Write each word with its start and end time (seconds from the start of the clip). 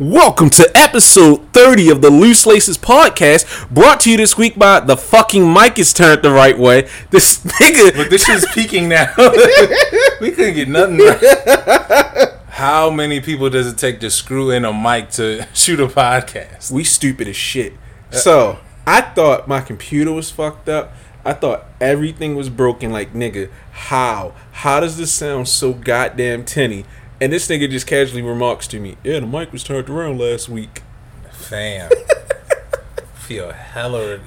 Welcome 0.00 0.48
to 0.50 0.66
episode 0.74 1.52
30 1.52 1.90
of 1.90 2.00
the 2.00 2.08
Loose 2.08 2.46
Laces 2.46 2.78
podcast, 2.78 3.68
brought 3.68 4.00
to 4.00 4.10
you 4.10 4.16
this 4.16 4.34
week 4.34 4.58
by 4.58 4.80
the 4.80 4.96
fucking 4.96 5.52
mic 5.52 5.78
is 5.78 5.92
turned 5.92 6.22
the 6.22 6.30
right 6.30 6.58
way. 6.58 6.88
This 7.10 7.44
nigga. 7.44 7.94
But 7.94 8.08
this 8.08 8.26
is 8.26 8.46
peaking 8.54 8.88
now. 8.88 9.12
we 10.18 10.30
couldn't 10.30 10.54
get 10.54 10.68
nothing 10.68 10.96
right. 11.00 12.30
How 12.48 12.88
many 12.88 13.20
people 13.20 13.50
does 13.50 13.70
it 13.70 13.76
take 13.76 14.00
to 14.00 14.08
screw 14.10 14.50
in 14.50 14.64
a 14.64 14.72
mic 14.72 15.10
to 15.10 15.46
shoot 15.54 15.78
a 15.80 15.86
podcast? 15.86 16.70
We 16.70 16.82
stupid 16.82 17.28
as 17.28 17.36
shit. 17.36 17.74
Uh, 18.10 18.16
so, 18.16 18.58
I 18.86 19.02
thought 19.02 19.48
my 19.48 19.60
computer 19.60 20.12
was 20.12 20.30
fucked 20.30 20.70
up. 20.70 20.94
I 21.26 21.34
thought 21.34 21.66
everything 21.78 22.36
was 22.36 22.48
broken. 22.48 22.90
Like, 22.90 23.12
nigga, 23.12 23.50
how? 23.70 24.32
How 24.52 24.80
does 24.80 24.96
this 24.96 25.12
sound 25.12 25.46
so 25.48 25.74
goddamn 25.74 26.46
tinny? 26.46 26.86
And 27.20 27.32
this 27.32 27.48
nigga 27.48 27.70
just 27.70 27.86
casually 27.86 28.22
remarks 28.22 28.66
to 28.68 28.80
me, 28.80 28.96
Yeah, 29.04 29.20
the 29.20 29.26
mic 29.26 29.52
was 29.52 29.62
turned 29.62 29.90
around 29.90 30.18
last 30.18 30.48
week. 30.48 30.82
Fam. 31.30 31.90
feel 33.14 33.52
hella 33.52 34.18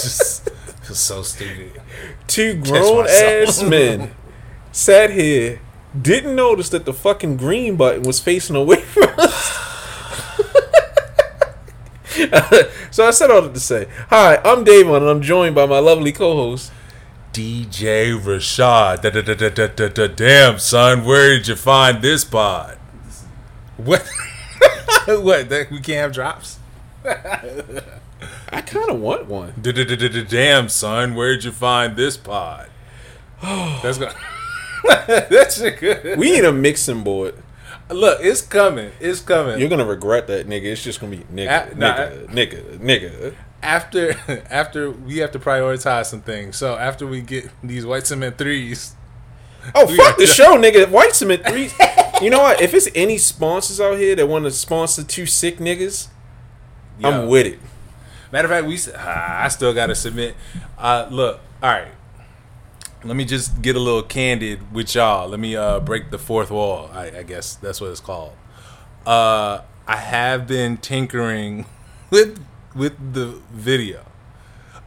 just 0.00 0.48
feel 0.50 0.94
so 0.94 1.22
stupid. 1.22 1.80
Two 2.26 2.54
grown 2.54 3.06
ass 3.08 3.62
men 3.62 4.14
sat 4.70 5.10
here, 5.10 5.60
didn't 6.00 6.36
notice 6.36 6.68
that 6.68 6.84
the 6.84 6.92
fucking 6.92 7.36
green 7.36 7.76
button 7.76 8.02
was 8.02 8.20
facing 8.20 8.54
away 8.54 8.82
from 8.82 9.08
us. 9.18 9.66
so 12.92 13.06
I 13.06 13.10
said 13.10 13.30
all 13.30 13.42
that 13.42 13.54
to 13.54 13.60
say, 13.60 13.88
Hi, 14.10 14.36
I'm 14.44 14.62
Davon, 14.62 15.02
and 15.02 15.10
I'm 15.10 15.22
joined 15.22 15.54
by 15.54 15.66
my 15.66 15.78
lovely 15.78 16.12
co-host. 16.12 16.70
DJ 17.36 18.18
Rashad. 18.18 19.02
Da, 19.02 19.10
da, 19.10 19.20
da, 19.20 19.34
da, 19.34 19.50
da, 19.50 19.66
da, 19.66 19.88
da, 19.88 20.06
damn, 20.06 20.58
son, 20.58 21.04
where 21.04 21.36
did 21.36 21.46
you 21.48 21.54
find 21.54 22.00
this 22.00 22.24
pod? 22.24 22.78
What? 23.76 24.08
what? 25.06 25.50
That, 25.50 25.70
we 25.70 25.80
can't 25.80 25.98
have 25.98 26.12
drops? 26.12 26.58
I 27.04 28.62
kind 28.62 28.88
of 28.88 29.00
want 29.00 29.26
one. 29.26 29.52
Da, 29.60 29.70
da, 29.70 29.84
da, 29.84 29.96
da, 29.96 30.08
da, 30.08 30.24
damn, 30.24 30.70
son, 30.70 31.14
where'd 31.14 31.44
you 31.44 31.52
find 31.52 31.94
this 31.94 32.16
pod? 32.16 32.70
That's 33.42 33.98
good. 33.98 34.14
That's 35.06 35.60
good. 35.60 36.18
We 36.18 36.30
need 36.30 36.46
a 36.46 36.52
mixing 36.54 37.04
board. 37.04 37.34
Look, 37.90 38.18
it's 38.22 38.40
coming. 38.40 38.92
It's 38.98 39.20
coming. 39.20 39.60
You're 39.60 39.68
gonna 39.68 39.84
regret 39.84 40.26
that, 40.28 40.48
nigga. 40.48 40.64
It's 40.64 40.82
just 40.82 41.00
gonna 41.00 41.14
be 41.14 41.24
nigga, 41.24 41.72
Uh, 41.72 41.74
nah, 41.76 41.96
nigga, 42.32 42.78
nigga, 42.78 42.78
nigga. 42.78 43.34
After 43.66 44.14
after 44.50 44.90
we 44.90 45.18
have 45.18 45.32
to 45.32 45.38
prioritize 45.38 46.06
some 46.06 46.22
things. 46.22 46.56
So 46.56 46.76
after 46.76 47.06
we 47.06 47.20
get 47.20 47.50
these 47.62 47.84
white 47.84 48.06
cement 48.06 48.38
threes, 48.38 48.94
Oh 49.74 49.86
fuck 49.96 50.16
the 50.16 50.26
done. 50.26 50.34
show, 50.34 50.56
nigga. 50.56 50.88
White 50.90 51.14
Cement 51.14 51.44
threes. 51.48 51.74
you 52.22 52.30
know 52.30 52.40
what? 52.42 52.60
If 52.60 52.72
it's 52.72 52.88
any 52.94 53.18
sponsors 53.18 53.80
out 53.80 53.98
here 53.98 54.14
that 54.14 54.26
want 54.26 54.44
to 54.44 54.50
sponsor 54.52 55.02
two 55.02 55.26
sick 55.26 55.58
niggas, 55.58 56.08
yo. 57.00 57.08
I'm 57.10 57.28
with 57.28 57.46
it. 57.46 57.58
Matter 58.32 58.46
of 58.46 58.52
fact, 58.52 58.66
we 58.66 58.78
ah, 58.96 59.42
I 59.44 59.48
still 59.48 59.74
got 59.74 59.86
to 59.86 59.94
submit. 59.94 60.34
Uh, 60.78 61.08
look, 61.10 61.40
all 61.62 61.70
right. 61.70 61.88
Let 63.04 63.16
me 63.16 63.24
just 63.24 63.62
get 63.62 63.76
a 63.76 63.80
little 63.80 64.02
candid 64.02 64.72
with 64.72 64.94
y'all. 64.94 65.28
Let 65.28 65.38
me 65.38 65.54
uh, 65.54 65.80
break 65.80 66.10
the 66.10 66.18
fourth 66.18 66.50
wall. 66.50 66.90
I, 66.92 67.18
I 67.18 67.22
guess 67.22 67.54
that's 67.56 67.80
what 67.80 67.90
it's 67.90 68.00
called. 68.00 68.32
Uh, 69.04 69.60
I 69.86 69.96
have 69.96 70.46
been 70.48 70.76
tinkering 70.76 71.66
with 72.10 72.44
with 72.76 73.14
the 73.14 73.40
video. 73.50 74.04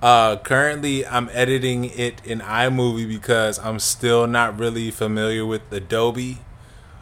Uh, 0.02 0.38
currently, 0.38 1.06
I'm 1.06 1.30
editing 1.34 1.86
it 1.86 2.26
in 2.26 2.40
iMovie 2.40 3.08
because 3.08 3.60
I'm 3.60 3.80
still 3.80 4.28
not 4.28 4.58
really 4.58 4.92
familiar 4.92 5.46
with 5.46 5.62
Adobe. 5.72 6.38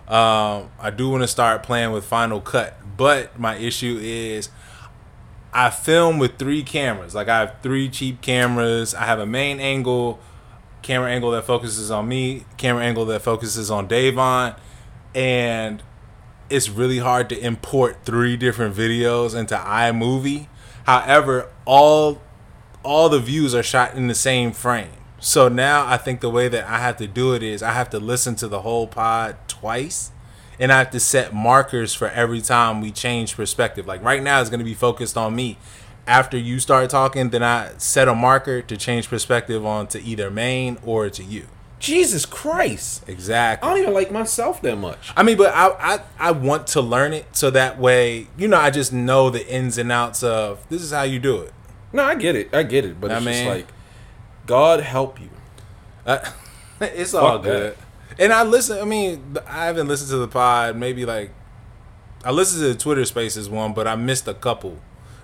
Um, 0.08 0.72
I 0.80 0.90
do 0.96 1.10
want 1.10 1.24
to 1.24 1.28
start 1.28 1.62
playing 1.64 1.92
with 1.92 2.06
Final 2.06 2.42
Cut, 2.42 2.78
but 2.96 3.38
my 3.38 3.58
issue 3.58 4.00
is 4.02 4.50
I 5.54 5.70
film 5.70 6.18
with 6.18 6.38
three 6.38 6.64
cameras. 6.64 7.14
Like 7.14 7.28
I 7.28 7.40
have 7.40 7.56
three 7.62 7.90
cheap 7.90 8.22
cameras. 8.22 8.96
I 8.96 9.04
have 9.04 9.20
a 9.20 9.26
main 9.26 9.60
angle, 9.60 10.20
camera 10.82 11.12
angle 11.12 11.32
that 11.32 11.44
focuses 11.44 11.92
on 11.92 12.08
me, 12.08 12.46
camera 12.58 12.84
angle 12.84 13.06
that 13.06 13.22
focuses 13.22 13.70
on 13.70 13.88
Davon, 13.88 14.56
and 15.14 15.84
it's 16.50 16.70
really 16.70 17.00
hard 17.00 17.30
to 17.30 17.40
import 17.40 17.98
three 18.06 18.38
different 18.38 18.76
videos 18.76 19.38
into 19.38 19.56
iMovie. 19.56 20.48
However, 20.88 21.50
all 21.66 22.22
all 22.82 23.10
the 23.10 23.20
views 23.20 23.54
are 23.54 23.62
shot 23.62 23.96
in 23.96 24.08
the 24.08 24.16
same 24.16 24.54
frame. 24.54 24.90
So 25.20 25.50
now 25.50 25.86
I 25.86 25.98
think 25.98 26.22
the 26.22 26.30
way 26.30 26.48
that 26.48 26.64
I 26.64 26.80
have 26.80 26.96
to 26.98 27.08
do 27.08 27.34
it 27.34 27.44
is 27.44 27.62
I 27.62 27.74
have 27.74 27.90
to 27.90 28.00
listen 28.00 28.36
to 28.36 28.48
the 28.48 28.62
whole 28.62 28.88
pod 28.88 29.36
twice 29.50 30.12
and 30.58 30.72
I 30.72 30.78
have 30.78 30.92
to 30.92 31.00
set 31.02 31.34
markers 31.34 31.94
for 31.94 32.08
every 32.10 32.40
time 32.40 32.80
we 32.80 32.92
change 32.92 33.36
perspective. 33.36 33.86
Like 33.86 34.02
right 34.02 34.24
now 34.24 34.40
it's 34.40 34.50
going 34.50 34.60
to 34.60 34.66
be 34.66 34.74
focused 34.74 35.18
on 35.18 35.36
me. 35.36 35.58
After 36.08 36.38
you 36.38 36.58
start 36.62 36.90
talking, 36.90 37.32
then 37.32 37.44
I 37.44 37.72
set 37.78 38.08
a 38.08 38.16
marker 38.16 38.62
to 38.62 38.78
change 38.78 39.10
perspective 39.10 39.66
onto 39.66 40.00
either 40.00 40.32
main 40.32 40.78
or 40.86 41.10
to 41.10 41.22
you. 41.22 41.48
Jesus 41.80 42.26
Christ. 42.26 43.08
Exactly. 43.08 43.68
I 43.68 43.74
don't 43.74 43.82
even 43.84 43.94
like 43.94 44.12
myself 44.12 44.62
that 44.64 44.78
much. 44.78 45.12
I 45.16 45.24
mean, 45.24 45.38
but 45.38 45.54
I, 45.54 45.68
I 45.96 46.00
I 46.20 46.32
want 46.32 46.68
to 46.68 46.82
learn 46.82 47.14
it 47.14 47.26
so 47.34 47.50
that 47.52 47.78
way, 47.80 48.28
you 48.38 48.48
know, 48.48 48.58
I 48.58 48.70
just 48.72 48.92
know 48.92 49.30
the 49.30 49.48
ins 49.48 49.78
and 49.78 49.92
outs 49.92 50.24
of 50.24 50.68
this 50.70 50.82
is 50.82 50.92
how 50.92 51.04
you 51.04 51.20
do 51.20 51.42
it. 51.42 51.54
No, 51.94 52.04
I 52.04 52.16
get 52.16 52.36
it. 52.36 52.54
I 52.54 52.64
get 52.64 52.84
it. 52.86 53.00
But 53.00 53.12
I 53.12 53.18
it's 53.18 53.26
just 53.26 53.40
mean- 53.40 53.48
like, 53.48 53.68
God 54.46 54.80
help 54.82 55.20
you. 55.20 55.30
Uh, 56.06 56.20
it's 56.82 57.14
all 57.14 57.40
good. 57.40 57.78
And 58.20 58.34
I 58.34 58.44
listen. 58.44 58.80
I 58.80 58.86
mean, 58.86 59.38
I 59.48 59.66
haven't 59.66 59.88
listened 59.88 60.10
to 60.10 60.18
the 60.18 60.28
pod. 60.28 60.76
Maybe 60.76 61.06
like 61.06 61.32
I 62.26 62.32
listened 62.32 62.62
to 62.64 62.70
the 62.70 62.76
Twitter 62.80 63.06
Spaces 63.06 63.50
one, 63.50 63.74
but 63.74 63.88
I 63.88 63.96
missed 63.96 64.28
a 64.28 64.34
couple 64.34 64.80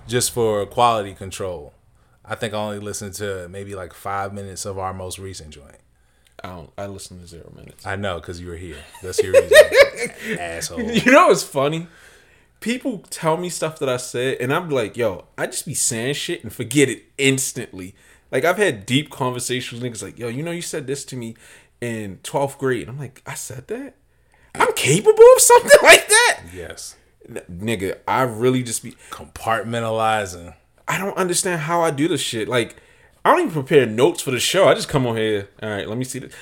just 0.06 0.30
for 0.30 0.64
quality 0.66 1.14
control. 1.14 1.72
I 2.24 2.34
think 2.36 2.54
I 2.54 2.58
only 2.58 2.78
listened 2.78 3.14
to 3.14 3.48
maybe 3.48 3.74
like 3.74 3.92
five 3.92 4.32
minutes 4.32 4.64
of 4.64 4.78
our 4.78 4.94
most 4.94 5.18
recent 5.18 5.50
joint. 5.50 5.76
I 6.44 6.48
don't. 6.48 6.70
I 6.76 6.86
listen 6.86 7.18
to 7.20 7.26
zero 7.26 7.50
minutes. 7.56 7.86
I 7.86 7.96
know 7.96 8.16
because 8.20 8.38
you 8.38 8.48
were 8.48 8.56
here. 8.56 8.76
That's 9.02 9.18
your 9.22 9.32
reason, 9.32 10.38
asshole. 10.38 10.82
You 10.82 11.10
know 11.10 11.28
what's 11.28 11.42
funny? 11.42 11.86
People 12.60 12.98
tell 13.08 13.38
me 13.38 13.48
stuff 13.48 13.78
that 13.78 13.88
I 13.88 13.96
said, 13.96 14.36
and 14.40 14.52
I'm 14.52 14.68
like, 14.68 14.94
yo, 14.96 15.24
I 15.38 15.46
just 15.46 15.64
be 15.64 15.72
saying 15.74 16.14
shit 16.14 16.42
and 16.44 16.52
forget 16.52 16.90
it 16.90 17.04
instantly. 17.16 17.94
Like 18.30 18.44
I've 18.44 18.58
had 18.58 18.84
deep 18.84 19.10
conversations 19.10 19.80
with 19.80 19.90
niggas 19.90 20.02
like, 20.02 20.18
yo, 20.18 20.28
you 20.28 20.42
know, 20.42 20.50
you 20.50 20.60
said 20.62 20.86
this 20.86 21.04
to 21.06 21.16
me 21.16 21.34
in 21.80 22.18
12th 22.22 22.58
grade. 22.58 22.82
And 22.82 22.90
I'm 22.90 22.98
like, 22.98 23.22
I 23.26 23.34
said 23.34 23.66
that? 23.68 23.94
I'm 24.54 24.72
capable 24.74 25.24
of 25.36 25.40
something 25.40 25.70
like 25.82 26.06
that? 26.08 26.40
Yes, 26.52 26.96
N- 27.26 27.40
nigga, 27.50 27.98
I 28.06 28.22
really 28.22 28.62
just 28.62 28.82
be 28.82 28.92
compartmentalizing. 29.10 30.54
I 30.86 30.98
don't 30.98 31.16
understand 31.16 31.62
how 31.62 31.80
I 31.80 31.90
do 31.90 32.06
this 32.08 32.20
shit. 32.20 32.48
Like, 32.48 32.76
I 33.24 33.30
don't 33.30 33.40
even 33.40 33.52
prepare 33.52 33.86
notes 33.86 34.20
for 34.22 34.30
the 34.30 34.40
show. 34.40 34.68
I 34.68 34.74
just 34.74 34.88
come 34.88 35.06
on 35.06 35.16
here. 35.16 35.48
All 35.62 35.70
right, 35.70 35.88
let 35.88 35.96
me 35.96 36.04
see 36.04 36.18
this. 36.18 36.34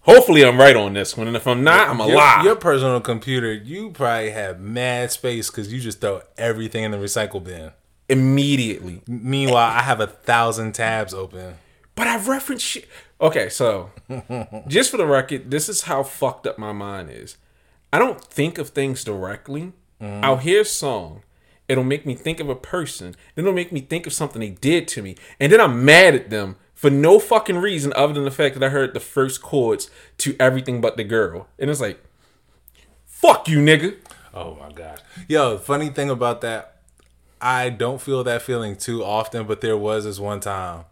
Hopefully, 0.00 0.44
I'm 0.44 0.58
right 0.58 0.76
on 0.76 0.94
this 0.94 1.16
one. 1.16 1.26
And 1.26 1.36
if 1.36 1.46
I'm 1.46 1.62
not, 1.64 1.88
I'm 1.88 2.00
a 2.00 2.06
lie. 2.06 2.42
your 2.44 2.56
personal 2.56 3.00
computer, 3.00 3.52
you 3.52 3.90
probably 3.90 4.30
have 4.30 4.60
mad 4.60 5.10
space 5.10 5.50
because 5.50 5.72
you 5.72 5.80
just 5.80 6.00
throw 6.00 6.22
everything 6.36 6.84
in 6.84 6.90
the 6.92 6.98
recycle 6.98 7.42
bin. 7.42 7.72
Immediately. 8.08 9.02
Meanwhile, 9.06 9.70
I 9.70 9.82
have 9.82 10.00
a 10.00 10.06
thousand 10.06 10.72
tabs 10.72 11.12
open. 11.12 11.56
But 11.94 12.06
I 12.06 12.16
reference 12.18 12.62
shit. 12.62 12.88
Okay, 13.20 13.48
so 13.48 13.90
just 14.68 14.90
for 14.90 14.96
the 14.96 15.06
record, 15.06 15.50
this 15.50 15.68
is 15.68 15.82
how 15.82 16.02
fucked 16.02 16.46
up 16.46 16.58
my 16.58 16.72
mind 16.72 17.10
is. 17.10 17.36
I 17.92 17.98
don't 17.98 18.22
think 18.22 18.58
of 18.58 18.70
things 18.70 19.02
directly. 19.02 19.72
Mm-hmm. 20.00 20.24
I'll 20.24 20.36
hear 20.36 20.60
a 20.60 20.64
song. 20.64 21.22
It'll 21.68 21.84
make 21.84 22.06
me 22.06 22.14
think 22.14 22.40
of 22.40 22.48
a 22.48 22.54
person. 22.54 23.14
It'll 23.36 23.52
make 23.52 23.72
me 23.72 23.80
think 23.80 24.06
of 24.06 24.12
something 24.12 24.40
they 24.40 24.50
did 24.50 24.88
to 24.88 25.02
me. 25.02 25.16
And 25.38 25.52
then 25.52 25.60
I'm 25.60 25.84
mad 25.84 26.14
at 26.14 26.30
them 26.30 26.56
for 26.74 26.90
no 26.90 27.18
fucking 27.18 27.58
reason 27.58 27.92
other 27.94 28.14
than 28.14 28.24
the 28.24 28.30
fact 28.30 28.54
that 28.54 28.64
I 28.64 28.70
heard 28.70 28.94
the 28.94 29.00
first 29.00 29.42
chords 29.42 29.90
to 30.18 30.36
everything 30.38 30.80
but 30.80 30.96
the 30.96 31.04
girl. 31.04 31.48
And 31.58 31.68
it's 31.68 31.80
like, 31.80 32.02
fuck 33.04 33.48
you, 33.48 33.58
nigga. 33.58 33.96
Oh 34.32 34.54
my 34.54 34.70
gosh. 34.70 34.98
Yo, 35.28 35.58
funny 35.58 35.88
thing 35.88 36.08
about 36.08 36.40
that, 36.42 36.82
I 37.40 37.70
don't 37.70 38.00
feel 38.00 38.24
that 38.24 38.42
feeling 38.42 38.76
too 38.76 39.04
often, 39.04 39.46
but 39.46 39.60
there 39.60 39.76
was 39.76 40.04
this 40.04 40.18
one 40.18 40.40
time. 40.40 40.84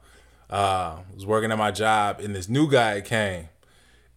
Uh, 0.51 0.99
I 0.99 1.15
was 1.15 1.25
working 1.25 1.51
at 1.53 1.59
my 1.59 1.71
job 1.71 2.21
and 2.21 2.35
this 2.35 2.49
new 2.49 2.71
guy 2.71 3.01
came. 3.01 3.49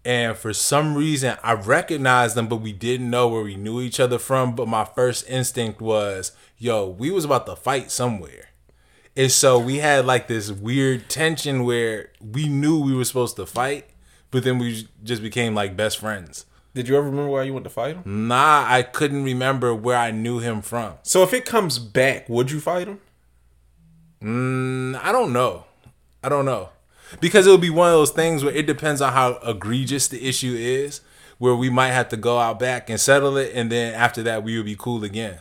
And 0.03 0.35
for 0.37 0.53
some 0.53 0.95
reason 0.95 1.37
I 1.43 1.53
recognized 1.53 2.35
him, 2.35 2.47
but 2.47 2.57
we 2.57 2.73
didn't 2.73 3.09
know 3.09 3.27
where 3.27 3.43
we 3.43 3.55
knew 3.55 3.79
each 3.79 3.99
other 3.99 4.17
from. 4.17 4.55
But 4.55 4.67
my 4.67 4.85
first 4.85 5.29
instinct 5.29 5.81
was, 5.81 6.31
yo, 6.59 6.87
we 6.87 7.09
was 7.09 7.25
about 7.25 7.45
to 7.47 7.55
fight 7.55 7.89
somewhere. 7.89 8.49
And 9.17 9.31
so 9.31 9.57
we 9.57 9.77
had 9.77 10.05
like 10.05 10.27
this 10.27 10.51
weird 10.51 11.09
tension 11.09 11.63
where 11.63 12.11
we 12.21 12.47
knew 12.47 12.79
we 12.79 12.93
were 12.93 13.05
supposed 13.05 13.37
to 13.37 13.45
fight, 13.45 13.85
but 14.29 14.43
then 14.43 14.59
we 14.59 14.87
just 15.03 15.21
became 15.21 15.55
like 15.55 15.75
best 15.75 15.97
friends. 15.97 16.45
Did 16.75 16.87
you 16.87 16.95
ever 16.95 17.09
remember 17.09 17.31
why 17.31 17.43
you 17.43 17.53
went 17.53 17.63
to 17.63 17.69
fight 17.69 17.95
him? 17.95 18.27
Nah, 18.27 18.65
I 18.67 18.83
couldn't 18.83 19.23
remember 19.23 19.73
where 19.73 19.97
I 19.97 20.11
knew 20.11 20.39
him 20.39 20.61
from. 20.61 20.93
So 21.01 21.23
if 21.23 21.33
it 21.33 21.45
comes 21.45 21.79
back, 21.79 22.29
would 22.29 22.51
you 22.51 22.59
fight 22.59 22.87
him? 22.87 22.99
Mm, 24.21 25.03
I 25.03 25.11
don't 25.11 25.33
know. 25.33 25.65
I 26.23 26.29
don't 26.29 26.45
know. 26.45 26.69
Because 27.19 27.47
it 27.47 27.51
would 27.51 27.61
be 27.61 27.71
one 27.71 27.87
of 27.87 27.93
those 27.93 28.11
things 28.11 28.43
where 28.43 28.53
it 28.53 28.67
depends 28.67 29.01
on 29.01 29.13
how 29.13 29.39
egregious 29.43 30.07
the 30.07 30.27
issue 30.27 30.55
is, 30.55 31.01
where 31.39 31.55
we 31.55 31.69
might 31.69 31.91
have 31.91 32.09
to 32.09 32.17
go 32.17 32.37
out 32.37 32.59
back 32.59 32.89
and 32.89 32.99
settle 32.99 33.35
it, 33.37 33.51
and 33.55 33.71
then 33.71 33.95
after 33.95 34.21
that 34.23 34.43
we 34.43 34.55
would 34.55 34.65
be 34.65 34.75
cool 34.77 35.03
again. 35.03 35.39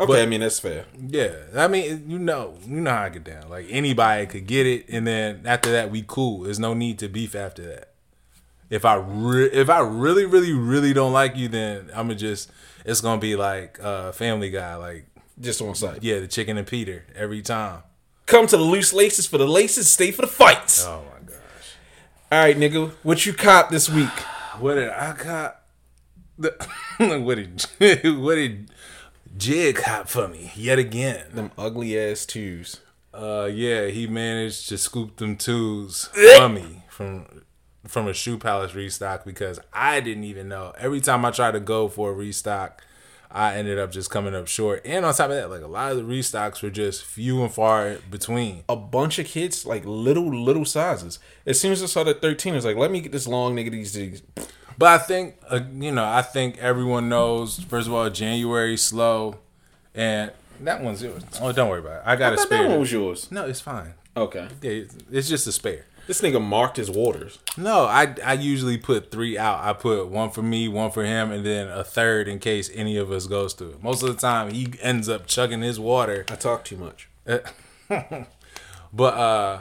Okay, 0.00 0.22
I 0.22 0.26
mean 0.26 0.40
that's 0.40 0.58
fair. 0.58 0.86
Yeah, 0.98 1.32
I 1.54 1.68
mean, 1.68 2.04
you 2.08 2.18
know, 2.18 2.56
you 2.66 2.80
know 2.80 2.90
how 2.90 3.02
I 3.02 3.08
get 3.10 3.24
down. 3.24 3.48
Like 3.48 3.66
anybody 3.68 4.26
could 4.26 4.46
get 4.46 4.66
it, 4.66 4.86
and 4.88 5.06
then 5.06 5.42
after 5.44 5.70
that, 5.72 5.90
we 5.90 6.02
cool. 6.06 6.40
There's 6.44 6.58
no 6.58 6.74
need 6.74 6.98
to 7.00 7.08
beef 7.08 7.34
after 7.34 7.62
that. 7.66 7.88
If 8.70 8.84
I 8.84 8.94
re- 8.94 9.50
if 9.52 9.68
I 9.68 9.80
really, 9.80 10.24
really, 10.24 10.52
really 10.52 10.92
don't 10.92 11.12
like 11.12 11.36
you, 11.36 11.48
then 11.48 11.90
I'm 11.90 12.06
gonna 12.06 12.14
just 12.14 12.50
it's 12.84 13.00
gonna 13.00 13.20
be 13.20 13.36
like 13.36 13.78
uh, 13.82 14.12
Family 14.12 14.50
Guy, 14.50 14.76
like 14.76 15.06
Just 15.40 15.60
on 15.60 15.74
site. 15.74 16.02
yeah, 16.02 16.20
the 16.20 16.28
chicken 16.28 16.56
and 16.56 16.66
Peter 16.66 17.04
every 17.14 17.42
time. 17.42 17.82
Come 18.26 18.46
to 18.46 18.56
the 18.56 18.62
loose 18.62 18.92
laces 18.92 19.26
for 19.26 19.38
the 19.38 19.46
laces, 19.48 19.90
stay 19.90 20.12
for 20.12 20.22
the 20.22 20.28
fights. 20.28 20.84
Oh 20.86 21.02
my 21.04 21.26
gosh, 21.28 21.36
All 22.30 22.38
right, 22.38 22.56
nigga, 22.56 22.92
what 23.02 23.26
you 23.26 23.32
cop 23.32 23.70
this 23.70 23.88
week? 23.90 24.08
what 24.60 24.74
did 24.76 24.88
I 24.88 25.16
got? 25.16 25.62
The, 26.38 26.54
what 27.24 27.34
did 27.34 27.66
what 28.18 28.36
did 28.36 28.70
Jig 29.36 29.76
cop 29.76 30.08
for 30.08 30.28
me 30.28 30.52
yet 30.54 30.78
again? 30.78 31.26
Them 31.32 31.52
ugly 31.56 31.98
ass 31.98 32.26
twos. 32.26 32.80
Uh, 33.12 33.48
yeah, 33.52 33.86
he 33.86 34.06
managed 34.06 34.68
to 34.68 34.78
scoop 34.78 35.16
them 35.16 35.36
twos 35.36 36.08
from 36.36 36.54
me 36.54 36.84
from 36.88 37.42
from 37.86 38.06
a 38.06 38.12
shoe 38.12 38.38
palace 38.38 38.74
restock 38.74 39.24
because 39.24 39.58
I 39.72 40.00
didn't 40.00 40.24
even 40.24 40.48
know. 40.48 40.72
Every 40.78 41.00
time 41.00 41.24
I 41.24 41.30
tried 41.30 41.52
to 41.52 41.60
go 41.60 41.88
for 41.88 42.10
a 42.10 42.12
restock, 42.12 42.82
I 43.30 43.54
ended 43.54 43.78
up 43.78 43.92
just 43.92 44.10
coming 44.10 44.34
up 44.34 44.48
short. 44.48 44.82
And 44.84 45.04
on 45.04 45.14
top 45.14 45.30
of 45.30 45.36
that, 45.36 45.50
like 45.50 45.62
a 45.62 45.66
lot 45.66 45.92
of 45.92 45.98
the 45.98 46.02
restocks 46.02 46.62
were 46.62 46.70
just 46.70 47.04
few 47.04 47.42
and 47.42 47.52
far 47.52 47.96
between. 48.10 48.64
A 48.68 48.76
bunch 48.76 49.18
of 49.18 49.26
kids, 49.26 49.64
like 49.64 49.84
little, 49.86 50.30
little 50.44 50.64
sizes. 50.64 51.18
As 51.46 51.60
soon 51.60 51.72
as 51.72 51.82
I 51.82 51.86
saw 51.86 52.04
that 52.04 52.20
13, 52.20 52.52
I 52.52 52.56
was 52.56 52.64
like, 52.64 52.76
let 52.76 52.90
me 52.90 53.00
get 53.00 53.12
this 53.12 53.28
long 53.28 53.54
nigga 53.54 53.70
these. 53.70 54.22
But 54.80 54.88
I 54.88 55.04
think, 55.04 55.36
uh, 55.50 55.60
you 55.74 55.92
know, 55.92 56.04
I 56.06 56.22
think 56.22 56.56
everyone 56.56 57.10
knows. 57.10 57.58
First 57.64 57.86
of 57.86 57.92
all, 57.92 58.08
January 58.08 58.78
slow, 58.78 59.36
and 59.94 60.32
that 60.62 60.82
one's 60.82 61.02
yours. 61.02 61.22
Oh, 61.38 61.52
don't 61.52 61.68
worry 61.68 61.80
about 61.80 61.96
it. 61.98 62.02
I 62.06 62.16
got 62.16 62.32
I 62.32 62.36
a 62.36 62.38
spare. 62.38 62.62
that 62.62 62.70
one 62.70 62.80
was 62.80 62.90
yours. 62.90 63.30
no, 63.30 63.44
it's 63.44 63.60
fine. 63.60 63.92
Okay. 64.16 64.48
Yeah, 64.62 64.70
it's- 65.12 65.28
just 65.28 65.46
a 65.46 65.52
spare. 65.52 65.84
This 66.06 66.22
nigga 66.22 66.42
marked 66.42 66.78
his 66.78 66.90
waters. 66.90 67.38
No, 67.58 67.84
I 67.84 68.14
I 68.24 68.32
usually 68.32 68.78
put 68.78 69.10
three 69.12 69.36
out. 69.36 69.62
I 69.62 69.74
put 69.74 70.08
one 70.08 70.30
for 70.30 70.40
me, 70.42 70.66
one 70.66 70.90
for 70.90 71.04
him, 71.04 71.30
and 71.30 71.44
then 71.44 71.68
a 71.68 71.84
third 71.84 72.26
in 72.26 72.38
case 72.38 72.70
any 72.74 72.96
of 72.96 73.12
us 73.12 73.26
goes 73.26 73.52
it. 73.60 73.82
Most 73.82 74.02
of 74.02 74.08
the 74.08 74.20
time, 74.20 74.50
he 74.50 74.72
ends 74.80 75.10
up 75.10 75.26
chugging 75.26 75.60
his 75.60 75.78
water. 75.78 76.24
I 76.30 76.36
talk 76.36 76.64
too 76.64 76.78
much. 76.78 77.08
But 78.92 79.14
uh, 79.14 79.58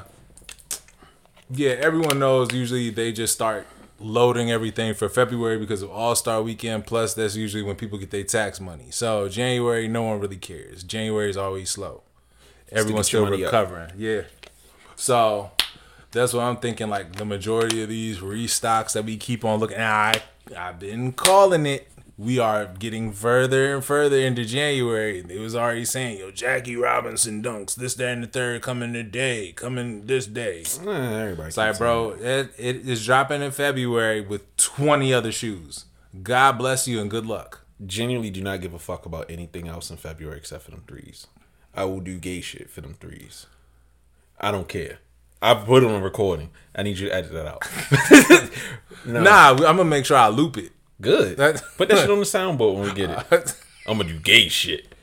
yeah, 1.52 1.72
everyone 1.72 2.20
knows. 2.20 2.52
Usually, 2.54 2.90
they 2.90 3.12
just 3.12 3.34
start 3.34 3.68
loading 4.00 4.52
everything 4.52 4.94
for 4.94 5.10
February 5.10 5.58
because 5.58 5.82
of 5.82 5.92
All 5.92 6.16
Star 6.16 6.42
Weekend. 6.42 6.86
Plus, 6.86 7.14
that's 7.14 7.36
usually 7.36 7.64
when 7.64 7.76
people 7.76 7.98
get 7.98 8.12
their 8.12 8.24
tax 8.24 8.60
money. 8.60 8.88
So 8.92 9.30
January, 9.30 9.88
no 9.88 10.04
one 10.04 10.20
really 10.20 10.38
cares. 10.38 10.84
January 10.84 11.30
is 11.30 11.38
always 11.38 11.70
slow. 11.70 12.04
Everyone's 12.72 13.08
still 13.08 13.28
recovering. 13.30 13.92
Yeah. 13.98 14.24
So 14.96 15.52
that's 16.12 16.34
what 16.34 16.44
I'm 16.44 16.58
thinking. 16.58 16.90
Like 16.90 17.16
the 17.16 17.26
majority 17.26 17.82
of 17.84 17.90
these 17.90 18.20
restocks 18.20 18.94
that 18.94 19.06
we 19.06 19.18
keep 19.18 19.44
on 19.44 19.60
looking. 19.60 19.80
I 19.80 20.22
I've 20.56 20.80
been 20.80 21.14
calling 21.14 21.66
it. 21.66 21.88
We 22.20 22.38
are 22.38 22.66
getting 22.66 23.14
further 23.14 23.74
and 23.74 23.82
further 23.84 24.18
into 24.18 24.44
January. 24.44 25.20
It 25.20 25.40
was 25.40 25.56
already 25.56 25.86
saying, 25.86 26.20
"Yo, 26.20 26.32
Jackie 26.32 26.76
Robinson 26.76 27.42
dunks 27.42 27.76
this, 27.76 27.94
that, 27.96 28.10
and 28.10 28.24
the 28.24 28.28
third 28.28 28.62
coming 28.62 28.92
today, 28.92 29.54
coming 29.54 30.06
this 30.06 30.28
day." 30.28 30.64
Eh, 30.86 31.22
everybody. 31.22 31.48
It's 31.48 31.56
like, 31.56 31.78
bro, 31.78 32.18
it, 32.20 32.52
it 32.58 32.90
is 32.90 33.06
dropping 33.06 33.42
in 33.42 33.52
February 33.52 34.20
with 34.20 34.54
20 34.58 35.14
other 35.14 35.32
shoes. 35.32 35.86
God 36.22 36.58
bless 36.58 36.90
you 36.90 37.00
and 37.00 37.10
good 37.10 37.26
luck. 37.26 37.66
Genuinely 37.86 38.30
do 38.32 38.42
not 38.42 38.60
give 38.60 38.74
a 38.74 38.80
fuck 38.80 39.06
about 39.06 39.32
anything 39.32 39.70
else 39.70 39.90
in 39.90 39.96
February 39.96 40.40
except 40.40 40.66
for 40.66 40.72
them 40.72 40.84
threes. 40.86 41.28
I 41.74 41.86
will 41.86 42.02
do 42.02 42.18
gay 42.18 42.42
shit 42.42 42.70
for 42.70 42.82
them 42.82 42.96
threes. 43.00 43.46
I 44.42 44.52
don't 44.52 44.68
care. 44.68 45.00
I 45.42 45.54
put 45.54 45.84
it 45.84 45.90
on 45.90 46.02
recording. 46.02 46.50
I 46.76 46.84
need 46.84 46.98
you 46.98 47.08
to 47.08 47.16
edit 47.16 47.32
that 47.32 47.48
out. 47.48 48.52
Nah, 49.06 49.52
I'm 49.52 49.58
gonna 49.58 49.86
make 49.86 50.06
sure 50.06 50.18
I 50.18 50.28
loop 50.28 50.58
it. 50.58 50.74
Good. 51.02 51.38
That- 51.38 51.62
Put 51.78 51.90
that 51.90 52.00
shit 52.00 52.10
on 52.12 52.20
the 52.20 52.26
soundboard 52.26 52.76
when 52.76 52.84
we 52.90 52.94
get 52.94 53.10
it. 53.32 53.56
I'm 53.88 53.98
gonna 53.98 54.10
do 54.10 54.20
gay 54.20 54.50
shit. 54.50 54.94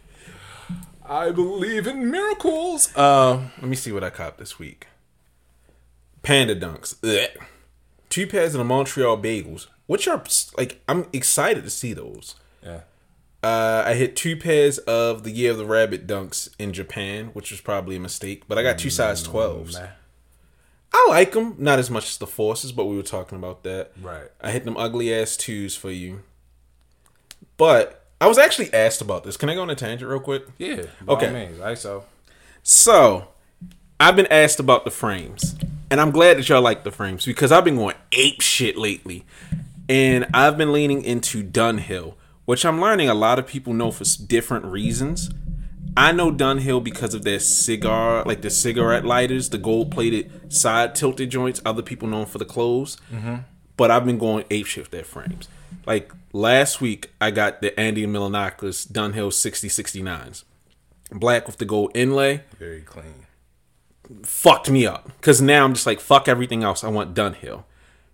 I 1.09 1.31
believe 1.31 1.87
in 1.87 2.11
miracles. 2.11 2.95
Um, 2.97 3.53
Let 3.59 3.69
me 3.69 3.77
see 3.77 3.93
what 3.93 4.03
I 4.05 4.11
copped 4.11 4.39
this 4.39 4.59
week. 4.59 4.89
Panda 6.23 6.57
dunks. 6.57 6.97
Ugh. 7.05 7.31
Two 8.09 8.27
pairs 8.27 8.55
of 8.55 8.59
the 8.59 8.65
Montreal 8.65 9.17
bagels. 9.19 9.67
Which 9.87 10.09
are 10.09 10.23
like 10.57 10.81
I'm 10.89 11.07
excited 11.13 11.63
to 11.65 11.71
see 11.71 11.93
those. 11.93 12.35
yeah. 12.63 12.81
Uh, 13.43 13.85
I 13.87 13.95
hit 13.95 14.17
two 14.17 14.37
pairs 14.37 14.79
of 14.79 15.23
the 15.23 15.31
Year 15.31 15.53
of 15.53 15.59
the 15.59 15.67
Rabbit 15.67 16.07
dunks 16.09 16.49
in 16.59 16.73
Japan, 16.73 17.27
which 17.27 17.53
was 17.53 17.61
probably 17.61 17.95
a 17.95 18.01
mistake. 18.01 18.43
But 18.49 18.59
I 18.59 18.65
got 18.65 18.79
two 18.79 18.91
size 18.91 19.23
twelves. 19.23 19.79
Nah. 19.79 19.87
I 20.93 21.07
like 21.09 21.33
them, 21.33 21.55
not 21.59 21.79
as 21.79 21.91
much 21.91 22.09
as 22.09 22.19
the 22.19 22.27
forces, 22.27 22.73
but 22.73 22.87
we 22.87 22.97
were 22.97 23.03
talking 23.03 23.37
about 23.37 23.63
that. 23.65 23.93
Right. 24.01 24.29
I 24.41 24.51
hit 24.51 24.65
them 24.65 24.77
ugly 24.77 25.13
ass 25.13 25.37
twos 25.37 25.77
for 25.77 25.91
you. 25.91 26.23
But 27.57 28.05
I 28.21 28.27
was 28.27 28.39
actually 28.39 28.73
asked 28.73 29.01
about 29.01 29.25
this. 29.25 29.37
Can 29.37 29.49
I 29.49 29.55
go 29.55 29.63
on 29.63 29.71
a 29.71 29.75
tangent 29.75 30.11
real 30.11 30.21
quick? 30.21 30.45
Yeah. 30.59 30.85
Okay. 31.09 31.31
means, 31.33 31.61
I 31.61 31.75
so. 31.75 32.05
So, 32.63 33.29
I've 34.01 34.17
been 34.17 34.27
asked 34.27 34.59
about 34.59 34.85
the 34.85 34.91
frames, 34.91 35.57
and 35.91 36.01
I'm 36.01 36.11
glad 36.11 36.39
that 36.39 36.49
y'all 36.49 36.63
like 36.63 36.85
the 36.85 36.91
frames 36.91 37.25
because 37.25 37.53
I've 37.53 37.65
been 37.65 37.77
going 37.77 37.95
ape 38.13 38.41
shit 38.41 38.77
lately, 38.77 39.25
and 39.89 40.27
I've 40.35 40.59
been 40.59 40.73
leaning 40.73 41.03
into 41.03 41.45
Dunhill, 41.45 42.15
which 42.45 42.65
I'm 42.65 42.81
learning 42.81 43.09
a 43.09 43.15
lot 43.15 43.39
of 43.39 43.47
people 43.47 43.73
know 43.73 43.91
for 43.91 44.05
different 44.27 44.65
reasons. 44.67 45.31
I 45.97 46.13
know 46.13 46.31
Dunhill 46.31 46.85
because 46.85 47.15
of 47.15 47.25
their 47.25 47.41
cigar, 47.41 48.23
like 48.25 48.43
the 48.43 48.51
cigarette 48.51 49.05
lighters, 49.05 49.49
the 49.51 49.59
gold 49.59 49.91
plated 49.91 50.53
side 50.53 50.95
tilted 50.95 51.31
joints. 51.31 51.63
Other 51.65 51.83
people 51.83 52.07
know 52.09 52.21
'em 52.21 52.27
for 52.27 52.39
the 52.39 52.45
clothes, 52.45 52.99
mm-hmm. 53.13 53.37
but 53.77 53.91
I've 53.91 54.05
been 54.05 54.19
going 54.19 54.45
ape 54.51 54.77
with 54.77 54.91
their 54.91 55.05
frames. 55.05 55.49
Like 55.87 56.13
last 56.33 56.81
week, 56.81 57.13
I 57.21 57.31
got 57.31 57.63
the 57.63 57.79
Andy 57.79 58.07
Milonakis 58.07 58.91
Dunhill 58.91 59.31
6069s, 59.33 60.45
black 61.11 61.47
with 61.47 61.57
the 61.59 61.65
gold 61.65 61.93
inlay 61.95 62.43
Very 62.59 62.83
clean. 62.83 63.27
fucked 64.23 64.71
me 64.71 64.87
up 64.87 65.11
because 65.21 65.41
now 65.41 65.65
I'm 65.65 65.75
just 65.75 65.87
like 65.87 66.01
fuck 66.01 66.29
everything 66.29 66.63
else. 66.63 66.85
I 66.85 66.89
want 66.89 67.15
Dunhill. 67.15 67.65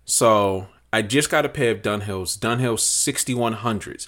So 0.05 0.67
I 0.91 1.01
just 1.01 1.29
got 1.29 1.45
a 1.45 1.49
pair 1.49 1.71
of 1.71 1.81
Dunhills, 1.81 2.37
Dunhill 2.37 2.77
6100s, 2.77 4.07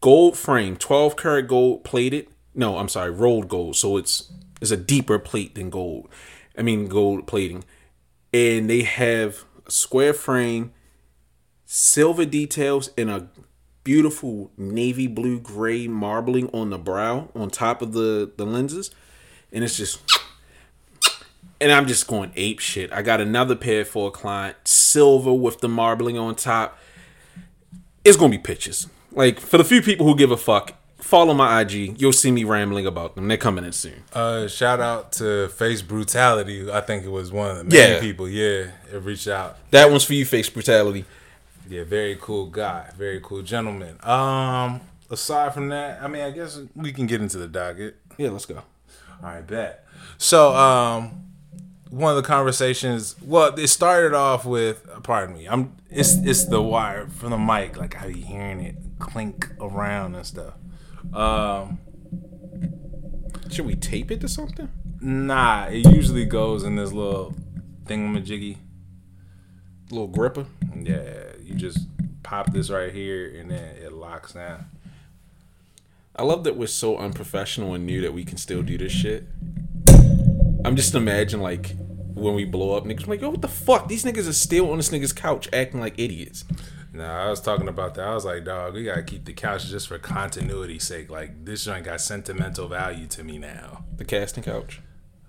gold 0.00 0.36
frame, 0.36 0.76
12 0.76 1.16
karat 1.16 1.48
gold 1.48 1.84
plated. 1.84 2.26
No, 2.54 2.78
I'm 2.78 2.88
sorry, 2.88 3.10
rolled 3.10 3.48
gold. 3.48 3.76
So 3.76 3.96
it's 3.96 4.30
it's 4.60 4.70
a 4.70 4.76
deeper 4.76 5.18
plate 5.18 5.54
than 5.54 5.70
gold. 5.70 6.08
I 6.56 6.62
mean 6.62 6.86
gold 6.86 7.26
plating, 7.26 7.64
and 8.32 8.70
they 8.70 8.82
have 8.82 9.44
a 9.66 9.70
square 9.70 10.14
frame, 10.14 10.72
silver 11.64 12.24
details, 12.24 12.90
and 12.96 13.10
a 13.10 13.28
beautiful 13.82 14.50
navy 14.56 15.06
blue 15.06 15.38
gray 15.38 15.86
marbling 15.86 16.48
on 16.50 16.70
the 16.70 16.78
brow 16.78 17.28
on 17.34 17.50
top 17.50 17.82
of 17.82 17.92
the 17.92 18.30
the 18.36 18.46
lenses, 18.46 18.90
and 19.52 19.64
it's 19.64 19.76
just 19.76 20.00
and 21.60 21.72
I'm 21.72 21.86
just 21.86 22.06
going 22.06 22.32
ape 22.36 22.58
shit. 22.60 22.92
I 22.92 23.02
got 23.02 23.20
another 23.20 23.56
pair 23.56 23.84
for 23.84 24.08
a 24.08 24.10
client, 24.10 24.56
silver 24.64 25.32
with 25.32 25.60
the 25.60 25.68
marbling 25.68 26.18
on 26.18 26.34
top. 26.34 26.78
It's 28.04 28.16
gonna 28.16 28.30
be 28.30 28.38
pictures. 28.38 28.88
Like 29.12 29.40
for 29.40 29.58
the 29.58 29.64
few 29.64 29.80
people 29.80 30.06
who 30.06 30.16
give 30.16 30.30
a 30.30 30.36
fuck, 30.36 30.74
follow 31.04 31.34
my 31.34 31.60
IG. 31.60 32.00
You'll 32.00 32.12
see 32.12 32.30
me 32.32 32.44
rambling 32.44 32.86
about 32.86 33.14
them. 33.14 33.28
They're 33.28 33.36
coming 33.36 33.64
in 33.64 33.72
soon. 33.72 34.02
Uh, 34.12 34.48
shout 34.48 34.80
out 34.80 35.12
to 35.12 35.48
Face 35.50 35.82
Brutality. 35.82 36.70
I 36.70 36.80
think 36.80 37.04
it 37.04 37.10
was 37.10 37.30
one 37.30 37.50
of 37.50 37.58
the 37.58 37.64
main 37.64 37.72
Yeah. 37.74 38.00
people. 38.00 38.28
Yeah, 38.28 38.68
it 38.92 39.02
reached 39.02 39.28
out. 39.28 39.58
That 39.70 39.90
one's 39.90 40.04
for 40.04 40.14
you, 40.14 40.24
face 40.24 40.48
brutality. 40.48 41.04
Yeah, 41.68 41.84
very 41.84 42.16
cool 42.20 42.46
guy. 42.46 42.90
Very 42.96 43.20
cool 43.22 43.42
gentleman. 43.42 43.96
Um, 44.02 44.80
aside 45.10 45.54
from 45.54 45.68
that, 45.68 46.02
I 46.02 46.08
mean, 46.08 46.22
I 46.22 46.30
guess 46.30 46.58
we 46.74 46.92
can 46.92 47.06
get 47.06 47.20
into 47.20 47.38
the 47.38 47.48
docket. 47.48 47.96
Yeah, 48.16 48.30
let's 48.30 48.46
go. 48.46 48.56
All 48.56 48.62
right, 49.22 49.46
bet. 49.46 49.86
So, 50.18 50.54
um, 50.54 51.22
one 51.90 52.10
of 52.10 52.22
the 52.22 52.26
conversations. 52.26 53.14
Well, 53.22 53.54
it 53.58 53.68
started 53.68 54.14
off 54.14 54.44
with. 54.44 54.86
Pardon 55.02 55.36
me. 55.36 55.46
I'm. 55.46 55.76
It's 55.90 56.14
it's 56.14 56.44
the 56.46 56.60
wire 56.62 57.06
from 57.08 57.30
the 57.30 57.38
mic. 57.38 57.76
Like 57.76 58.00
I 58.02 58.08
be 58.08 58.20
hearing 58.20 58.60
it 58.60 58.76
clink 58.98 59.48
around 59.60 60.14
and 60.16 60.26
stuff. 60.26 60.54
Um, 61.12 61.78
Should 63.50 63.66
we 63.66 63.76
tape 63.76 64.10
it 64.10 64.20
to 64.22 64.28
something? 64.28 64.68
nah. 65.00 65.66
It 65.66 65.86
usually 65.94 66.24
goes 66.24 66.62
in 66.64 66.76
this 66.76 66.92
little 66.92 67.34
thingamajiggy. 67.84 68.56
little 69.90 70.08
gripper. 70.08 70.46
Yeah, 70.74 71.24
you 71.42 71.54
just 71.54 71.86
pop 72.22 72.52
this 72.52 72.70
right 72.70 72.92
here 72.92 73.34
and 73.38 73.50
then 73.50 73.76
it 73.76 73.92
locks 73.92 74.32
down. 74.32 74.66
I 76.16 76.22
love 76.22 76.44
that 76.44 76.56
we're 76.56 76.68
so 76.68 76.96
unprofessional 76.96 77.74
and 77.74 77.84
new 77.84 78.00
that 78.00 78.14
we 78.14 78.24
can 78.24 78.38
still 78.38 78.62
do 78.62 78.78
this 78.78 78.92
shit. 78.92 79.26
I'm 80.64 80.76
just 80.76 80.94
imagine 80.94 81.40
like 81.40 81.74
when 82.14 82.34
we 82.34 82.44
blow 82.44 82.76
up, 82.76 82.84
niggas 82.84 83.04
I'm 83.04 83.10
like, 83.10 83.20
yo, 83.20 83.30
what 83.30 83.42
the 83.42 83.48
fuck? 83.48 83.88
These 83.88 84.04
niggas 84.04 84.28
are 84.28 84.32
still 84.32 84.70
on 84.70 84.76
this 84.76 84.90
nigga's 84.90 85.12
couch 85.12 85.48
acting 85.52 85.80
like 85.80 85.98
idiots. 85.98 86.44
Nah, 86.92 87.26
I 87.26 87.28
was 87.30 87.40
talking 87.40 87.66
about 87.66 87.94
that. 87.96 88.06
I 88.06 88.14
was 88.14 88.24
like, 88.24 88.44
dog, 88.44 88.74
we 88.74 88.84
gotta 88.84 89.02
keep 89.02 89.24
the 89.24 89.32
couch 89.32 89.66
just 89.66 89.88
for 89.88 89.98
continuity's 89.98 90.84
sake. 90.84 91.10
Like 91.10 91.44
this 91.44 91.64
joint 91.64 91.84
got 91.84 92.00
sentimental 92.00 92.68
value 92.68 93.06
to 93.08 93.24
me 93.24 93.36
now. 93.38 93.84
The 93.96 94.04
casting 94.04 94.44
couch. 94.44 94.80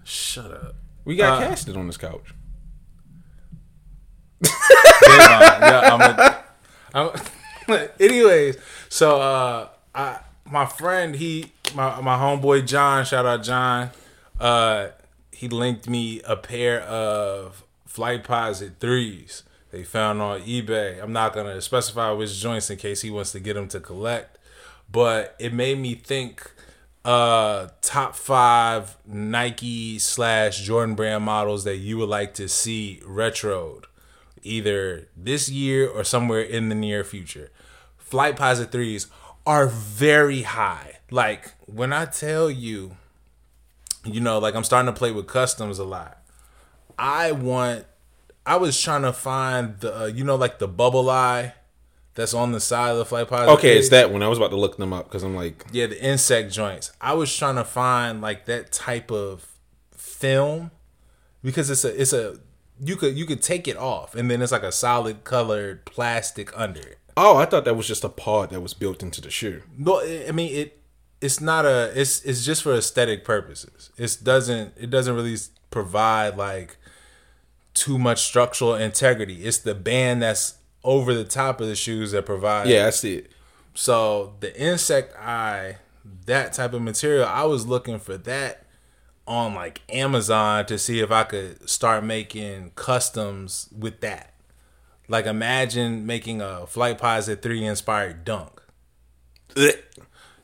Shut 0.03 0.51
up. 0.51 0.75
We 1.05 1.15
got 1.15 1.41
Uh, 1.41 1.47
casted 1.47 1.75
on 1.75 1.87
this 1.87 1.97
couch. 1.97 2.33
yeah, 4.43 5.81
I'm 5.93 6.01
a, 6.01 6.43
I'm, 7.67 7.89
anyways, 7.99 8.57
so 8.89 9.19
uh, 9.21 9.69
I 9.93 10.19
my 10.45 10.65
friend 10.65 11.15
he 11.15 11.51
my 11.73 11.99
my 12.01 12.17
homeboy 12.17 12.65
John, 12.67 13.05
shout 13.05 13.25
out 13.25 13.43
John. 13.43 13.89
Uh, 14.39 14.89
he 15.35 15.49
linked 15.49 15.87
me 15.89 16.21
a 16.21 16.35
pair 16.35 16.81
of 16.81 17.63
Flight 17.85 18.23
Posit 18.23 18.79
threes. 18.79 19.43
They 19.71 19.83
found 19.83 20.21
on 20.21 20.41
eBay. 20.41 21.01
I'm 21.01 21.11
not 21.11 21.33
gonna 21.33 21.61
specify 21.61 22.11
which 22.11 22.39
joints 22.39 22.69
in 22.69 22.77
case 22.77 23.01
he 23.01 23.11
wants 23.11 23.31
to 23.33 23.39
get 23.39 23.55
them 23.55 23.67
to 23.69 23.79
collect, 23.79 24.37
but 24.91 25.35
it 25.39 25.53
made 25.53 25.79
me 25.79 25.95
think. 25.95 26.51
Uh, 27.03 27.67
top 27.81 28.15
five 28.15 28.97
Nike 29.05 29.99
slash 29.99 30.61
Jordan 30.61 30.95
brand 30.95 31.23
models 31.23 31.63
that 31.63 31.75
you 31.75 31.99
would 31.99 32.09
like 32.09 32.33
to 32.33 32.47
see 32.49 32.99
retroed 33.05 33.83
either 34.41 35.07
this 35.15 35.47
year 35.47 35.87
or 35.87 36.03
somewhere 36.03 36.41
in 36.41 36.69
the 36.69 36.75
near 36.75 37.03
future. 37.03 37.51
Flight 37.97 38.35
Posit 38.35 38.71
3s 38.71 39.07
are 39.45 39.67
very 39.67 40.43
high. 40.43 40.99
Like 41.11 41.53
when 41.65 41.91
I 41.93 42.05
tell 42.05 42.49
you, 42.49 42.97
you 44.05 44.21
know, 44.21 44.39
like 44.39 44.55
I'm 44.55 44.63
starting 44.63 44.91
to 44.93 44.97
play 44.97 45.11
with 45.11 45.27
customs 45.27 45.79
a 45.79 45.83
lot. 45.83 46.17
I 46.97 47.31
want 47.31 47.85
I 48.45 48.57
was 48.57 48.79
trying 48.79 49.01
to 49.01 49.13
find 49.13 49.79
the 49.79 50.01
uh, 50.03 50.05
you 50.05 50.23
know 50.23 50.35
like 50.35 50.59
the 50.59 50.67
bubble 50.67 51.09
eye 51.09 51.53
that's 52.13 52.33
on 52.33 52.53
the 52.53 52.59
side 52.61 52.91
of 52.91 52.97
the 52.97 53.05
Flight 53.05 53.27
pod. 53.27 53.49
Okay, 53.49 53.77
it's 53.77 53.89
that 53.89 54.11
one. 54.11 54.23
I 54.23 54.27
was 54.27 54.37
about 54.37 54.51
to 54.51 54.55
look 54.55 54.77
them 54.77 54.93
up 54.93 55.05
because 55.05 55.23
I'm 55.23 55.35
like, 55.35 55.65
Yeah, 55.71 55.87
the 55.87 56.01
insect 56.01 56.53
joints. 56.53 56.91
I 57.01 57.13
was 57.13 57.35
trying 57.35 57.55
to 57.55 57.65
find 57.65 58.21
like 58.21 58.45
that 58.45 58.71
type 58.71 59.11
of 59.11 59.45
film 59.91 60.71
because 61.43 61.69
it's 61.69 61.83
a 61.83 62.01
it's 62.01 62.13
a 62.13 62.37
you 62.79 62.95
could 62.95 63.17
you 63.17 63.25
could 63.25 63.41
take 63.41 63.67
it 63.67 63.77
off 63.77 64.15
and 64.15 64.29
then 64.29 64.41
it's 64.41 64.51
like 64.51 64.63
a 64.63 64.71
solid 64.71 65.23
colored 65.23 65.85
plastic 65.85 66.57
under 66.57 66.79
it. 66.79 66.97
oh, 67.17 67.37
I 67.37 67.45
thought 67.45 67.65
that 67.65 67.75
was 67.75 67.87
just 67.87 68.03
a 68.03 68.09
part 68.09 68.49
that 68.51 68.61
was 68.61 68.73
built 68.73 69.01
into 69.03 69.21
the 69.21 69.29
shoe. 69.29 69.63
No, 69.77 70.01
I 70.01 70.31
mean 70.31 70.55
it. 70.55 70.81
It's 71.25 71.41
not 71.41 71.65
a. 71.65 71.91
It's 71.99 72.23
it's 72.23 72.45
just 72.45 72.63
for 72.63 72.73
aesthetic 72.75 73.25
purposes. 73.25 73.89
It 73.97 74.17
doesn't. 74.23 74.73
It 74.77 74.89
doesn't 74.89 75.15
really 75.15 75.37
provide 75.71 76.37
like 76.37 76.77
too 77.73 77.97
much 77.97 78.23
structural 78.23 78.75
integrity. 78.75 79.45
It's 79.45 79.57
the 79.57 79.75
band 79.75 80.21
that's 80.21 80.55
over 80.83 81.13
the 81.13 81.25
top 81.25 81.59
of 81.59 81.67
the 81.67 81.75
shoes 81.75 82.11
that 82.11 82.25
provide. 82.25 82.67
Yeah, 82.67 82.85
I 82.85 82.91
see 82.91 83.15
it. 83.15 83.31
So 83.73 84.35
the 84.39 84.57
insect 84.59 85.17
eye, 85.17 85.77
that 86.25 86.53
type 86.53 86.73
of 86.73 86.81
material, 86.81 87.25
I 87.25 87.43
was 87.43 87.65
looking 87.65 87.99
for 87.99 88.17
that 88.17 88.65
on 89.27 89.55
like 89.55 89.81
Amazon 89.89 90.65
to 90.67 90.77
see 90.77 90.99
if 90.99 91.11
I 91.11 91.23
could 91.23 91.67
start 91.67 92.03
making 92.03 92.71
customs 92.75 93.67
with 93.77 94.01
that. 94.01 94.33
Like 95.07 95.25
imagine 95.25 96.05
making 96.05 96.41
a 96.41 96.67
Flight 96.67 96.97
Posit 96.97 97.41
3 97.41 97.65
inspired 97.65 98.23
dunk. 98.23 98.61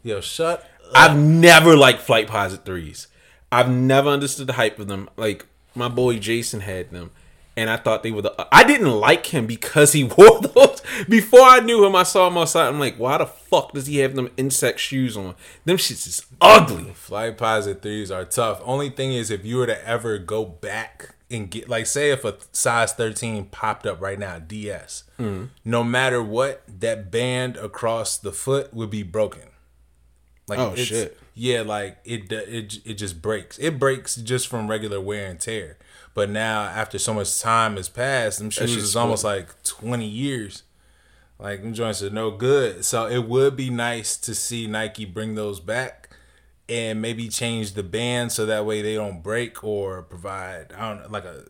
Yo, 0.03 0.19
shut 0.21 0.67
I've 0.93 1.17
never 1.17 1.75
liked 1.75 2.01
Flight 2.01 2.27
Posit 2.27 2.65
threes. 2.65 3.07
I've 3.51 3.69
never 3.69 4.09
understood 4.09 4.47
the 4.47 4.53
hype 4.53 4.79
of 4.79 4.87
them. 4.87 5.09
Like 5.17 5.45
my 5.75 5.87
boy 5.89 6.19
Jason 6.19 6.61
had 6.61 6.91
them, 6.91 7.11
and 7.57 7.69
I 7.69 7.77
thought 7.77 8.03
they 8.03 8.11
were 8.11 8.21
the. 8.21 8.47
I 8.51 8.63
didn't 8.63 8.91
like 8.91 9.27
him 9.27 9.45
because 9.47 9.93
he 9.93 10.03
wore 10.17 10.41
those. 10.41 10.81
Before 11.07 11.41
I 11.43 11.59
knew 11.59 11.85
him, 11.85 11.95
I 11.95 12.03
saw 12.03 12.27
him 12.27 12.37
outside. 12.37 12.67
I'm 12.67 12.79
like, 12.79 12.97
why 12.97 13.17
the 13.17 13.25
fuck 13.25 13.73
does 13.73 13.87
he 13.87 13.97
have 13.99 14.15
them 14.15 14.29
insect 14.37 14.79
shoes 14.79 15.15
on? 15.17 15.35
Them 15.65 15.77
shits 15.77 16.07
is 16.07 16.25
ugly. 16.41 16.91
Flight 16.93 17.37
Posit 17.37 17.81
3s 17.81 18.13
are 18.13 18.25
tough. 18.25 18.61
Only 18.63 18.89
thing 18.89 19.13
is 19.13 19.31
if 19.31 19.45
you 19.45 19.57
were 19.57 19.67
to 19.67 19.87
ever 19.87 20.17
go 20.17 20.43
back 20.45 21.15
and 21.29 21.49
get 21.49 21.69
like 21.69 21.85
say 21.85 22.11
if 22.11 22.25
a 22.25 22.35
size 22.51 22.91
13 22.93 23.45
popped 23.45 23.85
up 23.85 24.01
right 24.01 24.19
now, 24.19 24.39
DS, 24.39 25.03
Mm-hmm. 25.19 25.45
no 25.63 25.83
matter 25.83 26.21
what, 26.21 26.63
that 26.67 27.09
band 27.11 27.55
across 27.57 28.17
the 28.17 28.31
foot 28.31 28.73
would 28.73 28.89
be 28.89 29.03
broken. 29.03 29.43
Like 30.51 30.59
Oh, 30.59 30.75
shit. 30.75 31.17
Yeah, 31.33 31.61
like 31.61 31.97
it 32.03 32.31
it 32.31 32.79
it 32.85 32.93
just 32.95 33.21
breaks. 33.21 33.57
It 33.57 33.79
breaks 33.79 34.15
just 34.17 34.47
from 34.47 34.69
regular 34.69 34.99
wear 34.99 35.27
and 35.27 35.39
tear. 35.39 35.77
But 36.13 36.29
now 36.29 36.63
after 36.63 36.99
so 36.99 37.13
much 37.13 37.39
time 37.39 37.77
has 37.77 37.87
passed, 37.87 38.39
them 38.39 38.49
shoes 38.49 38.75
is 38.75 38.95
almost 38.97 39.23
like 39.23 39.63
20 39.63 40.05
years. 40.05 40.63
Like 41.39 41.61
them 41.61 41.73
joints 41.73 42.03
are 42.03 42.09
no 42.09 42.31
good. 42.31 42.83
So 42.83 43.07
it 43.07 43.27
would 43.27 43.55
be 43.55 43.69
nice 43.69 44.17
to 44.17 44.35
see 44.35 44.67
Nike 44.67 45.05
bring 45.05 45.35
those 45.35 45.61
back 45.61 46.09
and 46.67 47.01
maybe 47.01 47.29
change 47.29 47.73
the 47.73 47.83
band 47.83 48.31
so 48.33 48.45
that 48.45 48.65
way 48.65 48.81
they 48.81 48.95
don't 48.95 49.23
break 49.23 49.63
or 49.63 50.03
provide 50.03 50.71
I 50.73 50.89
don't 50.89 51.01
know 51.03 51.09
like 51.09 51.25
a 51.25 51.45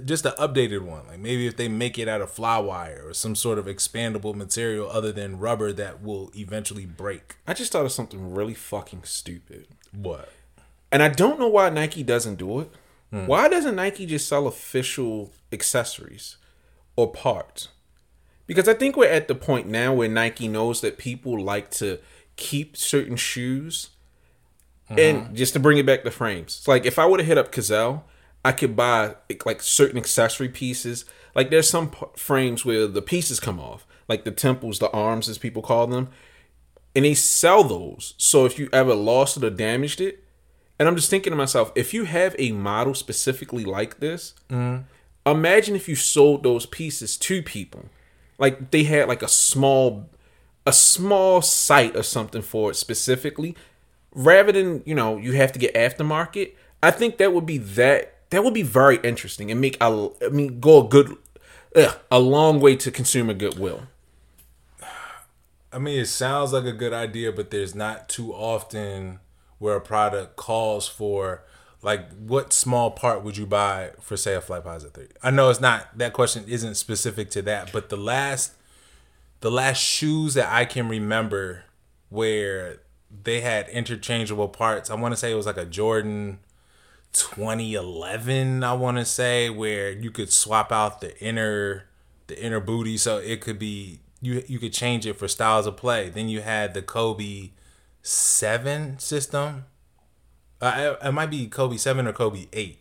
just 0.00 0.26
an 0.26 0.32
updated 0.32 0.82
one. 0.82 1.06
Like 1.06 1.18
maybe 1.18 1.46
if 1.46 1.56
they 1.56 1.68
make 1.68 1.98
it 1.98 2.08
out 2.08 2.20
of 2.20 2.30
fly 2.30 2.58
wire 2.58 3.02
or 3.06 3.14
some 3.14 3.34
sort 3.34 3.58
of 3.58 3.66
expandable 3.66 4.34
material 4.34 4.90
other 4.90 5.12
than 5.12 5.38
rubber 5.38 5.72
that 5.72 6.02
will 6.02 6.30
eventually 6.34 6.86
break. 6.86 7.36
I 7.46 7.54
just 7.54 7.72
thought 7.72 7.84
of 7.84 7.92
something 7.92 8.34
really 8.34 8.54
fucking 8.54 9.04
stupid, 9.04 9.68
What? 9.92 10.28
and 10.90 11.02
I 11.02 11.08
don't 11.08 11.38
know 11.38 11.48
why 11.48 11.68
Nike 11.70 12.02
doesn't 12.02 12.36
do 12.36 12.60
it. 12.60 12.70
Hmm. 13.10 13.26
Why 13.26 13.48
doesn't 13.48 13.76
Nike 13.76 14.06
just 14.06 14.28
sell 14.28 14.46
official 14.46 15.32
accessories 15.52 16.36
or 16.96 17.12
parts? 17.12 17.68
Because 18.46 18.68
I 18.68 18.74
think 18.74 18.96
we're 18.96 19.08
at 19.08 19.28
the 19.28 19.34
point 19.34 19.66
now 19.68 19.94
where 19.94 20.08
Nike 20.08 20.48
knows 20.48 20.80
that 20.80 20.98
people 20.98 21.40
like 21.40 21.70
to 21.72 21.98
keep 22.36 22.76
certain 22.76 23.16
shoes. 23.16 23.90
And 24.88 24.98
mm-hmm. 24.98 25.34
just 25.34 25.54
to 25.54 25.60
bring 25.60 25.78
it 25.78 25.86
back 25.86 26.02
to 26.02 26.10
frames, 26.10 26.58
it's 26.58 26.68
like 26.68 26.84
if 26.84 26.98
I 26.98 27.06
would 27.06 27.20
have 27.20 27.26
hit 27.26 27.38
up 27.38 27.50
Cazal, 27.50 28.02
I 28.44 28.52
could 28.52 28.74
buy 28.74 29.14
like 29.44 29.62
certain 29.62 29.98
accessory 29.98 30.48
pieces. 30.48 31.04
Like 31.34 31.50
there's 31.50 31.70
some 31.70 31.90
p- 31.90 32.06
frames 32.16 32.64
where 32.64 32.86
the 32.86 33.02
pieces 33.02 33.40
come 33.40 33.60
off, 33.60 33.86
like 34.08 34.24
the 34.24 34.30
temples, 34.30 34.78
the 34.78 34.90
arms, 34.90 35.28
as 35.28 35.38
people 35.38 35.62
call 35.62 35.86
them, 35.86 36.08
and 36.94 37.04
they 37.04 37.14
sell 37.14 37.64
those. 37.64 38.14
So 38.16 38.44
if 38.44 38.58
you 38.58 38.68
ever 38.72 38.94
lost 38.94 39.36
it 39.36 39.44
or 39.44 39.50
damaged 39.50 40.00
it, 40.00 40.24
and 40.78 40.88
I'm 40.88 40.96
just 40.96 41.10
thinking 41.10 41.30
to 41.30 41.36
myself, 41.36 41.70
if 41.74 41.94
you 41.94 42.04
have 42.04 42.34
a 42.38 42.52
model 42.52 42.94
specifically 42.94 43.64
like 43.64 44.00
this, 44.00 44.34
mm-hmm. 44.50 44.82
imagine 45.24 45.76
if 45.76 45.88
you 45.88 45.94
sold 45.94 46.42
those 46.42 46.66
pieces 46.66 47.16
to 47.18 47.42
people, 47.42 47.86
like 48.38 48.72
they 48.72 48.82
had 48.82 49.06
like 49.06 49.22
a 49.22 49.28
small, 49.28 50.10
a 50.66 50.72
small 50.72 51.40
site 51.40 51.96
or 51.96 52.02
something 52.02 52.42
for 52.42 52.72
it 52.72 52.74
specifically, 52.74 53.54
rather 54.12 54.50
than 54.50 54.82
you 54.84 54.94
know 54.94 55.16
you 55.16 55.32
have 55.32 55.52
to 55.52 55.58
get 55.60 55.74
aftermarket. 55.74 56.54
I 56.82 56.90
think 56.90 57.18
that 57.18 57.32
would 57.32 57.46
be 57.46 57.58
that 57.58 58.21
that 58.32 58.42
would 58.42 58.54
be 58.54 58.62
very 58.62 58.96
interesting 58.98 59.50
and 59.50 59.60
make 59.60 59.76
a, 59.80 60.10
I 60.24 60.28
mean 60.30 60.58
go 60.58 60.84
a 60.84 60.88
good, 60.88 61.16
ugh, 61.76 61.96
a 62.10 62.18
long 62.18 62.60
way 62.60 62.76
to 62.76 62.90
consumer 62.90 63.34
goodwill. 63.34 63.82
I 65.72 65.78
mean, 65.78 66.00
it 66.00 66.06
sounds 66.06 66.52
like 66.52 66.64
a 66.64 66.72
good 66.72 66.92
idea, 66.92 67.32
but 67.32 67.50
there's 67.50 67.74
not 67.74 68.08
too 68.08 68.34
often 68.34 69.20
where 69.58 69.76
a 69.76 69.80
product 69.80 70.36
calls 70.36 70.88
for 70.88 71.44
like 71.82 72.10
what 72.16 72.52
small 72.52 72.90
part 72.90 73.22
would 73.22 73.36
you 73.36 73.46
buy 73.46 73.90
for 74.00 74.16
say 74.16 74.34
a 74.34 74.40
flight 74.40 74.62
3 74.64 75.06
i 75.22 75.30
know 75.30 75.50
it's 75.50 75.60
not 75.60 75.86
that 75.96 76.12
question 76.12 76.44
isn't 76.46 76.76
specific 76.76 77.30
to 77.30 77.42
that 77.42 77.72
but 77.72 77.88
the 77.88 77.96
last 77.96 78.52
the 79.40 79.50
last 79.50 79.78
shoes 79.78 80.34
that 80.34 80.52
i 80.52 80.64
can 80.64 80.88
remember 80.88 81.64
where 82.08 82.80
they 83.24 83.40
had 83.40 83.68
interchangeable 83.68 84.48
parts 84.48 84.90
i 84.90 84.94
want 84.94 85.12
to 85.12 85.16
say 85.16 85.32
it 85.32 85.36
was 85.36 85.46
like 85.46 85.56
a 85.56 85.66
jordan 85.66 86.38
2011 87.12 88.64
i 88.64 88.72
want 88.72 88.96
to 88.96 89.04
say 89.04 89.50
where 89.50 89.90
you 89.90 90.10
could 90.10 90.32
swap 90.32 90.72
out 90.72 91.00
the 91.00 91.18
inner 91.20 91.84
the 92.32 92.42
inner 92.42 92.60
booty. 92.60 92.96
So 92.96 93.18
it 93.18 93.40
could 93.40 93.58
be 93.58 94.00
you 94.20 94.42
you 94.46 94.58
could 94.58 94.72
change 94.72 95.06
it 95.06 95.14
for 95.14 95.28
styles 95.28 95.66
of 95.66 95.76
play. 95.76 96.08
Then 96.08 96.28
you 96.28 96.40
had 96.40 96.74
the 96.74 96.82
kobe 96.82 97.50
7 98.02 98.98
system. 98.98 99.66
Uh, 100.60 100.96
it, 101.02 101.08
it 101.08 101.12
might 101.12 101.30
be 101.30 101.46
kobe 101.46 101.76
7 101.76 102.06
or 102.06 102.12
kobe 102.12 102.46
8 102.52 102.78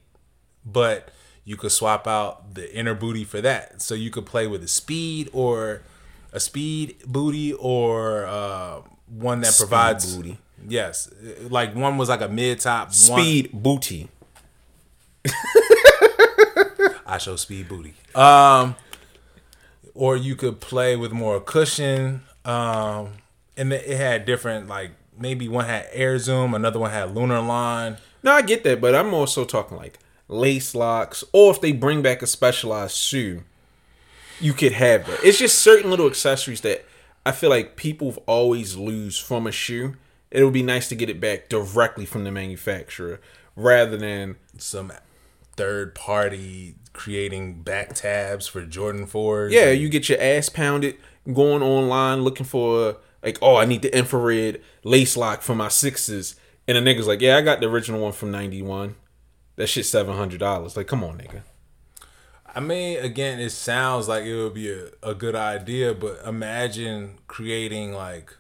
but 0.64 1.10
you 1.44 1.58
could 1.58 1.72
swap 1.72 2.08
out 2.08 2.54
the 2.54 2.74
inner 2.76 2.94
booty 2.94 3.24
for 3.24 3.42
that. 3.42 3.82
So 3.82 3.96
you 3.96 4.12
could 4.12 4.28
play 4.28 4.46
with 4.46 4.64
a 4.64 4.68
speed 4.68 5.30
or 5.34 5.82
a 6.32 6.40
speed 6.40 6.98
booty 7.08 7.54
or 7.54 8.28
uh, 8.28 8.82
one 9.08 9.42
that 9.42 9.56
provides 9.58 10.16
booty. 10.16 10.38
yes. 10.68 11.10
Like 11.50 11.76
one 11.76 11.98
was 11.98 12.10
like 12.10 12.22
a 12.22 12.30
mid 12.30 12.60
top 12.60 12.94
Speed 12.94 13.52
booty. 13.52 14.10
I 17.06 17.18
show 17.20 17.36
speed 17.36 17.68
booty. 17.68 17.94
Um, 18.16 18.76
or 19.94 20.16
you 20.16 20.36
could 20.36 20.60
play 20.60 20.96
with 20.96 21.12
more 21.12 21.40
cushion. 21.40 22.22
Um, 22.46 23.10
and 23.58 23.72
it 23.74 23.98
had 23.98 24.26
different 24.26 24.68
like 24.68 24.92
maybe 25.18 25.48
one 25.48 25.66
had 25.66 25.88
air 25.92 26.18
zoom, 26.18 26.54
another 26.54 26.80
one 26.80 26.92
had 26.92 27.10
Lunarlon. 27.10 27.98
No, 28.24 28.32
I 28.32 28.42
get 28.42 28.64
that, 28.64 28.82
but 28.82 28.96
I'm 28.96 29.14
also 29.14 29.46
talking 29.46 29.78
like 29.78 30.00
lace 30.28 30.74
locks, 30.74 31.24
or 31.34 31.52
if 31.52 31.62
they 31.62 31.72
bring 31.72 32.02
back 32.02 32.22
a 32.22 32.28
specialized 32.28 32.96
shoe 32.96 33.44
you 34.42 34.54
could 34.54 34.74
have 34.74 35.06
that. 35.06 35.24
It's 35.24 35.38
just 35.38 35.60
certain 35.60 35.90
little 35.90 36.08
accessories 36.08 36.62
that 36.62 36.84
I 37.26 37.32
feel 37.32 37.50
like 37.50 37.76
people 37.76 38.24
always 38.26 38.76
lose 38.76 39.18
from 39.18 39.46
a 39.46 39.52
shoe. 39.52 39.96
It 40.32 40.44
would 40.44 40.54
be 40.54 40.64
nice 40.64 40.90
to 40.90 40.96
get 40.96 41.10
it 41.10 41.22
back 41.22 41.48
directly 41.48 42.06
from 42.06 42.24
the 42.24 42.32
manufacturer 42.32 43.22
rather 43.56 43.98
than 43.98 44.38
Some 44.58 44.92
third 45.62 45.94
party 45.94 46.76
creating 46.92 47.62
back 47.62 47.94
tabs 47.94 48.48
for 48.48 48.66
Jordan 48.66 49.06
4s. 49.06 49.52
yeah, 49.52 49.70
you 49.70 49.90
get 49.90 50.10
your 50.10 50.20
ass 50.20 50.50
pounded 50.50 50.98
going 51.32 51.62
online 51.62 52.24
looking 52.24 52.48
for 52.48 52.98
like 53.22 53.38
oh 53.44 53.58
I 53.58 53.66
need 53.66 53.84
the 53.84 53.96
infrared 53.96 54.60
lace 54.84 55.16
lock 55.16 55.44
for 55.44 55.54
my 55.54 55.68
sixes 55.68 56.36
and 56.68 56.76
the 56.76 56.82
nigga's 56.82 57.08
like 57.08 57.22
yeah 57.22 57.38
I 57.38 57.42
got 57.42 57.60
the 57.60 57.68
original 57.68 58.02
one 58.02 58.12
from 58.12 58.32
ninety 58.32 58.64
one. 58.64 58.96
That 59.58 59.68
shit 59.68 59.86
seven 59.86 60.18
hundred 60.18 60.40
dollars. 60.40 60.76
Like 60.76 60.88
come 60.88 61.04
on 61.04 61.20
nigga. 61.20 61.44
I 62.54 62.60
mean, 62.60 62.98
again, 62.98 63.40
it 63.40 63.52
sounds 63.52 64.08
like 64.10 64.26
it 64.26 64.36
would 64.36 64.56
be 64.56 64.72
a, 64.72 64.88
a 65.04 65.14
good 65.14 65.36
idea, 65.36 65.94
but 65.94 66.20
imagine 66.26 67.20
creating 67.28 67.94
like, 67.94 68.36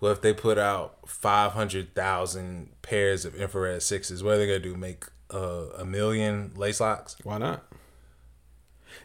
well, 0.00 0.12
if 0.12 0.22
they 0.22 0.32
put 0.32 0.56
out 0.56 1.06
500,000 1.06 2.80
pairs 2.80 3.26
of 3.26 3.34
infrared 3.34 3.82
sixes, 3.82 4.22
what 4.22 4.34
are 4.34 4.38
they 4.38 4.46
going 4.46 4.62
to 4.62 4.68
do? 4.70 4.74
Make 4.74 5.04
uh, 5.32 5.66
a 5.78 5.84
million 5.84 6.52
lace 6.56 6.80
locks? 6.80 7.16
Why 7.22 7.38
not? 7.38 7.64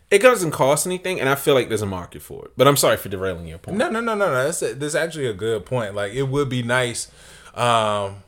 It 0.10 0.22
doesn't 0.22 0.52
cost 0.52 0.86
anything, 0.86 1.20
and 1.20 1.30
I 1.30 1.36
feel 1.36 1.54
like 1.54 1.70
there's 1.70 1.82
a 1.82 1.86
market 1.86 2.22
for 2.22 2.46
it. 2.46 2.52
But 2.58 2.68
I'm 2.68 2.78
sorry 2.78 2.98
for 2.98 3.10
derailing 3.10 3.48
your 3.48 3.58
point. 3.58 3.78
No, 3.78 3.90
no, 3.90 4.02
no, 4.02 4.14
no, 4.14 4.28
no. 4.28 4.44
That's, 4.44 4.62
a, 4.62 4.74
that's 4.74 4.96
actually 4.96 5.28
a 5.28 5.34
good 5.34 5.66
point. 5.66 5.96
Like, 5.96 6.14
it 6.14 6.24
would 6.24 6.50
be 6.50 6.64
nice. 6.64 7.10
Um, 7.54 8.24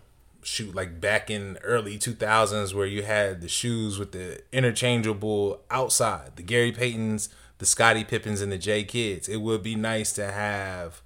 shoot 0.45 0.75
like 0.75 0.99
back 0.99 1.29
in 1.29 1.57
early 1.63 1.97
2000s 1.97 2.73
where 2.73 2.85
you 2.85 3.03
had 3.03 3.41
the 3.41 3.47
shoes 3.47 3.97
with 3.97 4.11
the 4.11 4.41
interchangeable 4.51 5.61
outside 5.71 6.35
the 6.35 6.43
gary 6.43 6.71
paytons 6.71 7.29
the 7.59 7.65
scottie 7.65 8.03
pippins 8.03 8.41
and 8.41 8.51
the 8.51 8.57
j 8.57 8.83
kids 8.83 9.29
it 9.29 9.37
would 9.37 9.63
be 9.63 9.75
nice 9.75 10.11
to 10.11 10.31
have 10.31 11.01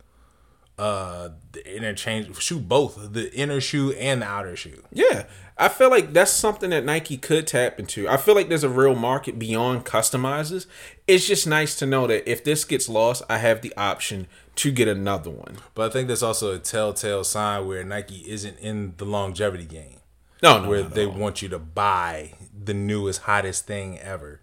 uh 0.78 1.30
the 1.54 1.76
interchange 1.76 2.40
shoe 2.42 2.60
both 2.60 3.14
the 3.14 3.34
inner 3.34 3.60
shoe 3.60 3.92
and 3.94 4.22
the 4.22 4.26
outer 4.26 4.56
shoe 4.56 4.84
Yeah, 4.92 5.24
I 5.58 5.70
feel 5.70 5.90
like 5.90 6.14
that's 6.14 6.30
something 6.32 6.70
that 6.70 6.86
Nike 6.86 7.18
could 7.18 7.48
tap 7.48 7.80
into. 7.80 8.08
I 8.08 8.18
feel 8.18 8.36
like 8.36 8.48
there's 8.48 8.64
a 8.64 8.70
real 8.70 8.94
market 8.94 9.40
beyond 9.40 9.86
customizers. 9.86 10.68
It's 11.08 11.26
just 11.26 11.48
nice 11.48 11.76
to 11.80 11.88
know 11.88 12.06
that 12.06 12.30
if 12.30 12.44
this 12.44 12.64
gets 12.64 12.88
lost, 12.88 13.24
I 13.28 13.40
have 13.40 13.62
the 13.64 13.74
option 13.76 14.28
to 14.58 14.72
get 14.72 14.88
another 14.88 15.30
one. 15.30 15.58
but 15.76 15.90
i 15.90 15.94
think 15.94 16.08
that's 16.08 16.24
also 16.24 16.52
a 16.54 16.58
telltale 16.60 17.24
sign 17.24 17.68
where 17.68 17.84
nike 17.84 18.24
isn't 18.28 18.58
in 18.60 18.94
the 18.98 19.06
longevity 19.06 19.66
game 19.66 20.00
No, 20.42 20.62
no, 20.62 20.70
where 20.70 20.82
they 20.84 21.06
want 21.06 21.42
you 21.44 21.50
to 21.50 21.60
buy 21.60 22.34
the 22.64 22.74
newest, 22.74 23.22
hottest 23.22 23.66
thing 23.68 23.98
ever. 24.00 24.42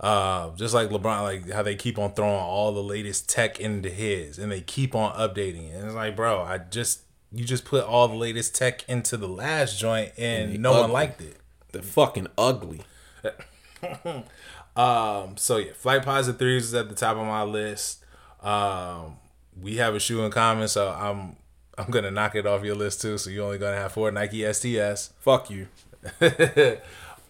Uh, 0.00 0.50
just 0.56 0.72
like 0.72 0.88
LeBron, 0.88 1.22
like 1.22 1.50
how 1.50 1.62
they 1.62 1.76
keep 1.76 1.98
on 1.98 2.14
throwing 2.14 2.34
all 2.34 2.72
the 2.72 2.82
latest 2.82 3.28
tech 3.28 3.60
into 3.60 3.90
his, 3.90 4.38
and 4.38 4.50
they 4.50 4.62
keep 4.62 4.94
on 4.94 5.12
updating 5.14 5.70
it. 5.70 5.76
And 5.76 5.84
it's 5.84 5.94
like, 5.94 6.16
bro, 6.16 6.40
I 6.42 6.58
just 6.58 7.02
you 7.30 7.44
just 7.44 7.64
put 7.66 7.84
all 7.84 8.08
the 8.08 8.14
latest 8.14 8.54
tech 8.54 8.88
into 8.88 9.16
the 9.16 9.28
last 9.28 9.78
joint, 9.78 10.12
and 10.16 10.58
no 10.60 10.80
one 10.80 10.90
liked 10.90 11.20
it. 11.20 11.36
They're 11.72 11.82
fucking 11.82 12.28
ugly. 12.38 12.80
Um, 14.76 15.36
so 15.36 15.56
yeah, 15.56 15.72
Flight 15.74 16.04
Posit 16.04 16.38
Threes 16.38 16.66
is 16.66 16.74
at 16.74 16.88
the 16.88 16.94
top 16.94 17.16
of 17.16 17.26
my 17.26 17.42
list. 17.42 18.04
Um, 18.40 19.16
we 19.60 19.76
have 19.76 19.94
a 19.94 20.00
shoe 20.00 20.22
in 20.22 20.30
common, 20.30 20.68
so 20.68 20.88
I'm 20.88 21.36
I'm 21.76 21.90
gonna 21.90 22.10
knock 22.10 22.34
it 22.34 22.46
off 22.46 22.64
your 22.64 22.76
list 22.76 23.02
too. 23.02 23.18
So 23.18 23.30
you're 23.30 23.44
only 23.44 23.58
gonna 23.58 23.76
have 23.76 23.92
four 23.92 24.10
Nike 24.10 24.50
STS. 24.52 25.12
Fuck 25.20 25.50
you. 25.50 25.68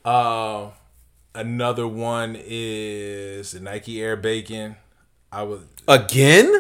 Um, 0.03 0.73
another 1.35 1.87
one 1.87 2.37
is 2.39 3.53
the 3.53 3.61
Nike 3.61 4.03
Air 4.03 4.17
Bakin. 4.17 4.77
I 5.33 5.43
would. 5.45 5.67
Again? 5.89 6.53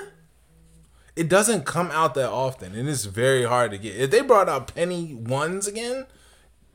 It 1.17 1.29
doesn't 1.29 1.67
come 1.67 1.91
out 1.91 2.15
that 2.15 2.31
often, 2.31 2.75
and 2.75 2.89
it's 2.89 3.05
very 3.05 3.45
hard 3.45 3.73
to 3.73 3.79
get. 3.79 3.97
If 3.97 4.11
they 4.11 4.21
brought 4.23 4.49
out 4.49 4.75
penny 4.75 5.12
ones 5.15 5.67
again, 5.67 6.07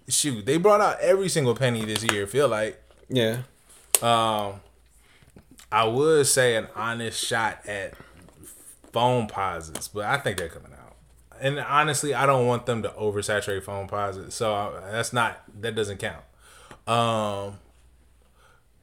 shoot, 0.07 0.45
they 0.45 0.57
brought 0.57 0.81
out 0.81 0.99
every 0.99 1.29
single 1.29 1.55
penny 1.55 1.83
this 1.85 2.03
year. 2.03 2.27
Feel 2.27 2.47
like 2.49 2.79
Yeah. 3.09 3.39
um, 4.03 4.59
I 5.71 5.85
would 5.85 6.27
say 6.27 6.57
an 6.57 6.67
honest 6.75 7.23
shot 7.23 7.65
at 7.65 7.93
foam 8.91 9.27
posits, 9.27 9.87
but 9.87 10.05
I 10.05 10.17
think 10.17 10.37
they're 10.37 10.49
coming 10.49 10.73
out. 10.73 10.95
And 11.41 11.57
honestly, 11.59 12.13
I 12.13 12.25
don't 12.25 12.45
want 12.45 12.65
them 12.65 12.83
to 12.83 12.89
oversaturate 12.89 13.63
foam 13.63 13.87
posits, 13.87 14.35
so 14.35 14.53
I, 14.53 14.91
that's 14.91 15.11
not 15.13 15.41
that 15.61 15.75
doesn't 15.75 15.97
count. 15.97 16.23
Um, 16.87 17.57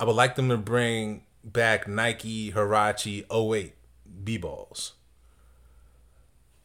I 0.03 0.05
would 0.05 0.17
like 0.17 0.35
them 0.35 0.49
to 0.49 0.57
bring 0.57 1.23
back 1.45 1.87
Nike 1.87 2.51
Huarache 2.51 3.25
08 3.31 3.73
B 4.25 4.37
balls. 4.37 4.95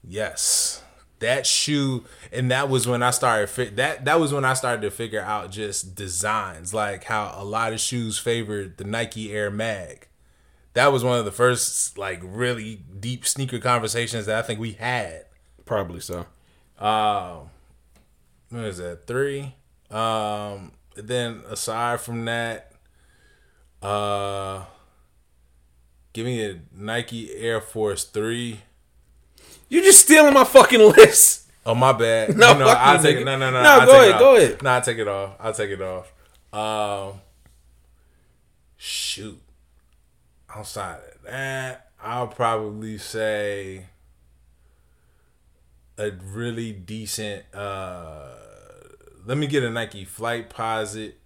Yes. 0.03 0.81
That 1.19 1.45
shoe 1.45 2.05
and 2.31 2.49
that 2.49 2.67
was 2.67 2.87
when 2.87 3.03
I 3.03 3.11
started 3.11 3.51
fi- 3.51 3.69
that 3.69 4.05
that 4.05 4.19
was 4.19 4.33
when 4.33 4.43
I 4.43 4.55
started 4.55 4.81
to 4.81 4.89
figure 4.89 5.21
out 5.21 5.51
just 5.51 5.93
designs 5.93 6.73
like 6.73 7.03
how 7.03 7.31
a 7.37 7.43
lot 7.43 7.73
of 7.73 7.79
shoes 7.79 8.17
favored 8.17 8.79
the 8.79 8.85
Nike 8.85 9.31
Air 9.31 9.51
Mag. 9.51 10.07
That 10.73 10.91
was 10.91 11.03
one 11.03 11.19
of 11.19 11.25
the 11.25 11.31
first 11.31 11.95
like 11.95 12.21
really 12.23 12.81
deep 12.99 13.23
sneaker 13.27 13.59
conversations 13.59 14.25
that 14.25 14.39
I 14.39 14.41
think 14.41 14.59
we 14.59 14.71
had. 14.71 15.25
Probably 15.63 15.99
so. 15.99 16.25
Um, 16.79 17.51
what 18.49 18.63
is 18.63 18.77
that? 18.79 19.05
Three. 19.05 19.53
Um, 19.91 20.71
then 20.95 21.43
aside 21.47 22.01
from 22.01 22.25
that, 22.25 22.66
uh, 23.81 24.63
give 26.13 26.25
me 26.25 26.43
a 26.45 26.59
Nike 26.75 27.35
Air 27.35 27.61
Force 27.61 28.03
Three. 28.05 28.61
You 29.69 29.81
just 29.83 30.01
stealing 30.01 30.33
my 30.33 30.43
fucking 30.43 30.79
list. 30.79 31.49
Oh 31.65 31.75
my 31.75 31.91
bad. 31.93 32.29
No, 32.37 32.53
No, 32.53 32.59
no, 32.59 32.67
I'll 32.67 33.01
take 33.01 33.17
it. 33.17 33.25
No, 33.25 33.37
no, 33.37 33.51
no. 33.51 33.61
No, 33.61 33.69
I'll 33.69 33.85
go 33.85 34.01
ahead, 34.01 34.19
go 34.19 34.35
ahead. 34.37 34.63
No, 34.63 34.69
I'll 34.71 34.81
take 34.81 34.97
it 34.97 35.07
off. 35.07 35.35
I'll 35.39 35.53
take 35.53 35.69
it 35.71 35.81
off. 35.81 36.13
Um, 36.53 37.19
shoot. 38.77 39.41
Outside 40.55 40.99
of 41.15 41.21
that, 41.23 41.89
I'll 42.01 42.27
probably 42.29 42.97
say 42.97 43.87
a 45.97 46.11
really 46.11 46.71
decent. 46.71 47.43
uh 47.53 48.29
Let 49.25 49.37
me 49.37 49.45
get 49.47 49.63
a 49.63 49.69
Nike 49.69 50.05
Flight 50.05 50.49
Posit 50.49 51.19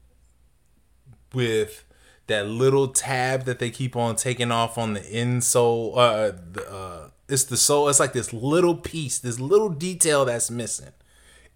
with 1.34 1.84
that 2.32 2.48
little 2.48 2.88
tab 2.88 3.44
that 3.46 3.60
they 3.60 3.70
keep 3.70 3.96
on 3.96 4.16
taking 4.16 4.52
off 4.52 4.78
on 4.78 4.94
the 4.94 5.02
insole. 5.02 5.94
Uh, 5.96 6.32
the, 6.54 6.72
uh, 6.72 7.10
it's 7.30 7.44
the 7.46 7.58
sole. 7.58 7.88
It's 7.90 8.00
like 8.00 8.14
this 8.14 8.34
little 8.34 8.76
piece, 8.76 9.20
this 9.20 9.40
little 9.40 9.70
detail 9.70 10.26
that's 10.26 10.50
missing, 10.50 10.92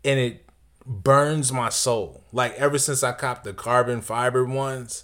and 0.04 0.20
it 0.20 0.46
burns 0.86 1.52
my 1.52 1.70
soul. 1.70 2.24
Like 2.32 2.54
ever 2.54 2.78
since 2.78 3.04
I 3.04 3.12
copped 3.14 3.44
the 3.44 3.54
carbon 3.54 4.02
fiber 4.02 4.46
ones, 4.46 5.02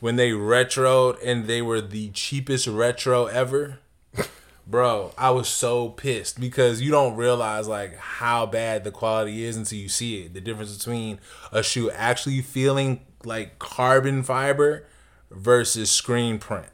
when 0.00 0.16
they 0.16 0.30
retroed 0.30 1.18
and 1.24 1.46
they 1.46 1.62
were 1.62 1.80
the 1.80 2.10
cheapest 2.10 2.66
retro 2.66 3.26
ever. 3.26 3.78
Bro, 4.66 5.12
I 5.18 5.30
was 5.30 5.48
so 5.48 5.88
pissed 5.88 6.38
because 6.38 6.80
you 6.80 6.90
don't 6.90 7.16
realize 7.16 7.66
like 7.66 7.96
how 7.96 8.46
bad 8.46 8.84
the 8.84 8.90
quality 8.90 9.44
is 9.44 9.56
until 9.56 9.78
you 9.78 9.88
see 9.88 10.22
it. 10.24 10.34
The 10.34 10.40
difference 10.40 10.76
between 10.76 11.18
a 11.50 11.62
shoe 11.62 11.90
actually 11.90 12.40
feeling 12.42 13.00
like 13.24 13.58
carbon 13.58 14.22
fiber 14.22 14.86
versus 15.30 15.90
screen 15.90 16.38
print. 16.38 16.66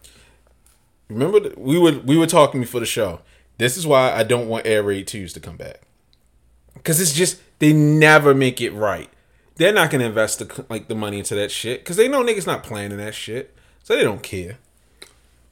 Remember 1.09 1.41
that 1.41 1.59
we 1.59 1.79
were 1.79 1.99
we 2.01 2.17
were 2.17 2.27
talking 2.27 2.61
before 2.61 2.81
the 2.81 2.87
show. 2.87 3.21
This 3.59 3.77
is 3.77 3.87
why 3.87 4.13
I 4.13 4.23
don't 4.23 4.49
want 4.49 4.67
Air 4.67 4.83
Raid 4.83 5.07
2s 5.07 5.33
to 5.35 5.41
come 5.41 5.57
back. 5.57 5.83
Cuz 6.85 7.01
it's 7.01 7.13
just 7.13 7.41
they 7.59 7.73
never 7.73 8.35
make 8.35 8.61
it 8.61 8.73
right. 8.73 9.11
They're 9.55 9.73
not 9.73 9.91
to 9.91 10.01
invest 10.01 10.41
the, 10.41 10.67
like 10.69 10.89
the 10.89 10.95
money 10.95 11.19
into 11.19 11.35
that 11.37 11.51
shit 11.51 11.85
cuz 11.85 11.97
they 11.97 12.09
know 12.09 12.23
niggas 12.23 12.47
not 12.47 12.63
planning 12.63 12.99
that 12.99 13.15
shit. 13.15 13.55
So 13.83 13.97
they 13.97 14.03
don't 14.03 14.23
care. 14.23 14.59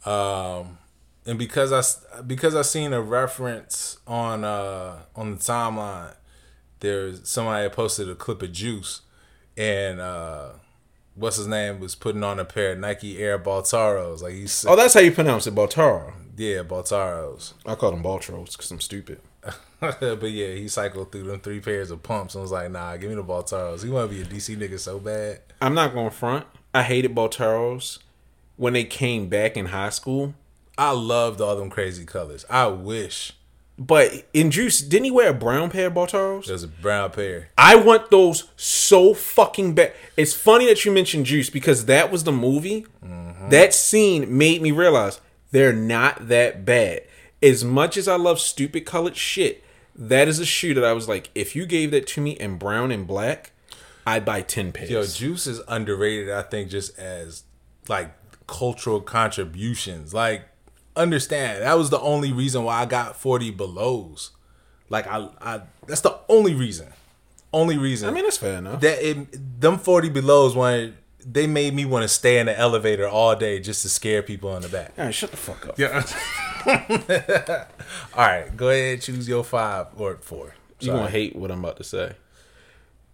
Um, 0.04 0.78
and 1.24 1.38
because 1.38 1.72
I 1.72 2.20
because 2.22 2.54
I 2.54 2.62
seen 2.62 2.92
a 2.92 3.00
reference 3.00 3.98
on 4.06 4.44
uh 4.44 5.02
on 5.14 5.30
the 5.30 5.36
timeline, 5.36 6.14
there's 6.80 7.26
somebody 7.28 7.68
posted 7.70 8.08
a 8.08 8.14
clip 8.14 8.42
of 8.42 8.52
Juice, 8.52 9.00
and 9.56 10.00
uh, 10.00 10.50
what's 11.14 11.36
his 11.36 11.46
name 11.46 11.80
was 11.80 11.94
putting 11.94 12.22
on 12.24 12.38
a 12.38 12.44
pair 12.44 12.72
of 12.72 12.78
Nike 12.78 13.18
Air 13.22 13.38
Baltoros. 13.38 14.22
Like 14.22 14.34
he 14.34 14.46
said, 14.46 14.70
Oh, 14.70 14.76
that's 14.76 14.94
how 14.94 15.00
you 15.00 15.12
pronounce 15.12 15.46
it, 15.46 15.54
Baltoro. 15.54 16.12
yeah, 16.36 16.62
Baltoros. 16.62 17.52
I 17.66 17.74
call 17.74 17.90
them 17.92 18.02
Baltros 18.02 18.56
cuz 18.56 18.70
I'm 18.70 18.80
stupid. 18.80 19.20
but 19.80 20.22
yeah, 20.30 20.54
he 20.54 20.68
cycled 20.68 21.12
through 21.12 21.24
them 21.24 21.40
three 21.40 21.60
pairs 21.60 21.90
of 21.90 22.02
pumps 22.02 22.34
and 22.34 22.42
was 22.42 22.50
like, 22.52 22.70
"Nah, 22.70 22.96
give 22.96 23.10
me 23.10 23.16
the 23.16 23.22
Baltoros." 23.22 23.82
He 23.84 23.90
want 23.90 24.10
to 24.10 24.16
be 24.16 24.22
a 24.22 24.24
DC 24.24 24.56
nigga 24.56 24.78
so 24.78 24.98
bad. 24.98 25.40
I'm 25.60 25.74
not 25.74 25.92
going 25.92 26.08
to 26.08 26.16
front. 26.16 26.46
I 26.72 26.82
hated 26.82 27.14
Baltoros 27.14 27.98
when 28.56 28.72
they 28.72 28.84
came 28.84 29.28
back 29.28 29.56
in 29.56 29.66
high 29.66 29.90
school. 29.90 30.34
I 30.78 30.90
loved 30.92 31.40
all 31.40 31.54
them 31.56 31.68
crazy 31.70 32.04
colors. 32.06 32.44
I 32.48 32.66
wish 32.68 33.32
But 33.76 34.26
in 34.32 34.52
Juice, 34.52 34.80
didn't 34.80 35.06
he 35.06 35.10
wear 35.10 35.30
a 35.30 35.34
brown 35.34 35.70
pair 35.70 35.88
of 35.88 35.94
Baltoros? 35.94 36.46
there's 36.46 36.62
a 36.62 36.68
brown 36.68 37.10
pair. 37.10 37.48
I 37.58 37.74
want 37.74 38.10
those 38.10 38.44
so 38.56 39.14
fucking 39.14 39.74
bad. 39.74 39.92
It's 40.16 40.32
funny 40.32 40.66
that 40.66 40.84
you 40.84 40.92
mentioned 40.92 41.26
Juice 41.26 41.50
because 41.50 41.86
that 41.86 42.12
was 42.12 42.24
the 42.24 42.32
movie 42.32 42.86
mm-hmm. 43.04 43.48
That 43.50 43.74
scene 43.74 44.36
made 44.36 44.62
me 44.62 44.70
realize 44.70 45.20
they're 45.50 45.72
not 45.72 46.28
that 46.28 46.64
bad. 46.64 47.02
As 47.42 47.62
much 47.64 47.96
as 47.96 48.08
I 48.08 48.16
love 48.16 48.40
stupid 48.40 48.86
colored 48.86 49.16
shit, 49.16 49.62
that 49.94 50.28
is 50.28 50.38
a 50.38 50.46
shoe 50.46 50.72
that 50.74 50.84
I 50.84 50.92
was 50.92 51.08
like, 51.08 51.30
if 51.34 51.54
you 51.54 51.66
gave 51.66 51.90
that 51.90 52.06
to 52.08 52.20
me 52.20 52.32
in 52.32 52.58
brown 52.58 52.90
and 52.90 53.06
black, 53.06 53.52
I'd 54.06 54.24
buy 54.24 54.42
ten 54.42 54.72
pairs. 54.72 54.90
Yo, 54.90 55.04
Juice 55.04 55.46
is 55.46 55.60
underrated. 55.68 56.30
I 56.30 56.42
think 56.42 56.70
just 56.70 56.98
as 56.98 57.44
like 57.88 58.14
cultural 58.46 59.00
contributions. 59.00 60.14
Like, 60.14 60.48
understand 60.96 61.62
that 61.62 61.76
was 61.76 61.90
the 61.90 62.00
only 62.00 62.32
reason 62.32 62.64
why 62.64 62.80
I 62.80 62.86
got 62.86 63.16
forty 63.16 63.50
belows. 63.50 64.30
Like, 64.90 65.06
I, 65.06 65.28
I 65.40 65.60
that's 65.86 66.02
the 66.02 66.18
only 66.28 66.54
reason. 66.54 66.88
Only 67.52 67.78
reason. 67.78 68.08
I 68.08 68.12
mean, 68.12 68.24
that's 68.24 68.36
fair 68.38 68.58
enough. 68.58 68.80
that 68.80 69.00
it, 69.00 69.60
them 69.60 69.78
40 69.78 70.08
belows 70.08 70.56
when 70.56 70.96
they 71.24 71.46
made 71.46 71.72
me 71.72 71.84
want 71.84 72.02
to 72.02 72.08
stay 72.08 72.38
in 72.38 72.46
the 72.46 72.58
elevator 72.58 73.06
all 73.08 73.36
day 73.36 73.60
just 73.60 73.82
to 73.82 73.88
scare 73.88 74.22
people 74.22 74.54
in 74.56 74.62
the 74.62 74.68
back. 74.68 74.92
All 74.98 75.04
right, 75.04 75.14
shut 75.14 75.30
the 75.30 75.36
fuck 75.36 75.68
up. 75.68 75.78
Yeah. 75.78 76.02
all 78.14 78.26
right, 78.26 78.56
go 78.56 78.68
ahead, 78.70 79.02
choose 79.02 79.28
your 79.28 79.44
five 79.44 79.86
or 79.96 80.16
four. 80.16 80.54
You 80.80 80.86
Sorry. 80.86 80.98
gonna 80.98 81.10
hate 81.10 81.36
what 81.36 81.50
I'm 81.50 81.60
about 81.60 81.76
to 81.76 81.84
say. 81.84 82.14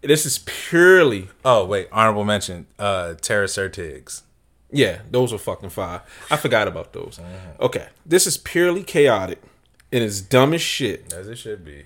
This 0.00 0.24
is 0.24 0.38
purely 0.38 1.28
Oh 1.44 1.66
wait, 1.66 1.88
honorable 1.92 2.24
mention. 2.24 2.66
Uh, 2.78 3.14
Terra 3.20 3.46
Sertigs. 3.46 4.22
Yeah, 4.72 5.00
those 5.10 5.32
were 5.32 5.38
fucking 5.38 5.70
fire. 5.70 6.02
I 6.30 6.36
forgot 6.36 6.68
about 6.68 6.92
those. 6.92 7.18
Okay, 7.60 7.88
this 8.06 8.26
is 8.26 8.36
purely 8.36 8.82
chaotic 8.84 9.40
and 9.92 10.02
it's 10.04 10.20
dumb 10.20 10.54
as 10.54 10.62
shit. 10.62 11.12
As 11.12 11.28
it 11.28 11.36
should 11.36 11.64
be. 11.64 11.84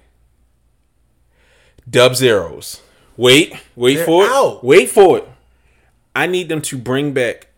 Dub 1.88 2.14
zeros. 2.16 2.80
Wait, 3.16 3.54
wait 3.76 3.96
They're 3.96 4.04
for 4.06 4.24
it. 4.24 4.30
out. 4.30 4.64
Wait 4.64 4.90
for 4.90 5.18
it. 5.18 5.28
I 6.16 6.26
need 6.26 6.48
them 6.48 6.60
to 6.62 6.78
bring 6.78 7.12
back 7.12 7.48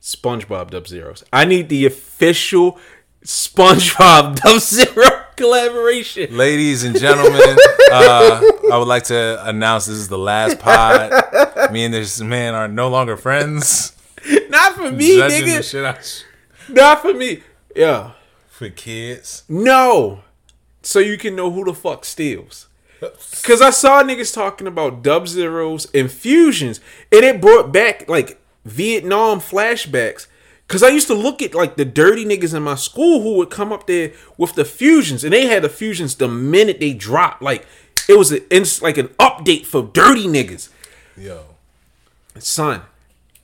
SpongeBob 0.00 0.70
Dub 0.70 0.86
Zeros. 0.86 1.24
I 1.32 1.44
need 1.44 1.68
the 1.68 1.86
official 1.86 2.78
SpongeBob 3.24 4.36
Dub 4.42 4.60
Zero 4.60 5.24
collaboration. 5.36 6.36
Ladies 6.36 6.84
and 6.84 6.98
gentlemen, 6.98 7.40
uh, 7.92 8.40
I 8.72 8.76
would 8.78 8.88
like 8.88 9.04
to 9.04 9.42
announce 9.48 9.86
this 9.86 9.96
is 9.96 10.08
the 10.08 10.18
last 10.18 10.58
pod. 10.58 11.72
Me 11.72 11.84
and 11.84 11.94
this 11.94 12.20
man 12.20 12.54
are 12.54 12.68
no 12.68 12.88
longer 12.88 13.16
friends. 13.16 13.93
Not 14.48 14.74
for 14.74 14.90
me, 14.90 15.16
Judging 15.16 15.42
nigga. 15.48 15.70
shit 15.70 16.74
Not 16.74 17.02
for 17.02 17.14
me. 17.14 17.42
Yeah. 17.74 18.12
for 18.48 18.68
kids. 18.70 19.42
No. 19.48 20.20
So 20.82 20.98
you 20.98 21.16
can 21.18 21.34
know 21.36 21.50
who 21.50 21.64
the 21.64 21.74
fuck 21.74 22.04
steals. 22.04 22.68
Cause 23.42 23.60
I 23.60 23.70
saw 23.70 24.02
niggas 24.02 24.32
talking 24.34 24.66
about 24.66 25.02
dub 25.02 25.28
zeros 25.28 25.86
and 25.92 26.10
fusions, 26.10 26.80
and 27.12 27.24
it 27.24 27.40
brought 27.40 27.72
back 27.72 28.08
like 28.08 28.40
Vietnam 28.64 29.40
flashbacks. 29.40 30.26
Cause 30.68 30.82
I 30.82 30.88
used 30.88 31.08
to 31.08 31.14
look 31.14 31.42
at 31.42 31.54
like 31.54 31.76
the 31.76 31.84
dirty 31.84 32.24
niggas 32.24 32.54
in 32.54 32.62
my 32.62 32.76
school 32.76 33.20
who 33.22 33.34
would 33.36 33.50
come 33.50 33.72
up 33.72 33.86
there 33.86 34.12
with 34.38 34.54
the 34.54 34.64
fusions, 34.64 35.22
and 35.24 35.32
they 35.32 35.46
had 35.46 35.62
the 35.62 35.68
fusions 35.68 36.14
the 36.14 36.28
minute 36.28 36.80
they 36.80 36.94
dropped. 36.94 37.42
Like 37.42 37.66
it 38.08 38.16
was 38.16 38.32
an 38.32 38.40
like 38.82 38.96
an 38.96 39.08
update 39.20 39.66
for 39.66 39.82
dirty 39.82 40.26
niggas. 40.26 40.70
Yo. 41.16 41.44
Son, 42.38 42.82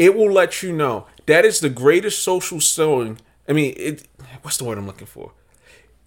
it 0.00 0.16
will 0.16 0.32
let 0.32 0.62
you 0.62 0.72
know 0.72 1.06
that 1.26 1.44
is 1.44 1.60
the 1.60 1.68
greatest 1.68 2.24
social 2.24 2.58
sewing. 2.58 3.18
I 3.46 3.52
mean, 3.52 3.74
it. 3.76 4.08
What's 4.40 4.56
the 4.56 4.64
word 4.64 4.78
I'm 4.78 4.86
looking 4.86 5.06
for? 5.06 5.32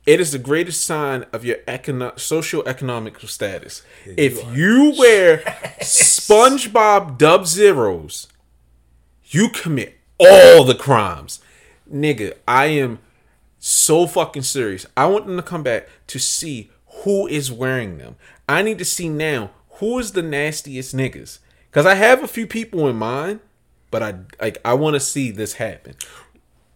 It 0.07 0.19
is 0.19 0.31
the 0.31 0.39
greatest 0.39 0.83
sign 0.83 1.25
of 1.31 1.45
your 1.45 1.57
econo- 1.67 2.19
social 2.19 2.67
economic 2.67 3.19
status. 3.19 3.83
if 4.05 4.43
you 4.53 4.95
wear 4.97 5.37
SpongeBob 5.79 7.19
Dub 7.19 7.45
Zeros, 7.45 8.27
you 9.27 9.49
commit 9.49 9.99
all 10.19 10.63
the 10.63 10.75
crimes, 10.75 11.39
nigga. 11.89 12.33
I 12.47 12.65
am 12.65 12.97
so 13.59 14.07
fucking 14.07 14.41
serious. 14.41 14.87
I 14.97 15.05
want 15.05 15.27
them 15.27 15.37
to 15.37 15.43
come 15.43 15.61
back 15.61 15.87
to 16.07 16.17
see 16.17 16.71
who 17.03 17.27
is 17.27 17.51
wearing 17.51 17.99
them. 17.99 18.15
I 18.49 18.63
need 18.63 18.79
to 18.79 18.85
see 18.85 19.07
now 19.07 19.51
who 19.75 19.99
is 19.99 20.13
the 20.13 20.23
nastiest 20.23 20.95
niggas. 20.95 21.37
Cause 21.71 21.85
I 21.85 21.93
have 21.93 22.23
a 22.23 22.27
few 22.27 22.45
people 22.47 22.87
in 22.87 22.95
mind, 22.95 23.39
but 23.93 24.03
I 24.03 24.15
like 24.41 24.57
I 24.65 24.73
want 24.73 24.95
to 24.95 24.99
see 24.99 25.31
this 25.31 25.53
happen. 25.53 25.95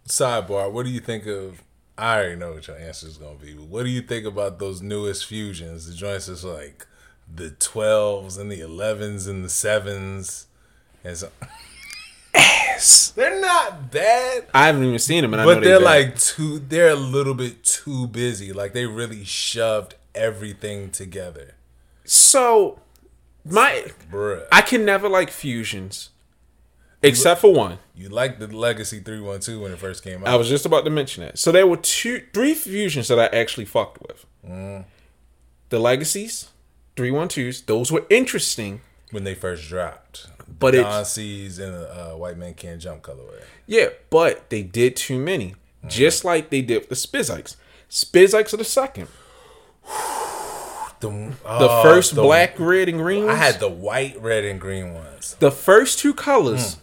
Sidebar, 0.08 0.72
what 0.72 0.86
do 0.86 0.92
you 0.92 1.00
think 1.02 1.26
of 1.26 1.62
I 1.98 2.18
already 2.20 2.36
know 2.36 2.54
what 2.54 2.68
your 2.68 2.78
answer 2.78 3.08
is 3.08 3.18
gonna 3.18 3.36
be, 3.40 3.54
but 3.54 3.66
what 3.66 3.84
do 3.84 3.90
you 3.90 4.02
think 4.02 4.26
about 4.26 4.60
those 4.60 4.82
newest 4.82 5.26
fusions? 5.26 5.88
The 5.88 5.94
joints 5.96 6.28
is 6.30 6.44
like 6.46 6.86
the 7.34 7.50
twelves 7.50 8.38
and 8.38 8.52
the 8.52 8.62
elevens 8.62 9.28
and 9.28 9.44
the 9.44 9.50
sevens 9.50 10.48
and 11.04 11.18
so 11.18 11.30
Ass. 12.34 13.12
they're 13.16 13.42
not 13.42 13.92
bad. 13.92 14.46
I 14.54 14.68
haven't 14.68 14.84
even 14.84 15.00
seen 15.00 15.24
them, 15.24 15.34
and 15.34 15.42
I 15.42 15.46
know 15.46 15.56
But 15.56 15.62
they 15.62 15.68
they're 15.70 15.80
bad. 15.80 15.86
like 15.86 16.20
too 16.20 16.60
they're 16.60 16.90
a 16.90 16.96
little 16.96 17.34
bit 17.34 17.64
too 17.64 18.08
busy. 18.08 18.54
Like 18.54 18.74
they 18.74 18.86
really 18.86 19.26
shoved 19.26 19.96
everything 20.16 20.92
together. 20.92 21.56
so. 22.06 22.80
My 23.50 23.86
Bruh. 24.12 24.44
I 24.52 24.60
can 24.62 24.84
never 24.84 25.08
like 25.08 25.30
fusions, 25.32 26.10
except 27.04 27.42
for 27.42 27.54
one. 27.54 27.80
You 27.96 28.10
liked 28.10 28.40
the 28.40 28.48
Legacy 28.48 29.00
312 29.00 29.62
when 29.62 29.72
it 29.72 29.80
first 29.80 30.04
came 30.04 30.22
out. 30.24 30.28
I 30.30 30.36
was 30.36 30.50
just 30.50 30.66
about 30.66 30.84
to 30.86 30.92
mention 30.92 31.24
that. 31.24 31.40
So 31.40 31.52
there 31.52 31.66
were 31.68 31.78
two, 31.78 32.24
three 32.34 32.54
fusions 32.54 33.08
that 33.08 33.20
I 33.20 33.26
actually 33.28 33.66
fucked 33.66 34.02
with. 34.02 34.26
Mm. 34.48 34.86
The 35.70 35.80
legacies, 35.80 36.50
three 36.96 37.12
one 37.12 37.28
twos. 37.28 37.62
Those 37.62 37.92
were 37.92 38.06
interesting, 38.10 38.82
when 39.12 39.24
they 39.24 39.36
first 39.36 39.68
dropped. 39.68 40.28
but 40.60 40.76
it 40.76 40.84
Don 40.84 41.06
C's 41.06 41.60
and 41.60 41.74
uh, 41.76 42.12
White 42.12 42.38
Man 42.38 42.54
Can't 42.54 42.80
Jump 42.82 43.02
colorway. 43.02 43.44
yeah, 43.66 43.88
but 44.10 44.50
they 44.50 44.62
did 44.64 44.96
too 44.96 45.18
many. 45.20 45.56
Mm. 45.84 45.90
Just 45.90 46.24
like 46.26 46.50
they 46.50 46.62
did 46.62 46.80
with 46.80 46.90
the 46.90 46.96
Spizikes. 46.96 47.56
Spizikes 47.90 48.54
are 48.54 48.58
the 48.58 48.64
second. 48.64 49.08
The, 51.00 51.10
The 51.10 51.36
oh, 51.46 51.84
first 51.84 52.16
the- 52.16 52.22
black, 52.22 52.60
red, 52.60 52.90
and 52.90 52.98
green. 52.98 53.30
I 53.30 53.36
had 53.36 53.60
the 53.60 53.70
white, 53.70 54.20
red, 54.22 54.44
and 54.44 54.60
green 54.60 54.94
ones. 54.94 55.36
the 55.40 55.52
first 55.52 56.00
two 56.00 56.14
colors. 56.14 56.76
Mm. 56.76 56.80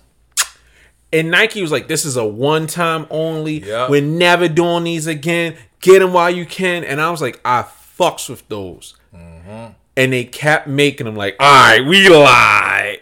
And 1.14 1.30
Nike 1.30 1.62
was 1.62 1.70
like, 1.70 1.86
"This 1.86 2.04
is 2.04 2.16
a 2.16 2.24
one 2.24 2.66
time 2.66 3.06
only. 3.08 3.64
Yep. 3.64 3.88
We're 3.88 4.02
never 4.02 4.48
doing 4.48 4.82
these 4.82 5.06
again. 5.06 5.56
Get 5.80 6.00
them 6.00 6.12
while 6.12 6.30
you 6.30 6.44
can." 6.44 6.82
And 6.82 7.00
I 7.00 7.10
was 7.10 7.22
like, 7.22 7.40
"I 7.44 7.64
fucks 7.98 8.28
with 8.28 8.46
those." 8.48 8.96
Mm-hmm. 9.14 9.74
And 9.96 10.12
they 10.12 10.24
kept 10.24 10.66
making 10.66 11.06
them 11.06 11.14
like, 11.14 11.36
"All 11.38 11.46
right, 11.46 11.86
we 11.86 12.08
lied. 12.08 12.98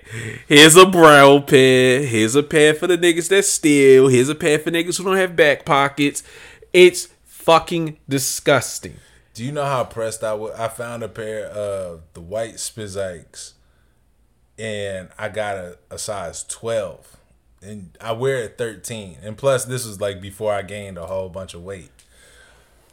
Here's 0.46 0.76
a 0.76 0.84
brown 0.84 1.44
pair. 1.44 2.04
Here's 2.04 2.36
a 2.36 2.42
pair 2.42 2.74
for 2.74 2.86
the 2.86 2.98
niggas 2.98 3.30
that 3.30 3.46
steal. 3.46 4.08
Here's 4.08 4.28
a 4.28 4.34
pair 4.34 4.58
for 4.58 4.70
niggas 4.70 4.98
who 4.98 5.04
don't 5.04 5.16
have 5.16 5.34
back 5.34 5.64
pockets." 5.64 6.22
It's 6.74 7.08
fucking 7.24 7.98
disgusting. 8.08 8.96
Do 9.32 9.42
you 9.42 9.52
know 9.52 9.64
how 9.64 9.84
pressed 9.84 10.22
I 10.22 10.34
was? 10.34 10.52
I 10.58 10.68
found 10.68 11.02
a 11.02 11.08
pair 11.08 11.46
of 11.46 12.02
the 12.12 12.20
white 12.20 12.56
Spizikes, 12.56 13.54
and 14.58 15.08
I 15.18 15.30
got 15.30 15.56
a, 15.56 15.78
a 15.90 15.98
size 15.98 16.44
12. 16.44 17.16
And 17.62 17.96
I 18.00 18.12
wear 18.12 18.38
it 18.42 18.58
13. 18.58 19.18
And 19.22 19.36
plus, 19.36 19.64
this 19.64 19.86
was 19.86 20.00
like 20.00 20.20
before 20.20 20.52
I 20.52 20.62
gained 20.62 20.98
a 20.98 21.06
whole 21.06 21.28
bunch 21.28 21.54
of 21.54 21.62
weight. 21.62 21.90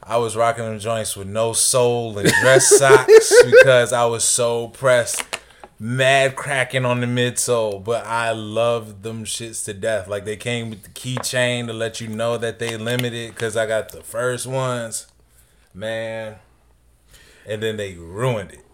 I 0.04 0.18
was 0.18 0.36
rocking 0.36 0.64
them 0.64 0.80
joints 0.80 1.16
with 1.18 1.28
no 1.28 1.54
sole 1.54 2.18
and 2.18 2.30
dress 2.42 2.68
socks 2.78 3.34
because 3.46 3.92
I 3.92 4.06
was 4.06 4.24
so 4.24 4.70
pressed. 4.70 5.24
Mad 5.82 6.36
cracking 6.36 6.86
on 6.86 7.00
the 7.00 7.08
midsole, 7.08 7.82
but 7.84 8.06
I 8.06 8.32
loved 8.32 9.04
them 9.04 9.24
shits 9.24 9.64
to 9.66 9.74
death. 9.74 10.08
Like 10.08 10.26
they 10.26 10.36
came 10.36 10.70
with 10.70 10.84
the 10.84 10.90
keychain 10.90 11.68
to 11.68 11.74
let 11.74 12.02
you 12.02 12.08
know 12.08 12.38
that 12.38 12.60
they 12.60 12.76
limited 12.78 13.30
because 13.32 13.56
I 13.56 13.66
got 13.66 13.90
the 13.90 14.02
first 14.04 14.46
ones 14.46 15.08
man. 15.74 16.36
And 17.48 17.64
then 17.64 17.78
they 17.78 17.96
ruined 17.96 18.52
it. 18.52 18.66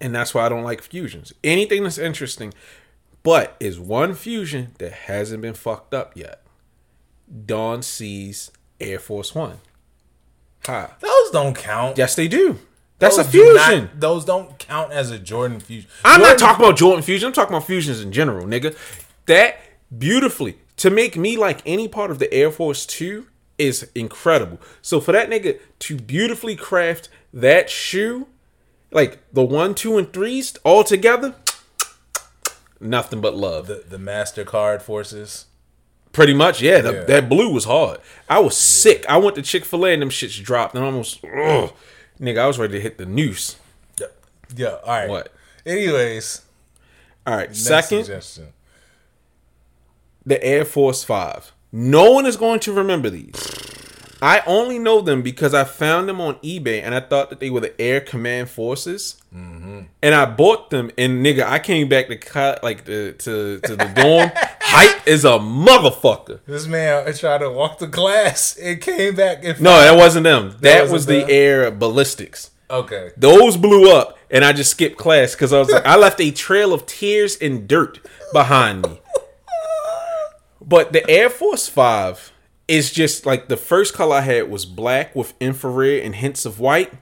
and 0.00 0.14
that's 0.14 0.34
why 0.34 0.44
I 0.46 0.48
don't 0.48 0.64
like 0.64 0.82
fusions. 0.82 1.32
Anything 1.42 1.82
that's 1.84 1.98
interesting, 1.98 2.52
but 3.24 3.56
is 3.58 3.80
one 3.80 4.14
fusion 4.14 4.72
that 4.78 4.92
hasn't 4.92 5.42
been 5.42 5.54
fucked 5.54 5.92
up 5.92 6.16
yet. 6.16 6.42
Don 7.46 7.82
C's 7.82 8.52
Air 8.80 9.00
Force 9.00 9.34
One. 9.34 9.58
Hi. 10.66 10.90
Those 11.00 11.30
don't 11.30 11.56
count. 11.56 11.98
Yes, 11.98 12.14
they 12.14 12.28
do. 12.28 12.58
That's 13.00 13.16
Those 13.16 13.28
a 13.28 13.32
do 13.32 13.54
not- 13.54 13.68
fusion. 13.70 13.90
those 13.98 14.24
don't 14.24 14.58
count 14.58 14.92
as 14.92 15.10
a 15.10 15.18
Jordan 15.18 15.58
fusion. 15.60 15.90
I'm 16.04 16.20
not 16.20 16.28
Jordan- 16.28 16.38
talking 16.38 16.64
about 16.64 16.76
Jordan 16.78 17.02
fusion. 17.02 17.26
I'm 17.26 17.32
talking 17.32 17.54
about 17.54 17.66
fusions 17.66 18.00
in 18.00 18.12
general, 18.12 18.46
nigga. 18.46 18.76
That 19.26 19.58
beautifully 19.96 20.58
to 20.76 20.90
make 20.90 21.16
me 21.16 21.36
like 21.36 21.60
any 21.66 21.88
part 21.88 22.10
of 22.10 22.18
the 22.18 22.32
Air 22.32 22.50
Force 22.50 22.86
Two 22.86 23.26
is 23.58 23.88
incredible. 23.94 24.60
So 24.82 25.00
for 25.00 25.12
that 25.12 25.28
nigga 25.30 25.58
to 25.80 25.96
beautifully 25.96 26.56
craft 26.56 27.08
that 27.32 27.68
shoe, 27.70 28.26
like 28.90 29.18
the 29.32 29.44
one, 29.44 29.74
two, 29.74 29.98
and 29.98 30.12
threes 30.12 30.54
all 30.64 30.84
together, 30.84 31.34
nothing 32.84 33.20
but 33.20 33.34
love. 33.34 33.66
the 33.66 33.82
the 33.88 33.96
Mastercard 33.98 34.82
forces. 34.82 35.46
Pretty 36.12 36.34
much, 36.34 36.62
yeah. 36.62 36.80
the- 36.80 36.92
Yeah. 36.92 37.04
That 37.04 37.28
blue 37.28 37.52
was 37.52 37.64
hard. 37.64 37.98
I 38.28 38.38
was 38.38 38.56
sick. 38.56 39.04
I 39.08 39.16
went 39.16 39.34
to 39.34 39.42
Chick 39.42 39.64
Fil 39.64 39.84
A 39.84 39.92
and 39.92 40.00
them 40.02 40.10
shits 40.10 40.40
dropped, 40.40 40.76
and 40.76 40.84
almost, 40.84 41.18
ugh, 41.24 41.72
nigga, 42.20 42.38
I 42.38 42.46
was 42.46 42.56
ready 42.56 42.74
to 42.74 42.80
hit 42.80 42.98
the 42.98 43.04
noose. 43.06 43.56
Yeah. 44.00 44.06
Yeah. 44.54 44.68
All 44.84 44.92
right. 44.92 45.08
What? 45.08 45.32
Anyways, 45.66 46.42
All 47.26 47.34
right, 47.36 47.56
second, 47.56 48.04
suggestion. 48.04 48.52
the 50.24 50.42
Air 50.44 50.64
Force 50.64 51.02
Five. 51.02 51.50
No 51.72 52.12
one 52.12 52.26
is 52.26 52.36
going 52.36 52.60
to 52.60 52.72
remember 52.72 53.10
these. 53.10 53.34
I 54.24 54.42
only 54.46 54.78
know 54.78 55.02
them 55.02 55.20
because 55.20 55.52
I 55.52 55.64
found 55.64 56.08
them 56.08 56.18
on 56.18 56.36
eBay 56.36 56.80
and 56.82 56.94
I 56.94 57.00
thought 57.00 57.28
that 57.28 57.40
they 57.40 57.50
were 57.50 57.60
the 57.60 57.78
Air 57.78 58.00
Command 58.00 58.48
Forces. 58.48 59.20
Mm-hmm. 59.36 59.82
And 60.02 60.14
I 60.14 60.24
bought 60.24 60.70
them 60.70 60.90
and 60.96 61.22
nigga, 61.22 61.42
I 61.42 61.58
came 61.58 61.90
back 61.90 62.06
to 62.06 62.58
like 62.62 62.86
the, 62.86 63.12
to 63.18 63.60
to 63.60 63.76
the 63.76 63.84
dorm. 63.94 64.32
Hype 64.62 65.06
is 65.06 65.26
a 65.26 65.38
motherfucker. 65.38 66.40
This 66.46 66.66
man 66.66 67.06
I 67.06 67.12
tried 67.12 67.38
to 67.38 67.50
walk 67.50 67.78
the 67.80 67.86
glass. 67.86 68.56
It 68.56 68.80
came 68.80 69.14
back. 69.14 69.44
And 69.44 69.60
No, 69.60 69.78
that 69.78 69.94
wasn't 69.94 70.24
them. 70.24 70.56
That, 70.60 70.80
wasn't 70.80 70.92
was 70.92 71.04
the 71.06 71.20
them? 71.20 71.28
Air 71.28 71.70
Ballistics. 71.70 72.50
okay. 72.70 73.10
Those 73.18 73.58
blew 73.58 73.94
up, 73.94 74.16
and 74.30 74.42
I 74.42 74.54
just 74.54 74.70
skipped 74.70 74.96
class 74.96 75.34
because 75.34 75.52
I 75.52 75.58
was 75.58 75.68
like, 75.70 75.84
I 75.84 75.96
left 75.96 76.18
a 76.22 76.30
trail 76.30 76.72
of 76.72 76.86
tears 76.86 77.36
and 77.36 77.68
dirt 77.68 78.00
behind 78.32 78.86
me. 78.88 79.00
But 80.66 80.94
the 80.94 81.06
Air 81.10 81.28
Force 81.28 81.68
Five 81.68 82.32
is 82.66 82.90
just 82.92 83.26
like 83.26 83.48
the 83.48 83.56
first 83.56 83.94
color 83.94 84.16
I 84.16 84.20
had 84.22 84.50
was 84.50 84.64
black 84.64 85.14
with 85.14 85.34
infrared 85.40 86.02
and 86.02 86.14
hints 86.14 86.44
of 86.46 86.60
white. 86.60 86.92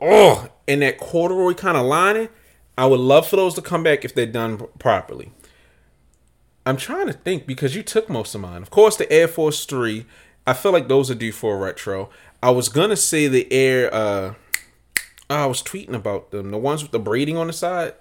Oh, 0.00 0.48
and 0.66 0.82
that 0.82 0.98
corduroy 0.98 1.54
kind 1.54 1.76
of 1.76 1.84
lining. 1.84 2.28
I 2.76 2.86
would 2.86 3.00
love 3.00 3.28
for 3.28 3.36
those 3.36 3.54
to 3.54 3.62
come 3.62 3.82
back 3.82 4.04
if 4.04 4.14
they're 4.14 4.26
done 4.26 4.66
properly. 4.78 5.30
I'm 6.64 6.76
trying 6.76 7.06
to 7.08 7.12
think 7.12 7.46
because 7.46 7.74
you 7.74 7.82
took 7.82 8.08
most 8.08 8.34
of 8.34 8.40
mine. 8.40 8.62
Of 8.62 8.70
course, 8.70 8.96
the 8.96 9.10
Air 9.12 9.28
Force 9.28 9.64
Three. 9.64 10.06
I 10.46 10.54
feel 10.54 10.72
like 10.72 10.88
those 10.88 11.10
are 11.10 11.14
due 11.14 11.32
for 11.32 11.54
a 11.54 11.58
retro. 11.58 12.08
I 12.42 12.50
was 12.50 12.68
gonna 12.68 12.96
say 12.96 13.28
the 13.28 13.52
Air. 13.52 13.92
uh 13.92 14.34
I 15.30 15.46
was 15.46 15.62
tweeting 15.62 15.94
about 15.94 16.30
them. 16.30 16.50
The 16.50 16.58
ones 16.58 16.82
with 16.82 16.92
the 16.92 16.98
braiding 16.98 17.36
on 17.36 17.46
the 17.46 17.52
side, 17.52 17.94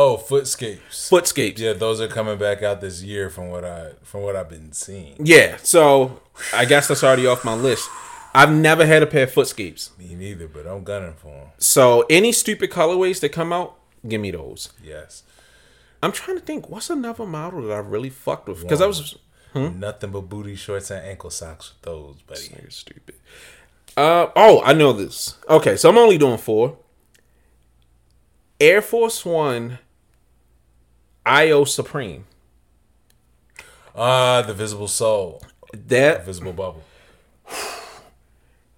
Oh, 0.00 0.16
footscapes. 0.16 1.10
footscapes. 1.10 1.58
Yeah, 1.58 1.72
those 1.72 2.00
are 2.00 2.06
coming 2.06 2.38
back 2.38 2.62
out 2.62 2.80
this 2.80 3.02
year 3.02 3.30
from 3.30 3.50
what 3.50 3.64
I 3.64 3.94
from 4.04 4.22
what 4.22 4.36
I've 4.36 4.48
been 4.48 4.70
seeing. 4.70 5.16
Yeah, 5.18 5.56
so 5.56 6.20
I 6.54 6.66
guess 6.66 6.86
that's 6.86 7.02
already 7.02 7.26
off 7.26 7.44
my 7.44 7.54
list. 7.54 7.90
I've 8.32 8.52
never 8.52 8.86
had 8.86 9.02
a 9.02 9.08
pair 9.08 9.24
of 9.24 9.32
footscapes. 9.32 9.98
Me 9.98 10.14
neither, 10.14 10.46
but 10.46 10.68
I'm 10.68 10.84
gunning 10.84 11.14
for 11.14 11.32
them. 11.32 11.48
So 11.58 12.04
any 12.08 12.30
stupid 12.30 12.70
colorways 12.70 13.18
that 13.22 13.30
come 13.30 13.52
out, 13.52 13.76
give 14.06 14.20
me 14.20 14.30
those. 14.30 14.72
Yes. 14.80 15.24
I'm 16.00 16.12
trying 16.12 16.38
to 16.38 16.44
think, 16.44 16.70
what's 16.70 16.90
another 16.90 17.26
model 17.26 17.62
that 17.62 17.72
I 17.72 17.78
really 17.78 18.10
fucked 18.10 18.46
with? 18.46 18.62
Because 18.62 18.80
I 18.80 18.86
was 18.86 19.16
Nothing 19.52 20.12
but 20.12 20.28
booty 20.28 20.54
shorts 20.54 20.92
and 20.92 21.04
ankle 21.04 21.30
socks 21.30 21.72
with 21.72 21.82
those, 21.82 22.22
buddy. 22.22 22.42
Nigga 22.42 22.72
stupid. 22.72 23.16
Uh 23.96 24.28
oh, 24.36 24.62
I 24.62 24.74
know 24.74 24.92
this. 24.92 25.38
Okay, 25.48 25.76
so 25.76 25.88
I'm 25.88 25.98
only 25.98 26.18
doing 26.18 26.38
four. 26.38 26.78
Air 28.60 28.80
Force 28.80 29.24
One 29.24 29.80
IO 31.28 31.64
Supreme. 31.64 32.24
Ah, 33.94 34.42
the 34.42 34.54
visible 34.54 34.88
soul, 34.88 35.42
That 35.72 36.24
visible 36.24 36.52
bubble. 36.52 36.82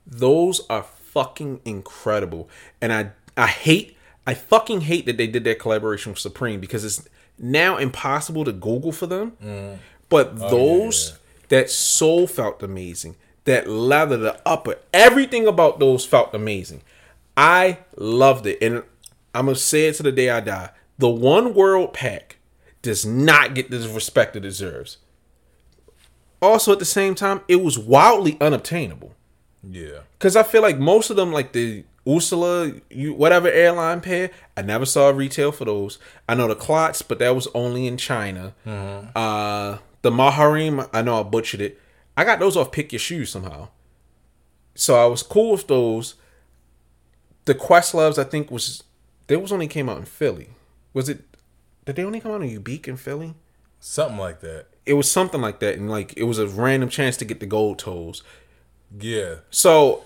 those 0.07 0.63
are 0.69 0.83
fucking 0.83 1.61
incredible. 1.65 2.49
And 2.81 2.93
I 2.93 3.11
I 3.37 3.47
hate 3.47 3.97
I 4.27 4.35
fucking 4.35 4.83
hate 4.83 5.07
that 5.07 5.17
they 5.17 5.27
did 5.27 5.45
that 5.45 5.59
collaboration 5.59 6.13
with 6.13 6.19
Supreme 6.19 6.61
because 6.61 6.85
it's 6.85 7.09
now 7.39 7.77
impossible 7.77 8.45
to 8.45 8.53
Google 8.53 8.93
for 8.93 9.07
them. 9.07 9.79
But 10.09 10.39
those 10.39 11.19
that 11.49 11.71
soul 11.71 12.27
felt 12.27 12.63
amazing. 12.63 13.17
That 13.45 13.69
leather, 13.69 14.17
the 14.17 14.41
upper, 14.47 14.77
everything 14.93 15.47
about 15.47 15.79
those 15.81 16.05
felt 16.05 16.35
amazing. 16.35 16.83
I 17.37 17.79
loved 17.97 18.47
it. 18.47 18.59
And 18.61 18.83
I'm 19.35 19.47
gonna 19.47 19.57
say 19.57 19.87
it 19.89 19.95
to 19.97 20.03
the 20.03 20.13
day 20.13 20.31
I 20.31 20.41
die. 20.41 20.71
The 20.99 21.09
one 21.09 21.55
world 21.55 21.93
pack 21.95 22.37
does 22.83 23.05
not 23.05 23.55
get 23.55 23.71
the 23.71 23.79
respect 23.89 24.37
it 24.37 24.41
deserves. 24.41 24.99
Also, 26.43 26.73
at 26.73 26.79
the 26.79 26.85
same 26.85 27.15
time, 27.15 27.43
it 27.49 27.57
was 27.57 27.79
wildly 27.79 28.39
unobtainable. 28.41 29.15
Yeah. 29.63 30.01
Cause 30.19 30.37
I 30.37 30.43
feel 30.43 30.63
like 30.63 30.79
most 30.79 31.11
of 31.11 31.17
them, 31.17 31.33
like 31.33 31.53
the 31.53 31.85
Ursula, 32.09 32.73
you 32.89 33.13
whatever 33.13 33.49
airline 33.49 34.01
pair, 34.01 34.31
I 34.57 34.63
never 34.63 34.87
saw 34.87 35.11
retail 35.11 35.53
for 35.53 35.67
those. 35.67 35.99
I 36.29 36.35
know 36.35 36.49
the 36.49 36.55
clots, 36.55 37.03
but 37.03 37.19
that 37.19 37.35
was 37.35 37.47
only 37.55 37.87
in 37.87 37.99
China. 37.99 38.55
Uh, 39.15 39.79
the 40.03 40.11
Maharim, 40.11 40.89
I 40.95 41.03
know 41.03 41.21
I 41.21 41.23
butchered 41.25 41.61
it. 41.61 41.79
I 42.17 42.25
got 42.25 42.41
those 42.41 42.57
off 42.57 42.73
Pick 42.73 42.93
Your 42.93 42.99
Shoes 42.99 43.31
somehow. 43.31 43.69
So 44.75 44.97
I 44.97 45.07
was 45.07 45.23
cool 45.23 45.53
with 45.53 45.67
those. 45.67 46.15
The 47.45 47.55
Quest 47.55 47.95
Loves, 47.95 48.19
I 48.19 48.25
think 48.25 48.51
was 48.51 48.83
they 49.27 49.37
was 49.37 49.53
only 49.53 49.69
came 49.69 49.89
out 49.89 49.99
in 49.99 50.05
Philly. 50.05 50.51
Was 50.95 51.09
it? 51.09 51.23
Did 51.85 51.97
they 51.97 52.05
only 52.05 52.21
come 52.21 52.33
out 52.33 52.43
in 52.43 52.63
Ubiq 52.63 52.87
in 52.89 52.97
Philly? 52.97 53.35
Something 53.81 54.19
like 54.19 54.41
that. 54.41 54.67
It 54.85 54.95
was 54.95 55.11
something 55.11 55.41
like 55.41 55.61
that, 55.61 55.77
and 55.77 55.91
like 55.91 56.15
it 56.17 56.25
was 56.25 56.39
a 56.39 56.47
random 56.47 56.89
chance 56.89 57.17
to 57.19 57.25
get 57.25 57.41
the 57.41 57.47
gold 57.47 57.79
toes. 57.79 58.23
Yeah. 58.99 59.37
So 59.51 60.05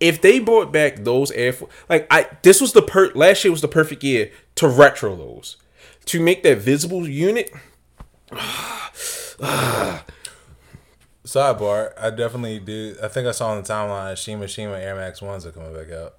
if 0.00 0.20
they 0.20 0.38
brought 0.38 0.72
back 0.72 1.04
those 1.04 1.30
Air 1.32 1.52
Force, 1.52 1.72
like 1.88 2.06
I, 2.10 2.28
this 2.42 2.60
was 2.60 2.72
the 2.72 2.82
per 2.82 3.10
last 3.14 3.44
year 3.44 3.50
was 3.50 3.60
the 3.60 3.68
perfect 3.68 4.02
year 4.02 4.30
to 4.56 4.68
retro 4.68 5.16
those, 5.16 5.56
to 6.06 6.20
make 6.20 6.42
that 6.42 6.58
visible 6.58 7.08
unit. 7.08 7.52
Sidebar, 11.24 11.92
I 11.98 12.10
definitely 12.10 12.60
did. 12.60 13.00
I 13.00 13.08
think 13.08 13.26
I 13.26 13.32
saw 13.32 13.50
on 13.50 13.62
the 13.62 13.68
timeline 13.68 14.16
Shima 14.16 14.46
Shima 14.46 14.74
Air 14.74 14.94
Max 14.94 15.20
1s 15.20 15.44
are 15.44 15.52
coming 15.52 15.74
back 15.74 15.90
out. 15.90 16.14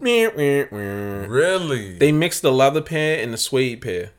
Really? 0.00 1.98
They 1.98 2.12
mixed 2.12 2.42
the 2.42 2.52
leather 2.52 2.80
pair 2.82 3.22
and 3.22 3.32
the 3.32 3.36
suede 3.38 3.80
pair. 3.82 4.10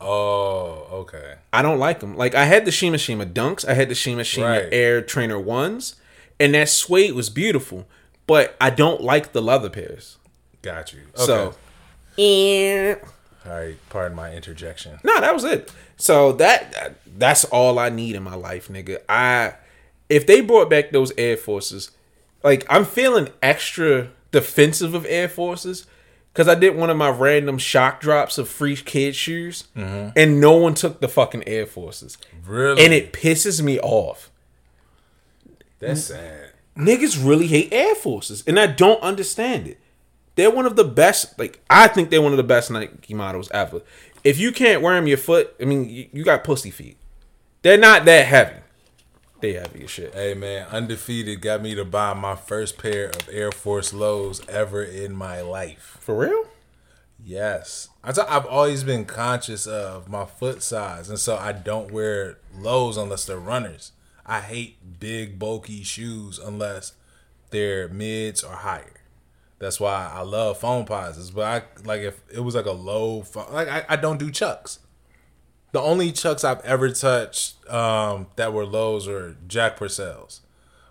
oh, 0.00 0.86
okay. 0.92 1.34
I 1.52 1.62
don't 1.62 1.78
like 1.78 2.00
them. 2.00 2.16
Like 2.16 2.34
I 2.34 2.44
had 2.44 2.64
the 2.64 2.70
Shima 2.72 2.98
Shima 2.98 3.26
Dunks, 3.26 3.66
I 3.68 3.74
had 3.74 3.88
the 3.88 3.94
Shima 3.94 4.24
Shima 4.24 4.46
Right. 4.46 4.68
Air 4.72 5.02
Trainer 5.02 5.38
ones, 5.38 5.96
and 6.38 6.54
that 6.54 6.68
suede 6.68 7.14
was 7.14 7.30
beautiful. 7.30 7.86
But 8.26 8.56
I 8.60 8.68
don't 8.70 9.00
like 9.00 9.32
the 9.32 9.40
leather 9.40 9.70
pairs. 9.70 10.18
Got 10.60 10.92
you. 10.92 11.00
Okay. 11.16 11.24
So, 11.24 11.54
eh. 12.18 12.94
All 13.46 13.52
right, 13.52 13.76
pardon 13.88 14.14
my 14.16 14.34
interjection. 14.34 14.98
No, 15.02 15.18
that 15.20 15.32
was 15.32 15.44
it. 15.44 15.72
So 15.96 16.32
that 16.32 16.96
that's 17.16 17.44
all 17.46 17.78
I 17.78 17.88
need 17.88 18.14
in 18.16 18.22
my 18.22 18.34
life, 18.34 18.68
nigga. 18.68 18.98
I 19.08 19.54
if 20.10 20.26
they 20.26 20.40
brought 20.42 20.68
back 20.68 20.90
those 20.90 21.12
Air 21.16 21.36
Forces, 21.38 21.90
like 22.44 22.66
I'm 22.68 22.84
feeling 22.84 23.30
extra 23.42 24.10
defensive 24.30 24.94
of 24.94 25.06
Air 25.06 25.28
Forces 25.28 25.86
because 26.32 26.48
I 26.48 26.54
did 26.54 26.76
one 26.76 26.90
of 26.90 26.96
my 26.96 27.10
random 27.10 27.58
shock 27.58 28.00
drops 28.00 28.38
of 28.38 28.48
free 28.48 28.76
kid 28.76 29.16
shoes, 29.16 29.64
mm-hmm. 29.76 30.10
and 30.14 30.40
no 30.40 30.56
one 30.56 30.74
took 30.74 31.00
the 31.00 31.08
fucking 31.08 31.42
Air 31.48 31.66
Forces, 31.66 32.16
Really? 32.46 32.84
and 32.84 32.94
it 32.94 33.12
pisses 33.12 33.60
me 33.60 33.80
off. 33.80 34.30
That's 35.80 36.04
sad. 36.04 36.52
Niggas 36.76 37.26
really 37.26 37.48
hate 37.48 37.72
Air 37.72 37.94
Forces, 37.96 38.44
and 38.46 38.58
I 38.58 38.66
don't 38.66 39.02
understand 39.02 39.66
it. 39.66 39.80
They're 40.36 40.50
one 40.50 40.66
of 40.66 40.76
the 40.76 40.84
best. 40.84 41.36
Like 41.38 41.60
I 41.68 41.88
think 41.88 42.10
they're 42.10 42.22
one 42.22 42.32
of 42.32 42.36
the 42.36 42.44
best 42.44 42.70
Nike 42.70 43.14
models 43.14 43.50
ever. 43.50 43.82
If 44.22 44.38
you 44.38 44.52
can't 44.52 44.82
wear 44.82 44.94
them 44.94 45.08
your 45.08 45.16
foot, 45.16 45.54
I 45.60 45.64
mean, 45.64 45.88
you, 45.88 46.08
you 46.12 46.22
got 46.24 46.44
pussy 46.44 46.70
feet. 46.70 46.96
They're 47.62 47.78
not 47.78 48.04
that 48.04 48.26
heavy. 48.26 48.60
They 49.40 49.52
heavy 49.52 49.84
as 49.84 49.90
shit. 49.90 50.14
Hey 50.14 50.34
man, 50.34 50.66
undefeated 50.68 51.40
got 51.40 51.62
me 51.62 51.74
to 51.76 51.84
buy 51.84 52.12
my 52.12 52.34
first 52.34 52.76
pair 52.76 53.06
of 53.06 53.28
Air 53.30 53.52
Force 53.52 53.92
lows 53.92 54.46
ever 54.48 54.82
in 54.82 55.14
my 55.14 55.40
life. 55.42 55.96
For 56.00 56.16
real? 56.16 56.46
Yes, 57.24 57.88
I 58.02 58.12
t- 58.12 58.20
I've 58.28 58.46
always 58.46 58.82
been 58.82 59.04
conscious 59.04 59.66
of 59.66 60.08
my 60.08 60.24
foot 60.24 60.62
size, 60.62 61.08
and 61.08 61.18
so 61.18 61.36
I 61.36 61.52
don't 61.52 61.92
wear 61.92 62.38
lows 62.56 62.96
unless 62.96 63.26
they're 63.26 63.38
runners. 63.38 63.92
I 64.26 64.40
hate 64.40 64.98
big 64.98 65.38
bulky 65.38 65.82
shoes 65.84 66.38
unless 66.38 66.94
they're 67.50 67.88
mids 67.88 68.42
or 68.42 68.52
higher. 68.56 68.94
That's 69.60 69.78
why 69.80 70.10
I 70.12 70.22
love 70.22 70.58
foam 70.58 70.84
posits. 70.84 71.30
But 71.30 71.44
I 71.44 71.82
like 71.84 72.00
if 72.02 72.20
it 72.32 72.40
was 72.40 72.54
like 72.54 72.66
a 72.66 72.72
low, 72.72 73.22
fo- 73.22 73.52
like 73.52 73.68
I, 73.68 73.84
I 73.88 73.96
don't 73.96 74.18
do 74.18 74.30
chucks. 74.30 74.80
The 75.72 75.80
only 75.80 76.12
chucks 76.12 76.44
I've 76.44 76.64
ever 76.64 76.90
touched 76.90 77.68
um, 77.70 78.28
that 78.36 78.52
were 78.52 78.64
lows 78.64 79.06
are 79.06 79.36
Jack 79.46 79.76
Purcell's. 79.76 80.40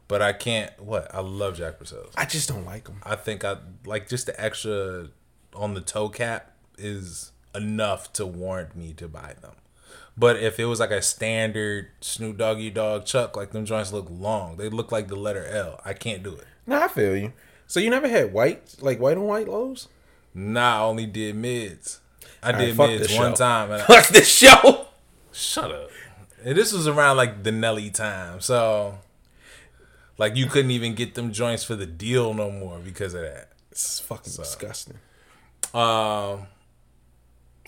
But 0.07 0.21
I 0.21 0.33
can't. 0.33 0.71
What 0.79 1.13
I 1.13 1.19
love 1.19 1.57
Jack 1.57 1.79
Purcell's. 1.79 2.13
I 2.15 2.25
just 2.25 2.47
don't 2.47 2.65
like 2.65 2.85
them. 2.85 3.01
I 3.03 3.15
think 3.15 3.43
I 3.43 3.57
like 3.85 4.07
just 4.07 4.25
the 4.27 4.39
extra 4.41 5.09
on 5.53 5.73
the 5.73 5.81
toe 5.81 6.09
cap 6.09 6.53
is 6.77 7.31
enough 7.53 8.13
to 8.13 8.25
warrant 8.25 8.75
me 8.75 8.93
to 8.93 9.07
buy 9.07 9.35
them. 9.41 9.55
But 10.17 10.37
if 10.37 10.59
it 10.59 10.65
was 10.65 10.79
like 10.79 10.91
a 10.91 11.01
standard 11.01 11.89
Snoop 12.01 12.37
Doggy 12.37 12.69
Dog 12.71 13.05
Chuck, 13.05 13.35
like 13.35 13.51
them 13.51 13.65
joints 13.65 13.91
look 13.91 14.07
long. 14.09 14.57
They 14.57 14.69
look 14.69 14.91
like 14.91 15.09
the 15.09 15.15
letter 15.15 15.45
L. 15.45 15.79
I 15.85 15.93
can't 15.93 16.23
do 16.23 16.33
it. 16.33 16.45
No, 16.65 16.81
I 16.81 16.87
feel 16.87 17.15
you. 17.15 17.33
So 17.67 17.79
you 17.79 17.89
never 17.89 18.07
had 18.07 18.33
white, 18.33 18.75
like 18.79 18.99
white 18.99 19.17
on 19.17 19.25
white 19.25 19.47
lows? 19.47 19.89
Nah, 20.33 20.77
I 20.77 20.83
only 20.83 21.05
did 21.05 21.35
mids. 21.35 21.99
I 22.43 22.51
did 22.51 22.77
mids 22.77 23.07
this 23.07 23.17
one 23.17 23.31
show. 23.31 23.35
time. 23.35 23.71
And 23.71 23.81
I, 23.81 23.85
Fuck 23.85 24.07
this 24.09 24.27
show. 24.27 24.87
shut 25.31 25.71
up. 25.71 25.89
And 26.43 26.57
this 26.57 26.71
was 26.71 26.87
around 26.87 27.17
like 27.17 27.43
the 27.43 27.51
Nelly 27.51 27.89
time, 27.89 28.39
so 28.41 28.99
like 30.17 30.35
you 30.35 30.45
couldn't 30.45 30.71
even 30.71 30.93
get 30.95 31.15
them 31.15 31.31
joints 31.31 31.63
for 31.63 31.75
the 31.75 31.85
deal 31.87 32.33
no 32.33 32.49
more 32.51 32.79
because 32.79 33.13
of 33.13 33.21
that. 33.21 33.49
It's 33.71 33.99
fucking 33.99 34.33
disgusting. 34.33 34.97
Um, 35.73 36.47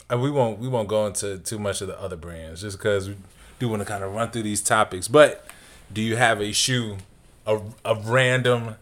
and 0.09 0.21
we 0.21 0.31
won't 0.31 0.59
we 0.59 0.67
won't 0.67 0.87
go 0.87 1.05
into 1.07 1.39
too 1.39 1.59
much 1.59 1.81
of 1.81 1.87
the 1.87 1.99
other 1.99 2.15
brands 2.15 2.61
just 2.61 2.77
because 2.77 3.09
we 3.09 3.15
do 3.59 3.67
want 3.69 3.81
to 3.81 3.85
kind 3.85 4.03
of 4.03 4.13
run 4.13 4.31
through 4.31 4.43
these 4.43 4.61
topics. 4.61 5.07
But 5.07 5.45
do 5.91 6.01
you 6.01 6.15
have 6.15 6.39
a 6.39 6.51
shoe, 6.51 6.97
a, 7.45 7.59
a 7.83 7.95
random 7.95 8.75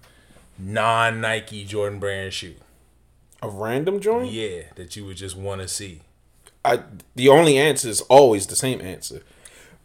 non 0.60 1.21
Nike 1.21 1.65
Jordan 1.65 2.00
brand 2.00 2.34
shoe? 2.34 2.56
A 3.41 3.50
random 3.50 4.00
joint? 4.00 4.32
Yeah, 4.32 4.63
that 4.76 4.95
you 4.95 5.06
would 5.06 5.17
just 5.17 5.38
want 5.38 5.62
to 5.62 5.67
see. 5.67 6.02
I 6.65 6.82
the 7.15 7.30
only 7.30 7.58
answer 7.58 7.88
is 7.88 8.02
always 8.02 8.47
the 8.47 8.56
same 8.56 8.82
answer. 8.82 9.21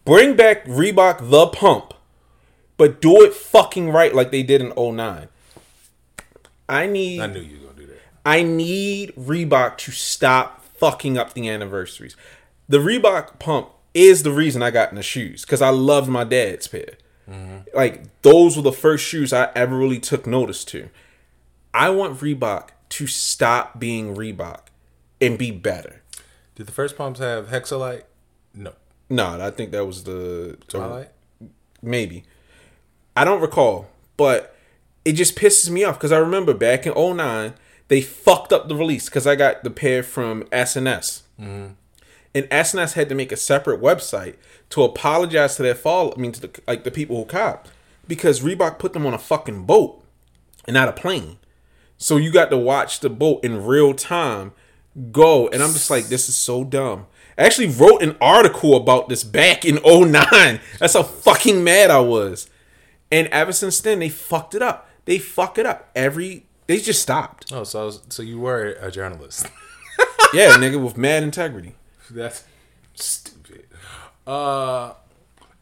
Bring 0.05 0.35
back 0.35 0.65
Reebok 0.65 1.31
the 1.31 1.47
pump, 1.47 1.95
but 2.77 3.01
do 3.01 3.23
it 3.23 3.35
fucking 3.35 3.91
right 3.91 4.15
like 4.15 4.31
they 4.31 4.43
did 4.43 4.61
in 4.61 4.73
09. 4.77 5.29
I 6.69 6.87
need 6.87 7.21
I 7.21 7.27
knew 7.27 7.41
you 7.41 7.61
were 7.61 7.67
gonna 7.67 7.81
do 7.81 7.87
that. 7.87 8.01
I 8.25 8.43
need 8.43 9.15
Reebok 9.17 9.77
to 9.79 9.93
stop 9.93 10.65
fucking 10.65 11.19
up 11.19 11.35
the 11.35 11.49
anniversaries. 11.49 12.17
The 12.69 12.79
Reebok 12.79 13.39
pump 13.39 13.69
is 13.95 14.23
the 14.23 14.33
reason 14.33 14.63
I 14.63 14.71
got 14.71 14.91
in 14.91 14.97
the 14.97 15.03
shoes 15.03 15.43
because 15.43 15.63
I 15.63 15.69
loved 15.69 16.09
my 16.09 16.25
dad's 16.25 16.67
pair. 16.67 16.95
Mm-hmm. 17.31 17.77
Like 17.77 18.23
those 18.23 18.57
were 18.57 18.63
the 18.63 18.73
first 18.73 19.05
shoes 19.05 19.33
I 19.33 19.51
ever 19.55 19.77
really 19.77 20.01
took 20.01 20.27
notice 20.27 20.65
to. 20.67 20.89
I 21.75 21.91
want 21.91 22.19
Reebok 22.19 22.71
to 22.93 23.07
stop 23.07 23.81
being 23.81 24.15
Reebok 24.15 24.61
and 25.19 25.39
be 25.39 25.51
better. 25.51 26.03
Did 26.55 26.67
the 26.67 26.73
first 26.73 26.95
pumps 26.95 27.21
have 27.21 27.49
Hexalite? 27.49 28.03
No. 28.55 28.75
No, 29.09 29.41
I 29.41 29.51
think 29.51 29.71
that 29.71 29.87
was 29.87 30.05
the, 30.05 30.59
Twilight? 30.69 31.09
maybe. 31.81 32.25
I 33.17 33.25
don't 33.25 33.41
recall, 33.41 33.89
but 34.19 34.55
it 35.07 35.13
just 35.15 35.37
pisses 35.37 35.71
me 35.71 35.85
off 35.85 35.99
because 35.99 36.13
I 36.13 36.19
remember 36.19 36.53
back 36.53 36.87
in 36.87 36.93
09, 36.93 37.55
they 37.89 38.03
fucked 38.03 38.53
up 38.53 38.69
the 38.69 38.77
release 38.77 39.07
because 39.07 39.27
I 39.27 39.37
got 39.37 39.65
the 39.65 39.71
pair 39.71 40.03
from 40.03 40.45
SNS. 40.45 41.23
Mm-hmm. 41.41 41.73
And 42.35 42.45
SNS 42.51 42.93
had 42.93 43.09
to 43.09 43.15
make 43.15 43.33
a 43.33 43.37
separate 43.37 43.81
website 43.81 44.37
to 44.71 44.83
apologize 44.83 45.57
to 45.57 45.63
their 45.63 45.75
fall. 45.75 46.13
I 46.15 46.21
mean, 46.21 46.33
to 46.33 46.41
the 46.41 46.61
like 46.67 46.85
the 46.85 46.91
people 46.91 47.17
who 47.17 47.25
copped 47.25 47.71
because 48.07 48.41
Reebok 48.41 48.79
put 48.79 48.93
them 48.95 49.07
on 49.07 49.13
a 49.13 49.19
fucking 49.19 49.65
boat 49.65 50.03
and 50.67 50.75
not 50.75 50.89
a 50.89 50.93
plane. 50.93 51.39
So 52.03 52.17
you 52.17 52.33
got 52.33 52.51
to 52.51 52.59
watch 52.59 52.99
the 52.99 53.09
boat 53.09 53.45
in 53.45 53.65
real 53.65 53.95
time 53.95 54.51
go, 55.13 55.47
and 55.47 55.63
I'm 55.63 55.73
just 55.73 55.89
like, 55.89 56.07
this 56.07 56.29
is 56.29 56.35
so 56.35 56.65
dumb. 56.65 57.07
I 57.39 57.45
actually 57.45 57.69
wrote 57.69 58.03
an 58.03 58.17
article 58.21 58.75
about 58.75 59.09
this 59.09 59.23
back 59.23 59.65
in 59.65 59.77
09. 59.85 60.61
That's 60.81 60.95
how 60.95 61.05
fucking 61.05 61.63
mad 61.63 61.93
I 61.93 62.01
was. 62.01 62.51
And 63.13 63.29
ever 63.29 63.53
since 63.53 63.81
then, 63.81 64.01
they 64.01 64.09
fucked 64.09 64.57
it 64.57 64.63
up. 64.63 64.91
They 65.05 65.19
fuck 65.19 65.59
it 65.59 65.65
up 65.65 65.91
every. 65.95 66.47
They 66.67 66.79
just 66.79 67.01
stopped. 67.01 67.53
Oh, 67.53 67.63
so 67.63 67.91
so 68.09 68.23
you 68.23 68.41
were 68.41 68.77
a 68.81 68.91
journalist. 68.91 69.47
Yeah, 70.35 70.53
nigga, 70.57 70.83
with 70.83 70.97
mad 70.97 71.23
integrity. 71.25 71.75
That's 72.11 72.45
stupid. 72.95 73.67
Uh, 74.27 74.95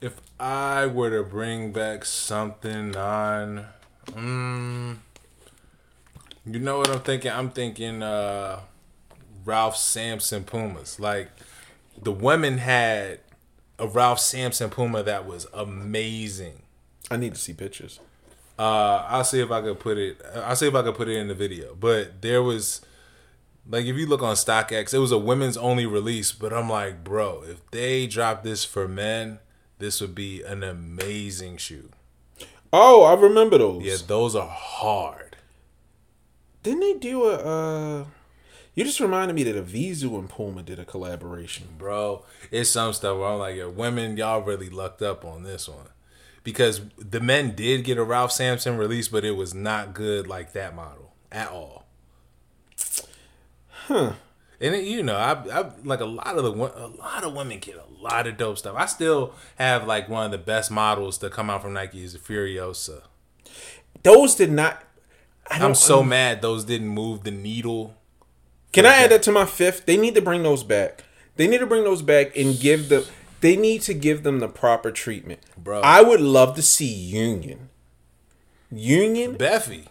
if 0.01 0.15
I 0.39 0.87
were 0.87 1.11
to 1.11 1.29
bring 1.29 1.73
back 1.73 2.05
something 2.05 2.95
on, 2.95 3.67
mm, 4.07 4.99
you 6.47 6.59
know 6.59 6.79
what 6.79 6.91
I'm 6.91 7.01
thinking? 7.01 7.31
I'm 7.31 7.51
thinking 7.51 8.03
uh, 8.03 8.61
Ralph 9.45 9.77
Sampson 9.77 10.45
Pumas. 10.45 10.99
Like 11.01 11.31
the 12.01 12.13
women 12.13 12.59
had 12.59 13.21
a 13.79 13.87
Ralph 13.87 14.21
Sampson 14.21 14.71
Puma 14.71 15.03
that 15.03 15.27
was 15.27 15.47
amazing. 15.53 16.63
I 17.11 17.17
need 17.17 17.35
to 17.35 17.41
see 17.41 17.53
pictures. 17.53 17.99
Uh, 18.59 19.07
I'll 19.09 19.25
see 19.25 19.41
if 19.41 19.51
I 19.51 19.63
could 19.63 19.81
put 19.81 19.97
it. 19.97 20.21
I'll 20.35 20.55
see 20.55 20.69
if 20.69 20.75
I 20.75 20.83
could 20.83 20.95
put 20.95 21.09
it 21.09 21.17
in 21.17 21.29
the 21.29 21.35
video. 21.35 21.75
But 21.75 22.21
there 22.21 22.43
was, 22.43 22.83
like, 23.67 23.87
if 23.87 23.97
you 23.97 24.07
look 24.07 24.23
on 24.23 24.35
StockX, 24.35 24.93
it 24.93 24.99
was 24.99 25.13
a 25.13 25.19
women's 25.19 25.57
only 25.57 25.87
release. 25.87 26.33
But 26.33 26.53
I'm 26.53 26.69
like, 26.69 27.03
bro, 27.03 27.43
if 27.47 27.69
they 27.71 28.07
drop 28.07 28.43
this 28.45 28.65
for 28.65 28.87
men, 28.87 29.39
this 29.79 30.03
would 30.03 30.15
be 30.15 30.43
an 30.43 30.63
amazing 30.63 31.57
shoe. 31.57 31.89
Oh, 32.71 33.05
I 33.05 33.19
remember 33.19 33.57
those. 33.57 33.83
Yeah, 33.83 33.97
those 34.07 34.37
are 34.37 34.47
hard. 34.47 35.30
Didn't 36.63 36.81
they 36.81 36.95
do 36.95 37.25
a? 37.25 37.35
uh 37.37 38.05
You 38.75 38.85
just 38.85 39.01
reminded 39.01 39.35
me 39.35 39.43
that 39.45 39.57
a 39.57 39.63
Vizu 39.63 40.19
and 40.19 40.29
Puma 40.29 40.63
did 40.63 40.79
a 40.79 40.85
collaboration. 40.85 41.69
bro. 41.79 42.25
It's 42.51 42.71
some 42.71 42.93
stuff 42.93 43.19
where 43.19 43.29
I'm 43.29 43.39
like, 43.39 43.57
yo, 43.57 43.71
women, 43.71 44.17
y'all 44.17 44.43
really 44.43 44.69
lucked 44.71 45.03
up 45.03 45.25
on 45.25 45.43
this 45.43 45.69
one. 45.69 45.89
Because 46.43 46.81
the 46.97 47.21
men 47.21 47.55
did 47.55 47.85
get 47.85 47.99
a 47.99 48.05
Ralph 48.05 48.33
Sampson 48.33 48.79
release, 48.79 49.09
but 49.09 49.25
it 49.25 49.33
was 49.33 49.55
not 49.55 49.93
good 49.93 50.27
like 50.27 50.53
that 50.53 50.75
model 50.75 51.13
at 51.31 51.49
all. 51.49 51.85
Huh. 53.69 54.15
And 54.61 54.75
it, 54.75 54.85
you 54.85 55.03
know, 55.03 55.17
I, 55.17 55.33
I 55.33 55.71
like 55.85 56.01
a 56.01 56.05
lot 56.07 56.37
of 56.37 56.45
the 56.45 56.53
a 56.53 56.87
lot 56.87 57.25
of 57.25 57.35
women 57.35 57.59
get 57.61 57.77
a 57.77 58.03
lot 58.03 58.27
of 58.27 58.37
dope 58.37 58.59
stuff. 58.59 58.77
I 58.77 58.87
still 58.87 59.35
have 59.57 59.87
like 59.87 60.09
one 60.09 60.27
of 60.27 60.31
the 60.33 60.39
best 60.39 60.71
models 60.71 61.17
to 61.19 61.31
come 61.31 61.49
out 61.49 61.63
from 61.63 61.73
Nike 61.73 62.05
is 62.05 62.13
the 62.13 62.19
Furyosa. 62.19 63.03
Those 64.03 64.35
did 64.35 64.53
not. 64.53 64.83
I 65.51 65.59
don't, 65.59 65.71
I'm 65.71 65.75
so 65.75 66.03
mad 66.03 66.43
those 66.43 66.65
didn't 66.65 66.89
move 66.89 67.25
the 67.25 67.31
needle. 67.31 67.97
Can 68.73 68.87
I 68.87 68.95
add 68.97 69.11
that 69.11 69.23
to 69.25 69.33
my 69.33 69.47
fifth? 69.47 69.85
They 69.85 69.97
need 69.97 70.15
to 70.15 70.23
bring 70.23 70.45
those 70.45 70.63
back. 70.63 71.05
They 71.37 71.49
need 71.49 71.59
to 71.59 71.67
bring 71.67 71.85
those 71.85 72.03
back 72.03 72.37
and 72.37 72.59
give 72.59 72.89
the. 72.89 73.09
They 73.41 73.57
need 73.57 73.83
to 73.83 73.95
give 73.95 74.23
them 74.23 74.39
the 74.39 74.49
proper 74.49 74.91
treatment, 74.93 75.41
Bro. 75.57 75.81
I 75.81 76.03
would 76.03 76.21
love 76.21 76.55
to 76.57 76.63
see 76.63 76.87
Union. 76.87 77.71
Union? 78.71 79.37
Bephie. 79.37 79.87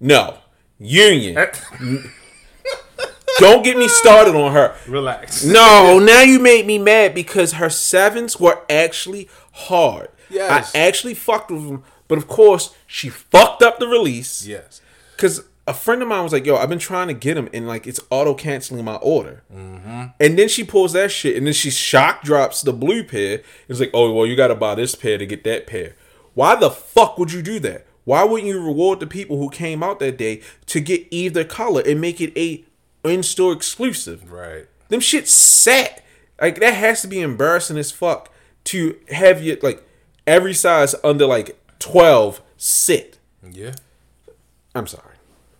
No, 0.00 0.38
Union. 0.78 1.38
Eh. 1.38 1.52
Don't 3.38 3.64
get 3.64 3.78
me 3.78 3.88
started 3.88 4.34
on 4.34 4.52
her. 4.52 4.76
Relax. 4.86 5.44
No, 5.44 5.98
now 5.98 6.20
you 6.20 6.38
made 6.38 6.66
me 6.66 6.78
mad 6.78 7.14
because 7.14 7.52
her 7.52 7.70
sevens 7.70 8.38
were 8.38 8.60
actually 8.68 9.28
hard. 9.52 10.08
Yes. 10.28 10.74
I 10.74 10.78
actually 10.78 11.14
fucked 11.14 11.50
with 11.50 11.66
them, 11.66 11.84
but 12.08 12.18
of 12.18 12.28
course 12.28 12.74
she 12.86 13.08
fucked 13.08 13.62
up 13.62 13.78
the 13.78 13.88
release. 13.88 14.46
Yes. 14.46 14.81
Because 15.22 15.44
a 15.68 15.72
friend 15.72 16.02
of 16.02 16.08
mine 16.08 16.24
was 16.24 16.32
like, 16.32 16.44
"Yo, 16.44 16.56
I've 16.56 16.68
been 16.68 16.80
trying 16.80 17.06
to 17.06 17.14
get 17.14 17.34
them, 17.34 17.48
and 17.54 17.68
like 17.68 17.86
it's 17.86 18.00
auto 18.10 18.34
canceling 18.34 18.84
my 18.84 18.96
order." 18.96 19.44
Mm-hmm. 19.54 20.06
And 20.18 20.36
then 20.36 20.48
she 20.48 20.64
pulls 20.64 20.94
that 20.94 21.12
shit, 21.12 21.36
and 21.36 21.46
then 21.46 21.54
she 21.54 21.70
shock 21.70 22.24
drops 22.24 22.60
the 22.60 22.72
blue 22.72 23.04
pair. 23.04 23.42
It's 23.68 23.78
like, 23.78 23.92
"Oh, 23.94 24.12
well, 24.12 24.26
you 24.26 24.34
got 24.34 24.48
to 24.48 24.56
buy 24.56 24.74
this 24.74 24.96
pair 24.96 25.18
to 25.18 25.24
get 25.24 25.44
that 25.44 25.68
pair." 25.68 25.94
Why 26.34 26.56
the 26.56 26.72
fuck 26.72 27.18
would 27.18 27.32
you 27.32 27.40
do 27.40 27.60
that? 27.60 27.86
Why 28.04 28.24
wouldn't 28.24 28.48
you 28.48 28.60
reward 28.60 28.98
the 28.98 29.06
people 29.06 29.38
who 29.38 29.48
came 29.48 29.80
out 29.80 30.00
that 30.00 30.18
day 30.18 30.40
to 30.66 30.80
get 30.80 31.06
either 31.12 31.44
color 31.44 31.84
and 31.86 32.00
make 32.00 32.20
it 32.20 32.36
a 32.36 32.64
in-store 33.04 33.52
exclusive? 33.52 34.32
Right. 34.32 34.66
Them 34.88 34.98
shit 34.98 35.28
sat. 35.28 36.02
Like 36.40 36.58
that 36.58 36.74
has 36.74 37.00
to 37.02 37.06
be 37.06 37.20
embarrassing 37.20 37.78
as 37.78 37.92
fuck 37.92 38.32
to 38.64 38.98
have 39.10 39.40
you 39.40 39.56
like 39.62 39.86
every 40.26 40.54
size 40.54 40.96
under 41.04 41.26
like 41.26 41.56
twelve 41.78 42.42
sit. 42.56 43.18
Yeah. 43.48 43.74
I'm 44.74 44.88
sorry. 44.88 45.11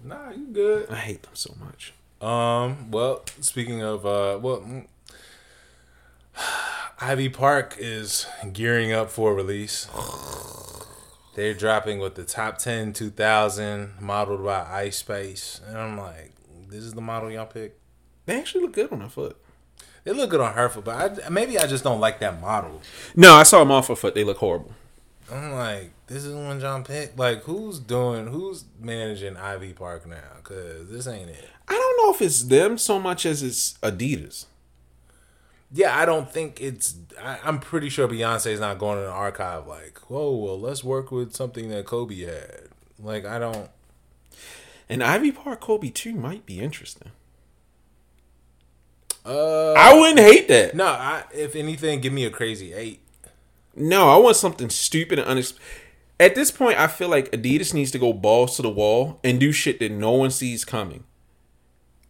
Nah, 0.05 0.31
you 0.31 0.47
good. 0.47 0.91
I 0.91 0.97
hate 0.97 1.23
them 1.23 1.35
so 1.35 1.55
much. 1.61 1.95
Um. 2.21 2.91
Well, 2.91 3.25
speaking 3.41 3.83
of, 3.83 4.07
uh, 4.07 4.39
well, 4.41 4.85
Ivy 7.01 7.29
Park 7.29 7.77
is 7.79 8.27
gearing 8.53 8.93
up 8.93 9.11
for 9.11 9.35
release. 9.35 9.89
They're 11.35 11.55
dropping 11.55 11.99
with 11.99 12.15
the 12.15 12.25
top 12.25 12.59
10 12.59 12.93
2000 12.93 13.95
modeled 14.01 14.45
by 14.45 14.63
Ice 14.71 14.99
Spice, 14.99 15.61
and 15.67 15.79
I'm 15.79 15.97
like, 15.99 16.33
this 16.69 16.85
is 16.85 16.93
the 16.93 17.01
model 17.01 17.31
y'all 17.31 17.47
picked. 17.47 17.81
They 18.27 18.39
actually 18.39 18.63
look 18.63 18.75
good 18.75 18.93
on 18.93 19.01
her 19.01 19.09
foot. 19.09 19.37
They 20.05 20.13
look 20.13 20.31
good 20.31 20.41
on 20.41 20.53
her 20.55 20.69
foot, 20.69 20.85
but 20.85 21.25
I, 21.25 21.29
maybe 21.29 21.59
I 21.59 21.67
just 21.67 21.85
don't 21.85 22.01
like 22.01 22.21
that 22.21 22.41
model. 22.41 22.83
No, 23.17 23.35
I 23.35 23.45
saw 23.45 23.61
them 23.61 23.71
off 23.71 23.89
her 23.89 23.97
foot. 23.97 24.15
They 24.15 24.25
look 24.25 24.39
horrible. 24.39 24.73
I'm 25.33 25.53
like, 25.53 25.93
this 26.07 26.25
is 26.25 26.35
when 26.35 26.61
John 26.61 26.85
picked. 26.85 27.19
Like, 27.19 27.43
who's 27.45 27.79
doing? 27.79 28.27
Who's 28.27 28.65
managing 28.79 29.37
Ivy 29.37 29.73
Park 29.73 30.07
now? 30.07 30.17
Cause 30.43 30.91
this 30.91 31.07
ain't 31.07 31.31
it. 31.31 31.49
I 31.69 31.73
don't 31.73 31.97
know 32.07 32.15
if 32.15 32.21
it's 32.21 32.43
them 32.45 32.77
so 32.77 32.99
much 32.99 33.25
as 33.25 33.43
it's 33.43 33.75
Adidas. 33.83 34.47
Yeah, 35.73 35.97
I 35.97 36.05
don't 36.05 36.31
think 36.31 36.61
it's. 36.61 36.97
I, 37.21 37.39
I'm 37.45 37.59
pretty 37.59 37.89
sure 37.89 38.07
Beyonce's 38.07 38.61
not 38.61 38.79
going 38.79 38.99
in 38.99 39.05
the 39.05 39.11
archive 39.11 39.67
like, 39.67 39.99
whoa, 40.11 40.37
well, 40.37 40.61
let's 40.61 40.85
work 40.85 41.11
with 41.11 41.35
something 41.35 41.71
that 41.71 41.87
Kobe 41.87 42.21
had. 42.21 42.69
Like, 42.99 43.25
I 43.25 43.39
don't. 43.39 43.71
And 44.89 45.03
Ivy 45.03 45.33
Park 45.33 45.61
Kobe 45.61 45.89
2 45.89 46.13
might 46.13 46.45
be 46.45 46.61
interesting. 46.61 47.13
Uh, 49.25 49.73
I 49.73 49.95
wouldn't 49.99 50.19
hate 50.19 50.49
that. 50.49 50.75
no, 50.75 50.87
I, 50.87 51.25
if 51.33 51.55
anything, 51.55 52.01
give 52.01 52.13
me 52.13 52.25
a 52.25 52.31
crazy 52.31 52.75
eight. 52.75 53.02
No, 53.75 54.11
I 54.11 54.17
want 54.17 54.37
something 54.37 54.71
stupid 54.71 55.19
and 55.19 55.29
unexpected. 55.29 55.67
At 56.21 56.35
this 56.35 56.51
point, 56.51 56.79
I 56.79 56.87
feel 56.87 57.09
like 57.09 57.33
Adidas 57.33 57.75
needs 57.75 57.91
to 57.93 57.99
go 57.99 58.13
balls 58.13 58.57
to 58.57 58.63
the 58.63 58.71
wall 58.71 59.19
and 59.25 59.41
do 59.41 59.51
shit 59.51 59.81
that 59.81 59.91
no 59.91 60.13
one 60.13 60.31
sees 60.31 60.65
coming. 60.65 61.05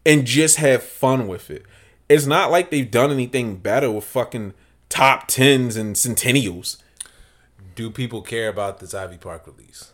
And 0.04 0.26
just 0.26 0.56
have 0.56 0.82
fun 0.82 1.28
with 1.28 1.50
it. 1.50 1.64
It's 2.08 2.26
not 2.26 2.50
like 2.50 2.70
they've 2.70 2.90
done 2.90 3.10
anything 3.10 3.56
better 3.56 3.90
with 3.90 4.04
fucking 4.04 4.52
top 4.88 5.28
tens 5.28 5.76
and 5.76 5.96
centennials. 5.96 6.76
Do 7.74 7.88
people 7.88 8.20
care 8.20 8.48
about 8.48 8.80
this 8.80 8.92
Ivy 8.92 9.16
Park 9.16 9.46
release? 9.46 9.92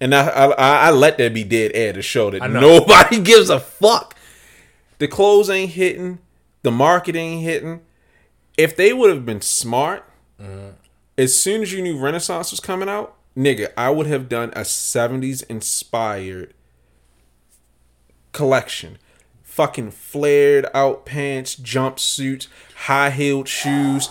And 0.00 0.14
I, 0.14 0.28
I 0.28 0.76
I 0.86 0.90
let 0.90 1.18
that 1.18 1.34
be 1.34 1.42
dead 1.42 1.72
air 1.74 1.92
to 1.92 2.02
show 2.02 2.30
that 2.30 2.48
nobody 2.48 3.20
gives 3.22 3.50
a 3.50 3.58
fuck. 3.58 4.14
The 4.98 5.08
clothes 5.08 5.50
ain't 5.50 5.72
hitting, 5.72 6.20
the 6.62 6.70
market 6.70 7.16
ain't 7.16 7.42
hitting. 7.42 7.80
If 8.58 8.76
they 8.76 8.92
would 8.92 9.08
have 9.08 9.24
been 9.24 9.40
smart, 9.40 10.04
as 11.16 11.40
soon 11.40 11.62
as 11.62 11.72
you 11.72 11.80
knew 11.80 11.96
Renaissance 11.98 12.50
was 12.50 12.60
coming 12.60 12.88
out, 12.88 13.16
nigga, 13.36 13.72
I 13.76 13.88
would 13.90 14.06
have 14.08 14.28
done 14.28 14.50
a 14.50 14.60
70s 14.62 15.44
inspired 15.48 16.52
collection. 18.32 18.98
Fucking 19.44 19.92
flared 19.92 20.66
out 20.74 21.06
pants, 21.06 21.56
jumpsuits, 21.56 22.48
high 22.74 23.10
heeled 23.10 23.48
shoes. 23.48 24.10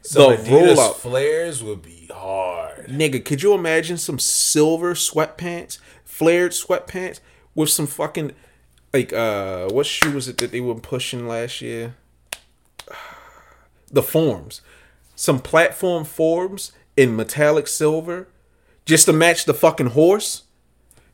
So 0.00 0.30
the 0.30 0.36
Adidas 0.36 0.76
rollout. 0.76 0.94
flares 0.94 1.62
would 1.62 1.82
be 1.82 2.08
hard. 2.12 2.86
Nigga, 2.86 3.24
could 3.24 3.42
you 3.42 3.52
imagine 3.52 3.98
some 3.98 4.18
silver 4.18 4.94
sweatpants, 4.94 5.78
flared 6.04 6.52
sweatpants 6.52 7.20
with 7.54 7.68
some 7.68 7.86
fucking 7.86 8.32
like 8.94 9.12
uh 9.12 9.68
what 9.68 9.84
shoe 9.86 10.12
was 10.12 10.28
it 10.28 10.38
that 10.38 10.50
they 10.50 10.60
were 10.60 10.76
pushing 10.76 11.28
last 11.28 11.60
year? 11.60 11.94
The 13.90 14.02
forms. 14.02 14.60
Some 15.14 15.40
platform 15.40 16.04
forms 16.04 16.72
in 16.96 17.16
metallic 17.16 17.66
silver 17.66 18.28
just 18.84 19.06
to 19.06 19.12
match 19.12 19.44
the 19.44 19.54
fucking 19.54 19.88
horse. 19.88 20.44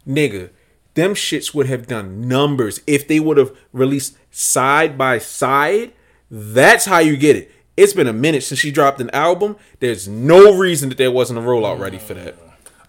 Nigga, 0.06 0.50
them 0.94 1.14
shits 1.14 1.54
would 1.54 1.66
have 1.66 1.86
done 1.86 2.28
numbers 2.28 2.80
if 2.86 3.08
they 3.08 3.18
would 3.20 3.36
have 3.36 3.56
released 3.72 4.16
side 4.30 4.96
by 4.96 5.18
side. 5.18 5.92
That's 6.30 6.84
how 6.84 6.98
you 6.98 7.16
get 7.16 7.36
it. 7.36 7.50
It's 7.76 7.92
been 7.92 8.06
a 8.06 8.12
minute 8.12 8.44
since 8.44 8.60
she 8.60 8.70
dropped 8.70 9.00
an 9.00 9.10
album. 9.10 9.56
There's 9.80 10.06
no 10.06 10.56
reason 10.56 10.88
that 10.90 10.98
there 10.98 11.10
wasn't 11.10 11.40
a 11.40 11.42
rollout 11.42 11.80
ready 11.80 11.98
for 11.98 12.14
that. 12.14 12.36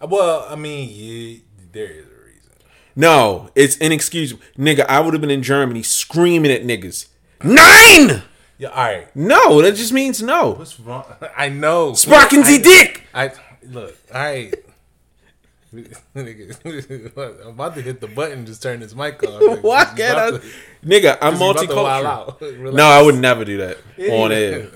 Uh, 0.00 0.06
well, 0.06 0.46
I 0.48 0.54
mean, 0.54 0.88
yeah, 0.92 1.38
there 1.72 1.90
is 1.90 2.06
a 2.06 2.24
reason. 2.24 2.50
No, 2.94 3.50
it's 3.56 3.76
inexcusable. 3.78 4.42
Nigga, 4.56 4.86
I 4.88 5.00
would 5.00 5.14
have 5.14 5.20
been 5.20 5.30
in 5.30 5.42
Germany 5.42 5.82
screaming 5.82 6.52
at 6.52 6.62
niggas. 6.62 7.08
Nine! 7.42 8.22
Yeah, 8.58 8.68
all 8.68 8.84
right. 8.84 9.14
No, 9.16 9.60
that 9.62 9.74
just 9.74 9.92
means 9.92 10.22
no. 10.22 10.52
What's 10.52 10.80
wrong? 10.80 11.04
I 11.36 11.48
know. 11.50 11.92
Sparking 11.94 12.42
I- 12.42 12.58
dick! 12.58 13.02
I 13.14 13.32
look. 13.64 13.96
All 14.14 14.20
right. 14.20 14.54
Nigga, 15.74 17.42
I'm 17.42 17.48
about 17.48 17.74
to 17.74 17.82
hit 17.82 18.00
the 18.00 18.06
button. 18.06 18.46
Just 18.46 18.62
turn 18.62 18.80
this 18.80 18.94
mic 18.94 19.22
off. 19.24 19.58
Why 19.62 19.84
can't 19.84 20.18
I? 20.18 20.30
to- 20.30 20.42
Nigga, 20.84 21.18
I'm 21.20 21.32
he's 21.34 21.42
about 21.42 21.68
to 21.68 21.74
wild 21.74 22.38
multicultural. 22.40 22.74
No, 22.74 22.86
I 22.86 23.02
would 23.02 23.16
never 23.16 23.44
do 23.44 23.58
that 23.58 23.78
on 24.10 24.32
air. 24.32 24.68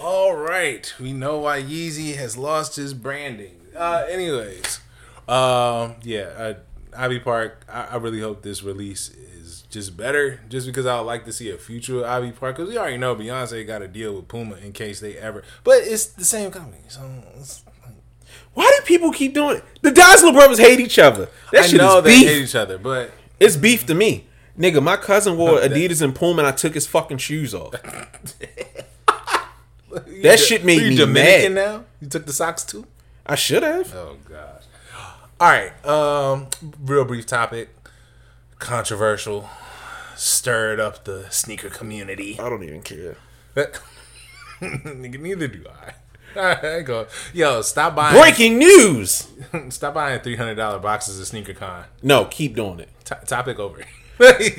All 0.00 0.36
right, 0.36 0.92
we 1.00 1.12
know 1.12 1.38
why 1.38 1.60
Yeezy 1.62 2.14
has 2.16 2.36
lost 2.36 2.76
his 2.76 2.94
branding. 2.94 3.60
Uh, 3.74 4.04
anyways, 4.08 4.80
um, 5.26 5.96
yeah, 6.02 6.52
Ivy 6.96 7.20
Park. 7.20 7.64
I, 7.68 7.82
I 7.92 7.96
really 7.96 8.20
hope 8.20 8.42
this 8.42 8.62
release 8.62 9.10
is 9.10 9.62
just 9.70 9.96
better, 9.96 10.40
just 10.48 10.66
because 10.66 10.86
I 10.86 10.96
would 10.98 11.06
like 11.06 11.24
to 11.26 11.32
see 11.32 11.50
a 11.50 11.56
future 11.58 11.98
of 11.98 12.04
Ivy 12.04 12.32
Park. 12.32 12.56
Because 12.56 12.70
we 12.70 12.78
already 12.78 12.96
know 12.98 13.14
Beyonce 13.14 13.66
got 13.66 13.82
a 13.82 13.88
deal 13.88 14.14
with 14.14 14.28
Puma 14.28 14.56
in 14.56 14.72
case 14.72 15.00
they 15.00 15.16
ever. 15.16 15.42
But 15.64 15.82
it's 15.84 16.06
the 16.06 16.24
same 16.24 16.50
company, 16.50 16.82
so 16.88 17.00
it's, 17.38 17.64
Why 18.54 18.72
do 18.78 18.84
people 18.86 19.12
keep 19.12 19.34
doing 19.34 19.56
it? 19.58 19.64
The 19.82 19.90
Dassler 19.90 20.32
brothers 20.32 20.58
hate 20.58 20.80
each 20.80 20.98
other. 20.98 21.28
That 21.52 21.64
I 21.64 21.66
shit 21.66 21.78
know 21.78 21.98
is 21.98 22.04
they 22.04 22.10
beef. 22.18 22.28
hate 22.28 22.42
each 22.42 22.54
other, 22.54 22.78
but 22.78 23.10
It's 23.38 23.56
beef 23.56 23.86
to 23.86 23.94
me. 23.94 24.26
Nigga, 24.58 24.82
my 24.82 24.96
cousin 24.96 25.36
wore 25.36 25.58
Adidas 25.60 26.00
and 26.00 26.14
Puma 26.14 26.38
and 26.40 26.46
I 26.48 26.52
took 26.52 26.74
his 26.74 26.86
fucking 26.86 27.18
shoes 27.18 27.54
off. 27.54 27.74
That 30.22 30.38
shit 30.38 30.64
made 30.64 30.82
you 30.82 30.90
me 30.90 30.96
Dominican 30.96 31.54
mad. 31.54 31.64
now. 31.72 31.84
You 32.02 32.08
took 32.08 32.26
the 32.26 32.32
socks 32.32 32.64
too. 32.64 32.86
I 33.24 33.34
should 33.34 33.62
have. 33.62 33.94
Oh 33.94 34.16
gosh. 34.28 34.64
All 35.40 35.48
right. 35.48 35.86
Um, 35.86 36.48
real 36.82 37.04
brief 37.04 37.26
topic. 37.26 37.68
Controversial. 38.58 39.48
Stirred 40.16 40.80
up 40.80 41.04
the 41.04 41.26
sneaker 41.30 41.68
community. 41.68 42.38
I 42.40 42.48
don't 42.48 42.62
even 42.62 42.80
care. 42.82 43.16
Neither 44.60 45.48
do 45.48 45.64
I. 45.68 45.92
All 46.36 46.42
right, 46.42 46.82
go. 46.82 47.06
Yo, 47.32 47.62
stop 47.62 47.94
buying. 47.94 48.18
Breaking 48.18 48.58
news. 48.58 49.26
Stop 49.70 49.94
buying 49.94 50.20
three 50.20 50.36
hundred 50.36 50.56
dollar 50.56 50.78
boxes 50.78 51.18
of 51.18 51.26
sneaker 51.26 51.54
con. 51.54 51.84
No, 52.02 52.26
keep 52.26 52.54
doing 52.54 52.80
it. 52.80 52.90
T- 53.04 53.14
topic 53.26 53.58
over. 53.58 53.82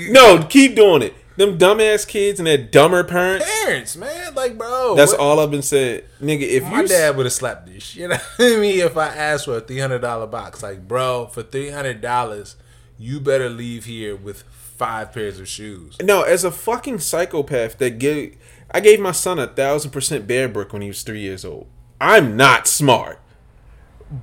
No, 0.09 0.43
keep 0.49 0.75
doing 0.75 1.03
it. 1.03 1.13
Them 1.37 1.57
dumbass 1.57 2.07
kids 2.07 2.39
and 2.39 2.47
their 2.47 2.57
dumber 2.57 3.03
parents. 3.03 3.45
Parents, 3.63 3.95
man, 3.95 4.33
like, 4.35 4.57
bro. 4.57 4.95
That's 4.95 5.11
what- 5.11 5.21
all 5.21 5.39
I've 5.39 5.51
been 5.51 5.61
said. 5.61 6.05
Nigga, 6.21 6.41
if 6.41 6.63
My 6.63 6.81
you 6.81 6.87
dad 6.87 7.15
would 7.15 7.25
have 7.27 7.33
slapped 7.33 7.67
this 7.67 7.83
shit 7.83 8.11
out 8.11 8.21
of 8.39 8.59
me 8.59 8.81
if 8.81 8.97
I 8.97 9.07
asked 9.07 9.45
for 9.45 9.57
a 9.57 9.61
three 9.61 9.79
hundred 9.79 9.99
dollar 9.99 10.27
box. 10.27 10.61
Like, 10.63 10.87
bro, 10.87 11.27
for 11.27 11.43
three 11.43 11.69
hundred 11.69 12.01
dollars, 12.01 12.55
you 12.97 13.19
better 13.19 13.49
leave 13.49 13.85
here 13.85 14.15
with 14.15 14.41
five 14.43 15.13
pairs 15.13 15.39
of 15.39 15.47
shoes. 15.47 15.95
No, 16.03 16.23
as 16.23 16.43
a 16.43 16.51
fucking 16.51 16.99
psychopath 16.99 17.77
that 17.77 17.99
gave 17.99 18.35
I 18.71 18.79
gave 18.79 18.99
my 18.99 19.11
son 19.11 19.37
a 19.39 19.47
thousand 19.47 19.91
percent 19.91 20.27
Bearbrick 20.27 20.73
when 20.73 20.81
he 20.81 20.87
was 20.89 21.03
three 21.03 21.21
years 21.21 21.45
old. 21.45 21.67
I'm 22.01 22.35
not 22.35 22.67
smart. 22.67 23.19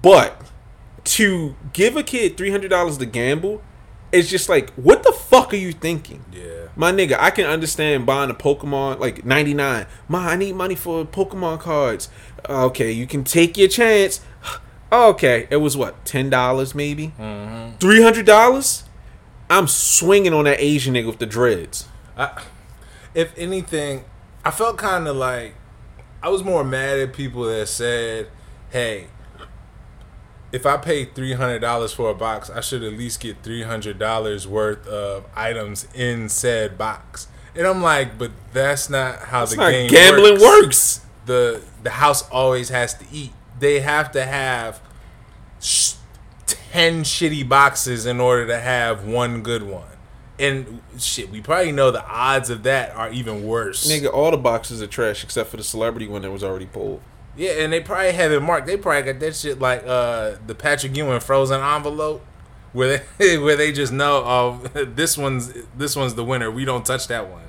But 0.03 0.41
to 1.05 1.55
give 1.73 1.97
a 1.97 2.03
kid 2.03 2.37
three 2.37 2.51
hundred 2.51 2.69
dollars 2.71 2.99
to 2.99 3.07
gamble, 3.07 3.63
it's 4.13 4.29
just 4.29 4.49
like, 4.49 4.71
what 4.75 5.03
the 5.03 5.13
fuck 5.13 5.53
are 5.53 5.57
you 5.57 5.73
thinking? 5.73 6.25
Yeah. 6.33 6.64
My 6.77 6.91
nigga, 6.93 7.17
I 7.19 7.31
can 7.31 7.47
understand 7.47 8.05
buying 8.07 8.31
a 8.31 8.35
Pokemon 8.35 8.99
like 8.99 9.25
99. 9.25 9.87
Ma, 10.09 10.19
I 10.19 10.37
need 10.37 10.55
money 10.57 10.75
for 10.75 11.05
Pokemon 11.05 11.61
cards. 11.61 12.09
Okay, 12.49 12.91
you 12.91 13.07
can 13.07 13.25
take 13.25 13.57
your 13.57 13.69
chance. 13.69 14.21
Okay, 14.93 15.49
it 15.51 15.57
was 15.57 15.77
what, 15.77 16.05
$10 16.05 16.75
maybe? 16.77 17.13
Mm-hmm. 17.19 17.79
$300? 17.79 18.83
I'm 19.51 19.67
swinging 19.67 20.33
on 20.33 20.45
that 20.45 20.61
Asian 20.61 20.95
nigga 20.95 21.07
with 21.07 21.19
the 21.19 21.27
dreads. 21.27 21.89
I, 22.17 22.43
if 23.13 23.37
anything, 23.37 24.05
I 24.45 24.53
felt 24.53 24.79
kind 24.79 25.09
of 25.09 25.17
like 25.17 25.55
I 26.23 26.29
was 26.29 26.45
more 26.45 26.65
mad 26.65 26.99
at 27.01 27.13
people 27.13 27.45
that 27.45 27.69
said, 27.69 28.29
"Hey, 28.71 29.09
if 30.55 30.65
I 30.67 30.77
paid 30.77 31.15
three 31.15 31.33
hundred 31.35 31.59
dollars 31.61 31.93
for 31.93 32.11
a 32.11 32.15
box, 32.15 32.49
I 32.49 32.61
should 32.61 32.83
at 32.83 32.93
least 32.93 33.21
get 33.21 33.43
three 33.43 33.63
hundred 33.63 33.99
dollars 33.99 34.47
worth 34.47 34.87
of 34.87 35.25
items 35.35 35.87
in 35.95 36.29
said 36.29 36.79
box." 36.79 37.27
And 37.57 37.67
I'm 37.67 37.83
like, 37.83 38.19
"But 38.19 38.31
that's 38.53 38.89
not 38.89 39.19
how 39.19 39.43
It's 39.43 39.53
the 39.53 39.57
not 39.59 39.71
game 39.71 39.91
gambling 39.91 40.41
works. 40.41 40.43
works. 40.43 41.01
The 41.27 41.63
the 41.83 41.91
house 41.91 42.29
always 42.31 42.69
has 42.69 42.95
to 42.95 43.05
eat. 43.13 43.33
They 43.59 43.81
have 43.81 44.13
to 44.13 44.25
have." 44.25 44.81
Sh- 45.61 45.95
10 46.47 47.05
shitty 47.05 47.49
boxes 47.49 48.05
in 48.05 48.21
order 48.21 48.47
to 48.49 48.59
have 48.59 49.05
one 49.05 49.43
good 49.43 49.63
one. 49.63 49.87
And 50.39 50.81
shit, 50.99 51.31
we 51.31 51.41
probably 51.41 51.71
know 51.73 51.91
the 51.93 52.05
odds 52.05 52.51
of 52.51 52.65
that 52.65 52.95
are 52.97 53.11
even 53.11 53.47
worse. 53.47 53.87
Nigga, 53.89 54.13
all 54.13 54.33
the 54.33 54.37
boxes 54.37 54.83
are 54.83 54.87
trash 54.89 55.23
except 55.23 55.49
for 55.51 55.57
the 55.57 55.63
celebrity 55.63 56.09
one 56.09 56.23
that 56.23 56.33
was 56.33 56.43
already 56.43 56.67
pulled. 56.67 57.01
Yeah, 57.37 57.53
and 57.63 57.73
they 57.73 57.81
probably 57.81 58.13
have 58.13 58.31
it 58.33 58.41
marked. 58.41 58.67
They 58.67 58.77
probably 58.77 59.13
got 59.13 59.21
that 59.21 59.35
shit 59.37 59.59
like 59.59 59.85
uh 59.87 60.37
the 60.47 60.55
Patrick 60.55 60.97
Ewing 60.97 61.21
frozen 61.21 61.61
envelope 61.61 62.25
where 62.73 63.03
they 63.19 63.39
where 63.39 63.57
they 63.57 63.73
just 63.73 63.93
know 63.93 64.23
oh 64.25 64.61
this 64.85 65.19
one's 65.19 65.53
this 65.77 65.97
one's 65.97 66.15
the 66.15 66.25
winner. 66.25 66.51
We 66.51 66.65
don't 66.65 66.85
touch 66.87 67.09
that 67.09 67.29
one. 67.29 67.45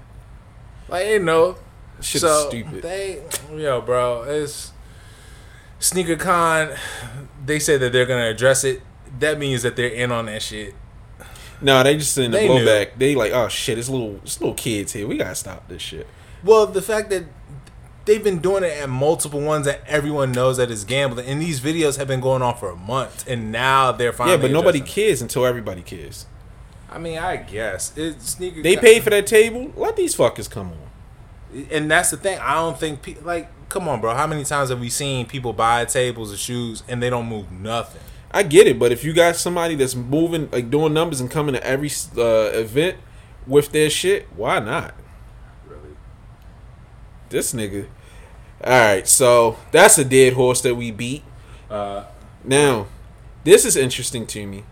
Like 0.88 1.03
they 1.05 1.19
know. 1.19 1.57
Shit 2.01 2.21
so 2.21 2.47
stupid. 2.49 2.81
They 2.81 3.21
yo, 3.55 3.81
bro, 3.81 4.23
it's 4.23 4.71
Sneaker 5.79 6.15
Con. 6.17 6.75
They 7.45 7.59
said 7.59 7.79
that 7.81 7.91
they're 7.93 8.05
gonna 8.05 8.29
address 8.29 8.63
it. 8.63 8.81
That 9.19 9.38
means 9.39 9.61
that 9.63 9.75
they're 9.75 9.88
in 9.88 10.11
on 10.11 10.25
that 10.25 10.41
shit. 10.41 10.73
No, 11.61 11.81
they 11.83 11.97
just 11.97 12.17
in 12.17 12.31
the 12.31 12.38
They 12.38 12.47
knew. 12.49 12.65
blowback. 12.65 12.97
They 12.97 13.15
like, 13.15 13.31
oh 13.31 13.47
shit, 13.47 13.77
it's 13.77 13.88
little, 13.88 14.17
it's 14.23 14.39
little 14.41 14.55
kids 14.55 14.91
here. 14.93 15.07
We 15.07 15.17
gotta 15.17 15.36
stop 15.36 15.67
this 15.69 15.81
shit. 15.81 16.05
Well, 16.43 16.67
the 16.67 16.81
fact 16.81 17.09
that 17.11 17.23
they've 18.06 18.24
been 18.24 18.39
doing 18.39 18.64
it 18.64 18.72
at 18.82 18.89
multiple 18.89 19.41
ones 19.41 19.66
that 19.66 19.82
everyone 19.88 20.32
knows 20.32 20.58
that 20.58 20.72
is 20.72 20.84
gambling, 20.84 21.26
and 21.28 21.41
these 21.41 21.60
videos 21.60 21.97
have 21.97 22.08
been 22.08 22.22
going 22.22 22.41
on 22.41 22.56
for 22.56 22.70
a 22.70 22.76
month, 22.76 23.28
and 23.28 23.51
now 23.51 23.91
they're 23.91 24.14
finally. 24.14 24.36
Yeah, 24.38 24.41
but 24.41 24.51
nobody 24.51 24.80
cares 24.82 25.22
until 25.22 25.45
everybody 25.45 25.82
cares. 25.82 26.26
I 26.89 26.97
mean, 26.97 27.18
I 27.18 27.38
guess 27.38 27.91
it's 27.97 28.32
sneaker. 28.32 28.62
They 28.62 28.78
paid 28.78 29.03
for 29.03 29.10
that 29.10 29.28
table. 29.28 29.72
Let 29.76 29.95
these 29.95 30.16
fuckers 30.16 30.49
come 30.49 30.72
on. 30.72 31.68
and 31.72 31.89
that's 31.91 32.12
the 32.12 32.18
thing. 32.18 32.39
I 32.39 32.53
don't 32.56 32.80
think 32.80 33.01
pe- 33.01 33.20
like, 33.22 33.49
come 33.70 33.88
on, 33.89 33.99
bro. 34.01 34.14
How 34.14 34.28
many 34.28 34.43
times 34.43 34.70
have 34.70 34.80
we 34.80 34.89
seen 34.89 35.26
people 35.26 35.51
buy 35.51 35.84
tables 35.86 36.32
of 36.32 36.39
shoes 36.39 36.84
and 36.88 37.01
they 37.03 37.10
don't 37.10 37.28
move 37.28 37.51
nothing? 37.51 38.01
I 38.32 38.43
get 38.43 38.68
it, 38.68 38.78
but 38.78 38.91
if 38.91 39.03
you 39.03 39.14
got 39.14 39.36
somebody 39.38 39.76
that's 39.76 39.95
moving, 39.95 40.49
like 40.51 40.70
doing 40.70 40.93
numbers 40.93 41.22
and 41.22 41.32
coming 41.32 41.56
to 41.56 41.64
every 41.66 41.89
uh, 42.18 42.51
event 42.53 42.97
with 43.47 43.72
their 43.72 43.89
shit, 43.89 44.28
why 44.36 44.60
not? 44.60 44.93
This 47.36 47.53
nigga. 47.53 47.88
All 48.63 48.71
right, 48.71 49.05
so 49.05 49.57
that's 49.71 49.97
a 49.97 50.05
dead 50.05 50.31
horse 50.33 50.61
that 50.61 50.75
we 50.75 50.89
beat. 50.89 51.21
Uh, 51.69 52.05
Now, 52.45 52.88
this 53.43 53.65
is 53.65 53.75
interesting 53.75 54.25
to 54.27 54.47
me. 54.47 54.63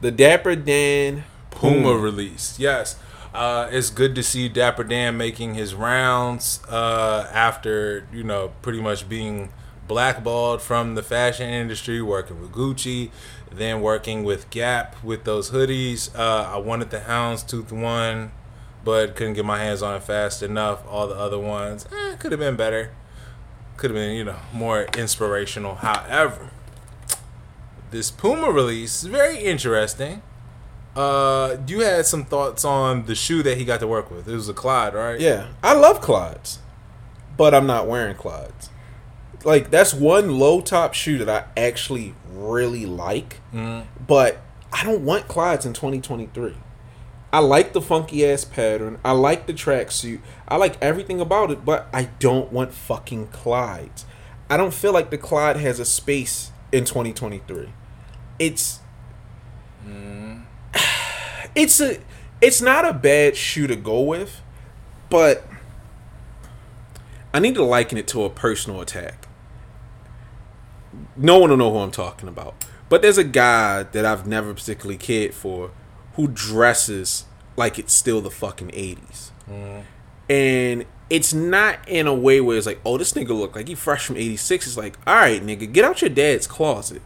The 0.00 0.10
Dapper 0.10 0.56
Dan 0.56 1.24
Puma 1.50 1.92
release. 1.98 2.58
Yes. 2.58 2.96
Uh, 3.34 3.68
it's 3.70 3.90
good 3.90 4.14
to 4.14 4.22
see 4.22 4.48
Dapper 4.48 4.82
Dan 4.84 5.18
making 5.18 5.56
his 5.56 5.74
rounds 5.74 6.60
uh, 6.70 7.28
after, 7.34 8.08
you 8.10 8.24
know, 8.24 8.52
pretty 8.62 8.80
much 8.80 9.06
being 9.06 9.52
blackballed 9.86 10.62
from 10.62 10.94
the 10.94 11.02
fashion 11.02 11.50
industry, 11.50 12.00
working 12.00 12.40
with 12.40 12.50
Gucci, 12.50 13.10
then 13.52 13.82
working 13.82 14.24
with 14.24 14.48
Gap 14.48 14.96
with 15.04 15.24
those 15.24 15.50
hoodies. 15.50 16.16
Uh, 16.18 16.50
I 16.54 16.56
wanted 16.56 16.88
the 16.88 17.00
Houndstooth 17.00 17.70
one. 17.70 18.32
But 18.84 19.14
couldn't 19.16 19.34
get 19.34 19.44
my 19.44 19.58
hands 19.58 19.82
on 19.82 19.96
it 19.96 20.02
fast 20.02 20.42
enough. 20.42 20.82
All 20.88 21.06
the 21.06 21.14
other 21.14 21.38
ones 21.38 21.86
eh, 21.92 22.16
could 22.16 22.32
have 22.32 22.40
been 22.40 22.56
better. 22.56 22.92
Could 23.76 23.90
have 23.90 23.96
been, 23.96 24.16
you 24.16 24.24
know, 24.24 24.36
more 24.52 24.86
inspirational. 24.96 25.76
However, 25.76 26.50
this 27.90 28.10
Puma 28.10 28.50
release 28.50 29.02
is 29.02 29.08
very 29.08 29.38
interesting. 29.38 30.22
Uh, 30.96 31.56
you 31.66 31.80
had 31.80 32.04
some 32.04 32.24
thoughts 32.24 32.64
on 32.64 33.06
the 33.06 33.14
shoe 33.14 33.42
that 33.42 33.56
he 33.56 33.64
got 33.64 33.80
to 33.80 33.86
work 33.86 34.10
with. 34.10 34.28
It 34.28 34.34
was 34.34 34.48
a 34.48 34.54
Clyde, 34.54 34.92
right? 34.94 35.20
Yeah, 35.20 35.48
I 35.62 35.74
love 35.74 36.00
Clydes, 36.00 36.58
but 37.36 37.54
I'm 37.54 37.66
not 37.66 37.86
wearing 37.86 38.16
Clydes. 38.16 38.68
Like 39.44 39.70
that's 39.70 39.94
one 39.94 40.38
low 40.38 40.60
top 40.60 40.92
shoe 40.94 41.16
that 41.24 41.28
I 41.28 41.60
actually 41.60 42.14
really 42.30 42.84
like, 42.86 43.38
but 44.06 44.42
I 44.72 44.84
don't 44.84 45.02
want 45.04 45.28
Clydes 45.28 45.64
in 45.64 45.72
2023. 45.72 46.54
I 47.32 47.38
like 47.38 47.72
the 47.72 47.80
funky 47.80 48.26
ass 48.26 48.44
pattern. 48.44 48.98
I 49.04 49.12
like 49.12 49.46
the 49.46 49.52
tracksuit. 49.52 50.20
I 50.48 50.56
like 50.56 50.76
everything 50.82 51.20
about 51.20 51.50
it, 51.50 51.64
but 51.64 51.88
I 51.92 52.04
don't 52.18 52.52
want 52.52 52.72
fucking 52.72 53.28
Clydes. 53.28 54.04
I 54.48 54.56
don't 54.56 54.74
feel 54.74 54.92
like 54.92 55.10
the 55.10 55.18
Clyde 55.18 55.56
has 55.56 55.78
a 55.78 55.84
space 55.84 56.50
in 56.72 56.84
2023. 56.84 57.68
It's 58.40 58.80
mm. 59.86 60.42
it's 61.54 61.80
a 61.80 61.98
it's 62.40 62.60
not 62.60 62.84
a 62.84 62.92
bad 62.92 63.36
shoe 63.36 63.68
to 63.68 63.76
go 63.76 64.00
with, 64.00 64.40
but 65.08 65.46
I 67.32 67.38
need 67.38 67.54
to 67.54 67.62
liken 67.62 67.96
it 67.96 68.08
to 68.08 68.24
a 68.24 68.30
personal 68.30 68.80
attack. 68.80 69.28
No 71.16 71.38
one 71.38 71.50
will 71.50 71.56
know 71.56 71.70
who 71.70 71.78
I'm 71.78 71.92
talking 71.92 72.28
about. 72.28 72.64
But 72.88 73.02
there's 73.02 73.18
a 73.18 73.24
guy 73.24 73.84
that 73.84 74.04
I've 74.04 74.26
never 74.26 74.52
particularly 74.52 74.98
cared 74.98 75.32
for 75.32 75.70
who 76.14 76.28
dresses 76.28 77.24
like 77.56 77.78
it's 77.78 77.92
still 77.92 78.20
the 78.20 78.30
fucking 78.30 78.68
80s. 78.68 79.30
Mm-hmm. 79.48 79.80
And 80.28 80.86
it's 81.08 81.34
not 81.34 81.80
in 81.88 82.06
a 82.06 82.14
way 82.14 82.40
where 82.40 82.56
it's 82.56 82.66
like, 82.66 82.80
oh, 82.84 82.96
this 82.96 83.12
nigga 83.12 83.30
look 83.30 83.56
like 83.56 83.68
he 83.68 83.74
fresh 83.74 84.06
from 84.06 84.16
86. 84.16 84.66
It's 84.66 84.76
like, 84.76 84.96
all 85.06 85.16
right, 85.16 85.42
nigga, 85.42 85.70
get 85.70 85.84
out 85.84 86.00
your 86.00 86.10
dad's 86.10 86.46
closet. 86.46 87.02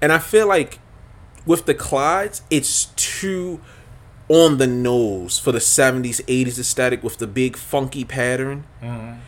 And 0.00 0.12
I 0.12 0.18
feel 0.18 0.48
like 0.48 0.78
with 1.44 1.66
the 1.66 1.74
Clydes, 1.74 2.42
it's 2.50 2.86
too 2.96 3.60
on 4.28 4.58
the 4.58 4.66
nose 4.66 5.38
for 5.38 5.52
the 5.52 5.58
70s, 5.58 6.22
80s 6.24 6.58
aesthetic 6.58 7.02
with 7.02 7.18
the 7.18 7.26
big 7.26 7.56
funky 7.56 8.04
pattern. 8.04 8.64
Mm-hmm. 8.82 9.20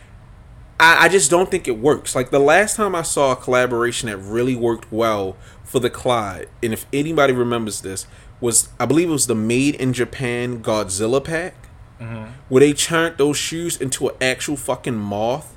I, 0.79 1.05
I 1.05 1.09
just 1.09 1.29
don't 1.29 1.49
think 1.49 1.67
it 1.67 1.77
works. 1.77 2.15
Like 2.15 2.31
the 2.31 2.39
last 2.39 2.75
time 2.75 2.95
I 2.95 3.03
saw 3.03 3.31
a 3.31 3.35
collaboration 3.35 4.09
that 4.09 4.17
really 4.17 4.55
worked 4.55 4.91
well 4.91 5.37
for 5.63 5.79
the 5.79 5.89
Clyde, 5.89 6.49
and 6.61 6.73
if 6.73 6.85
anybody 6.91 7.33
remembers 7.33 7.81
this, 7.81 8.07
was 8.41 8.69
I 8.79 8.85
believe 8.85 9.07
it 9.07 9.13
was 9.13 9.27
the 9.27 9.35
Made 9.35 9.75
in 9.75 9.93
Japan 9.93 10.61
Godzilla 10.61 11.23
pack, 11.23 11.53
mm-hmm. 11.99 12.31
where 12.49 12.59
they 12.59 12.73
turned 12.73 13.17
those 13.17 13.37
shoes 13.37 13.79
into 13.79 14.09
an 14.09 14.15
actual 14.19 14.57
fucking 14.57 14.97
moth 14.97 15.55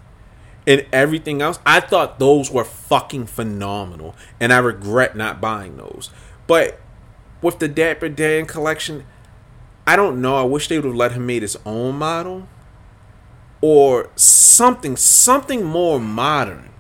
and 0.67 0.87
everything 0.93 1.43
else. 1.43 1.59
I 1.67 1.81
thought 1.81 2.19
those 2.19 2.51
were 2.51 2.65
fucking 2.65 3.27
phenomenal, 3.27 4.15
and 4.39 4.53
I 4.53 4.59
regret 4.59 5.17
not 5.17 5.41
buying 5.41 5.77
those. 5.77 6.11
But 6.47 6.81
with 7.43 7.59
the 7.59 7.69
Dapper 7.69 8.09
Dan 8.09 8.47
collection, 8.47 9.05
I 9.87 9.97
don't 9.97 10.21
know. 10.23 10.37
I 10.37 10.43
wish 10.43 10.69
they 10.69 10.79
would 10.79 10.85
have 10.87 10.95
let 10.95 11.13
him 11.13 11.27
made 11.27 11.43
his 11.43 11.59
own 11.67 11.97
model 11.97 12.49
or 13.61 14.11
something, 14.17 14.97
something 14.97 15.65
more 15.65 15.99
modern. 15.99 16.71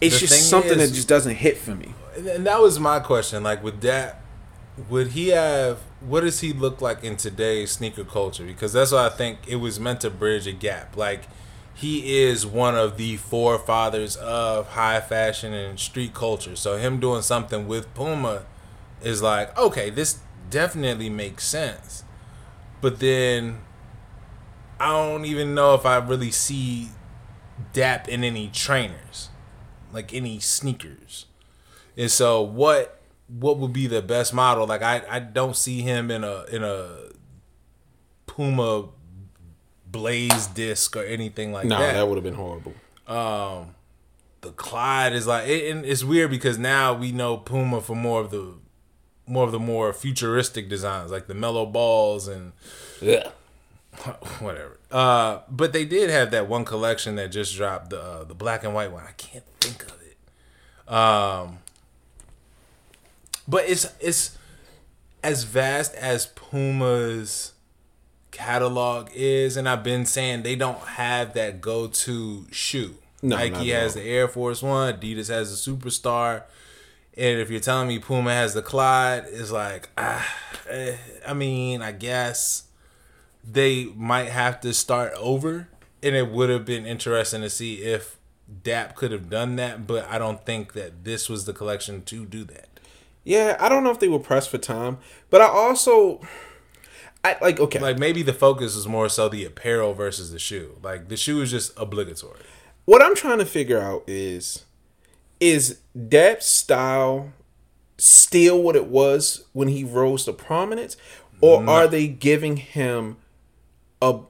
It's 0.00 0.20
The 0.20 0.26
just 0.26 0.50
something 0.50 0.78
is- 0.78 0.90
that 0.90 0.94
just 0.94 1.08
doesn't 1.08 1.36
hit 1.36 1.58
for 1.58 1.74
me. 1.74 1.94
And 2.16 2.46
that 2.46 2.60
was 2.60 2.78
my 2.78 3.00
question. 3.00 3.42
Like 3.42 3.62
with 3.62 3.80
that, 3.80 4.20
would 4.88 5.08
he 5.08 5.28
have? 5.28 5.78
What 6.00 6.20
does 6.20 6.40
he 6.40 6.52
look 6.52 6.80
like 6.80 7.04
in 7.04 7.16
today's 7.16 7.72
sneaker 7.72 8.04
culture? 8.04 8.44
Because 8.44 8.72
that's 8.72 8.92
why 8.92 9.06
I 9.06 9.10
think 9.10 9.38
it 9.46 9.56
was 9.56 9.78
meant 9.78 10.00
to 10.02 10.10
bridge 10.10 10.46
a 10.46 10.52
gap. 10.52 10.96
Like 10.96 11.28
he 11.74 12.22
is 12.22 12.46
one 12.46 12.76
of 12.76 12.96
the 12.96 13.16
forefathers 13.16 14.16
of 14.16 14.68
high 14.68 15.00
fashion 15.00 15.52
and 15.52 15.78
street 15.78 16.14
culture. 16.14 16.56
So 16.56 16.76
him 16.76 17.00
doing 17.00 17.22
something 17.22 17.68
with 17.68 17.92
Puma 17.94 18.42
is 19.02 19.22
like 19.22 19.56
okay, 19.56 19.90
this 19.90 20.20
definitely 20.50 21.08
makes 21.08 21.46
sense. 21.46 22.04
But 22.80 23.00
then 23.00 23.60
I 24.80 24.90
don't 24.90 25.24
even 25.24 25.54
know 25.54 25.74
if 25.74 25.86
I 25.86 25.96
really 25.96 26.30
see 26.30 26.88
Dap 27.72 28.08
in 28.08 28.24
any 28.24 28.48
trainers, 28.48 29.30
like 29.92 30.12
any 30.12 30.40
sneakers. 30.40 31.26
And 31.96 32.10
so 32.10 32.42
what 32.42 33.00
what 33.28 33.58
would 33.58 33.72
be 33.72 33.86
the 33.86 34.02
best 34.02 34.32
model? 34.34 34.66
Like 34.66 34.82
I, 34.82 35.02
I 35.08 35.18
don't 35.18 35.56
see 35.56 35.80
him 35.82 36.10
in 36.10 36.24
a 36.24 36.44
in 36.44 36.62
a 36.62 36.88
Puma 38.26 38.88
Blaze 39.86 40.46
disc 40.48 40.96
or 40.96 41.04
anything 41.04 41.52
like 41.52 41.66
No, 41.66 41.78
that. 41.78 41.92
No, 41.92 41.98
that 42.00 42.08
would 42.08 42.16
have 42.16 42.24
been 42.24 42.34
horrible. 42.34 42.74
the 43.06 44.50
Clyde 44.50 45.12
is 45.14 45.26
like 45.26 45.48
it, 45.48 45.70
and 45.70 45.84
it's 45.84 46.04
weird 46.04 46.30
because 46.30 46.58
now 46.58 46.92
we 46.92 47.12
know 47.12 47.36
Puma 47.36 47.80
for 47.80 47.94
more 47.96 48.20
of 48.20 48.30
the 48.30 48.54
more 49.26 49.44
of 49.44 49.52
the 49.52 49.58
more 49.58 49.92
futuristic 49.92 50.68
designs 50.68 51.10
like 51.10 51.26
the 51.28 51.34
mellow 51.34 51.64
balls 51.64 52.28
and 52.28 52.52
Yeah. 53.00 53.28
whatever. 54.40 54.78
Uh, 54.90 55.38
but 55.48 55.72
they 55.72 55.84
did 55.84 56.10
have 56.10 56.30
that 56.32 56.48
one 56.48 56.64
collection 56.64 57.14
that 57.16 57.28
just 57.28 57.54
dropped 57.56 57.90
the 57.90 58.00
uh, 58.02 58.24
the 58.24 58.34
black 58.34 58.64
and 58.64 58.74
white 58.74 58.90
one. 58.92 59.04
I 59.06 59.12
can't 59.12 59.44
think 59.60 59.84
of 59.84 59.96
it. 60.02 60.92
Um, 60.92 61.58
but 63.46 63.68
it's 63.68 63.86
it's 64.00 64.36
as 65.22 65.44
vast 65.44 65.94
as 65.94 66.26
Puma's 66.26 67.52
catalog 68.30 69.08
is, 69.14 69.56
and 69.56 69.68
I've 69.68 69.82
been 69.82 70.04
saying 70.04 70.42
they 70.42 70.56
don't 70.56 70.80
have 70.80 71.34
that 71.34 71.60
go 71.60 71.86
to 71.86 72.46
shoe. 72.50 72.96
No, 73.22 73.36
Nike 73.36 73.70
has 73.70 73.94
the 73.94 74.02
Air 74.02 74.28
Force 74.28 74.62
One, 74.62 74.92
Adidas 74.92 75.28
has 75.28 75.64
the 75.64 75.72
Superstar. 75.72 76.42
And 77.16 77.38
if 77.38 77.48
you're 77.48 77.60
telling 77.60 77.88
me 77.88 77.98
Puma 78.00 78.32
has 78.32 78.54
the 78.54 78.62
Clyde, 78.62 79.24
it's 79.28 79.52
like, 79.52 79.88
ah, 79.96 80.36
eh, 80.68 80.96
I 81.26 81.32
mean, 81.32 81.80
I 81.80 81.92
guess 81.92 82.64
they 83.44 83.86
might 83.96 84.28
have 84.30 84.60
to 84.62 84.74
start 84.74 85.12
over. 85.16 85.68
And 86.02 86.16
it 86.16 86.30
would 86.30 86.50
have 86.50 86.66
been 86.66 86.84
interesting 86.84 87.40
to 87.42 87.48
see 87.48 87.76
if 87.76 88.18
DAP 88.62 88.94
could 88.96 89.12
have 89.12 89.30
done 89.30 89.56
that, 89.56 89.86
but 89.86 90.06
I 90.10 90.18
don't 90.18 90.44
think 90.44 90.74
that 90.74 91.04
this 91.04 91.28
was 91.28 91.44
the 91.46 91.54
collection 91.54 92.02
to 92.02 92.26
do 92.26 92.44
that. 92.44 92.73
Yeah, 93.24 93.56
I 93.58 93.68
don't 93.68 93.82
know 93.84 93.90
if 93.90 93.98
they 94.00 94.08
were 94.08 94.18
pressed 94.18 94.50
for 94.50 94.58
time, 94.58 94.98
but 95.30 95.40
I 95.40 95.46
also, 95.46 96.20
I 97.24 97.36
like 97.40 97.58
okay. 97.58 97.78
Like 97.78 97.98
maybe 97.98 98.22
the 98.22 98.34
focus 98.34 98.76
is 98.76 98.86
more 98.86 99.08
so 99.08 99.28
the 99.28 99.44
apparel 99.46 99.94
versus 99.94 100.30
the 100.30 100.38
shoe. 100.38 100.78
Like 100.82 101.08
the 101.08 101.16
shoe 101.16 101.40
is 101.40 101.50
just 101.50 101.72
obligatory. 101.78 102.40
what 102.84 103.02
I'm 103.02 103.14
trying 103.14 103.38
to 103.38 103.46
figure 103.46 103.80
out 103.80 104.04
is 104.06 104.64
is 105.40 105.80
Dap's 106.08 106.46
style 106.46 107.32
still 107.98 108.60
what 108.62 108.76
it 108.76 108.86
was 108.86 109.44
when 109.52 109.68
he 109.68 109.84
rose 109.84 110.24
to 110.24 110.32
prominence 110.32 110.96
or 111.40 111.68
are 111.68 111.86
they 111.86 112.08
giving 112.08 112.56
him 112.56 113.16
a 114.02 114.20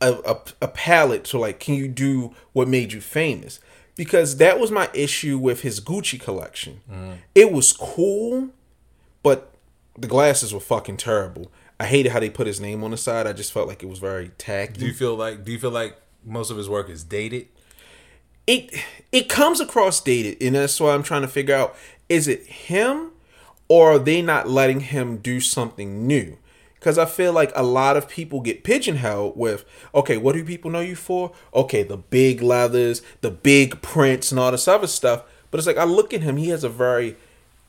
a, 0.00 0.12
a 0.12 0.40
a 0.62 0.68
palette 0.68 1.24
to 1.24 1.38
like 1.38 1.58
can 1.60 1.74
you 1.74 1.88
do 1.88 2.34
what 2.52 2.68
made 2.68 2.92
you 2.92 3.00
famous 3.00 3.58
because 3.98 4.38
that 4.38 4.58
was 4.58 4.70
my 4.70 4.88
issue 4.94 5.36
with 5.36 5.60
his 5.60 5.78
Gucci 5.80 6.18
collection. 6.18 6.80
It 7.34 7.52
was 7.52 7.74
cool 7.74 8.48
but 9.22 9.52
the 9.98 10.08
glasses 10.08 10.54
were 10.54 10.60
fucking 10.60 10.96
terrible. 10.96 11.50
I 11.78 11.84
hated 11.84 12.12
how 12.12 12.20
they 12.20 12.30
put 12.30 12.46
his 12.46 12.60
name 12.60 12.82
on 12.82 12.92
the 12.92 12.96
side. 12.96 13.26
I 13.26 13.32
just 13.34 13.52
felt 13.52 13.68
like 13.68 13.82
it 13.82 13.88
was 13.88 13.98
very 13.98 14.30
tacky. 14.38 14.72
Do 14.80 14.86
you 14.86 14.94
feel 14.94 15.14
like 15.16 15.44
do 15.44 15.52
you 15.52 15.58
feel 15.58 15.70
like 15.70 15.96
most 16.24 16.50
of 16.50 16.56
his 16.56 16.68
work 16.68 16.88
is 16.88 17.04
dated? 17.04 17.48
it 18.48 18.74
it 19.12 19.28
comes 19.28 19.60
across 19.60 20.00
dated 20.00 20.42
and 20.42 20.56
that's 20.56 20.80
why 20.80 20.94
i'm 20.94 21.02
trying 21.02 21.20
to 21.20 21.28
figure 21.28 21.54
out 21.54 21.76
is 22.08 22.26
it 22.26 22.46
him 22.46 23.10
or 23.68 23.92
are 23.92 23.98
they 23.98 24.22
not 24.22 24.48
letting 24.48 24.80
him 24.80 25.18
do 25.18 25.38
something 25.38 26.06
new 26.06 26.36
because 26.78 26.98
i 26.98 27.04
feel 27.04 27.32
like 27.32 27.52
a 27.54 27.62
lot 27.62 27.96
of 27.96 28.08
people 28.08 28.40
get 28.40 28.64
pigeonholed 28.64 29.36
with 29.36 29.64
okay 29.94 30.16
what 30.16 30.34
do 30.34 30.44
people 30.44 30.70
know 30.70 30.80
you 30.80 30.96
for? 30.96 31.32
Okay 31.54 31.82
the 31.82 31.96
big 31.96 32.42
leathers 32.42 33.02
the 33.20 33.30
big 33.30 33.80
prints 33.82 34.30
and 34.30 34.40
all 34.40 34.50
this 34.50 34.68
other 34.68 34.86
stuff. 34.86 35.24
But 35.50 35.58
it's 35.58 35.66
like 35.66 35.78
i 35.78 35.84
look 35.84 36.12
at 36.12 36.22
him 36.22 36.36
he 36.36 36.48
has 36.50 36.64
a 36.64 36.68
very 36.68 37.16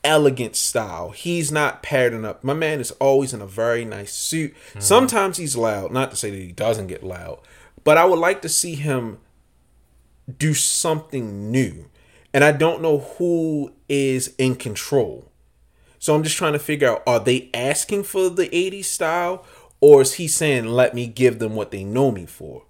elegant 0.02 0.56
style. 0.56 1.10
He's 1.10 1.52
not 1.52 1.84
patterned 1.84 2.26
up. 2.26 2.42
My 2.42 2.54
man 2.54 2.80
is 2.80 2.92
always 2.92 3.34
in 3.34 3.42
a 3.42 3.46
very 3.46 3.84
nice 3.84 4.14
suit. 4.14 4.54
Mm-hmm. 4.70 4.80
Sometimes 4.80 5.36
he's 5.36 5.58
loud 5.58 5.92
not 5.92 6.10
to 6.12 6.16
say 6.16 6.30
that 6.30 6.38
he 6.38 6.54
doesn't 6.54 6.88
get 6.88 7.04
loud 7.04 7.40
but 7.86 7.98
i 7.98 8.04
would 8.04 8.20
like 8.20 8.42
to 8.42 8.50
see 8.50 8.76
him 8.76 9.20
do 10.38 10.54
something 10.54 11.52
new. 11.52 11.90
And 12.34 12.44
I 12.44 12.52
don't 12.52 12.82
know 12.82 13.00
who 13.00 13.74
is 13.88 14.36
in 14.38 14.56
control. 14.56 15.32
So 16.00 16.16
I'm 16.16 16.24
just 16.24 16.38
trying 16.38 16.54
to 16.54 16.60
figure 16.60 16.90
out 16.90 17.04
are 17.06 17.20
they 17.20 17.50
asking 17.54 18.04
for 18.04 18.30
the 18.30 18.48
80s 18.50 18.86
style 18.86 19.46
or 19.82 20.02
is 20.02 20.16
he 20.16 20.28
saying 20.28 20.66
let 20.66 20.96
me 20.96 21.08
give 21.08 21.40
them 21.40 21.56
what 21.56 21.72
they 21.72 21.84
know 21.84 22.12
me 22.12 22.26
for? 22.26 22.64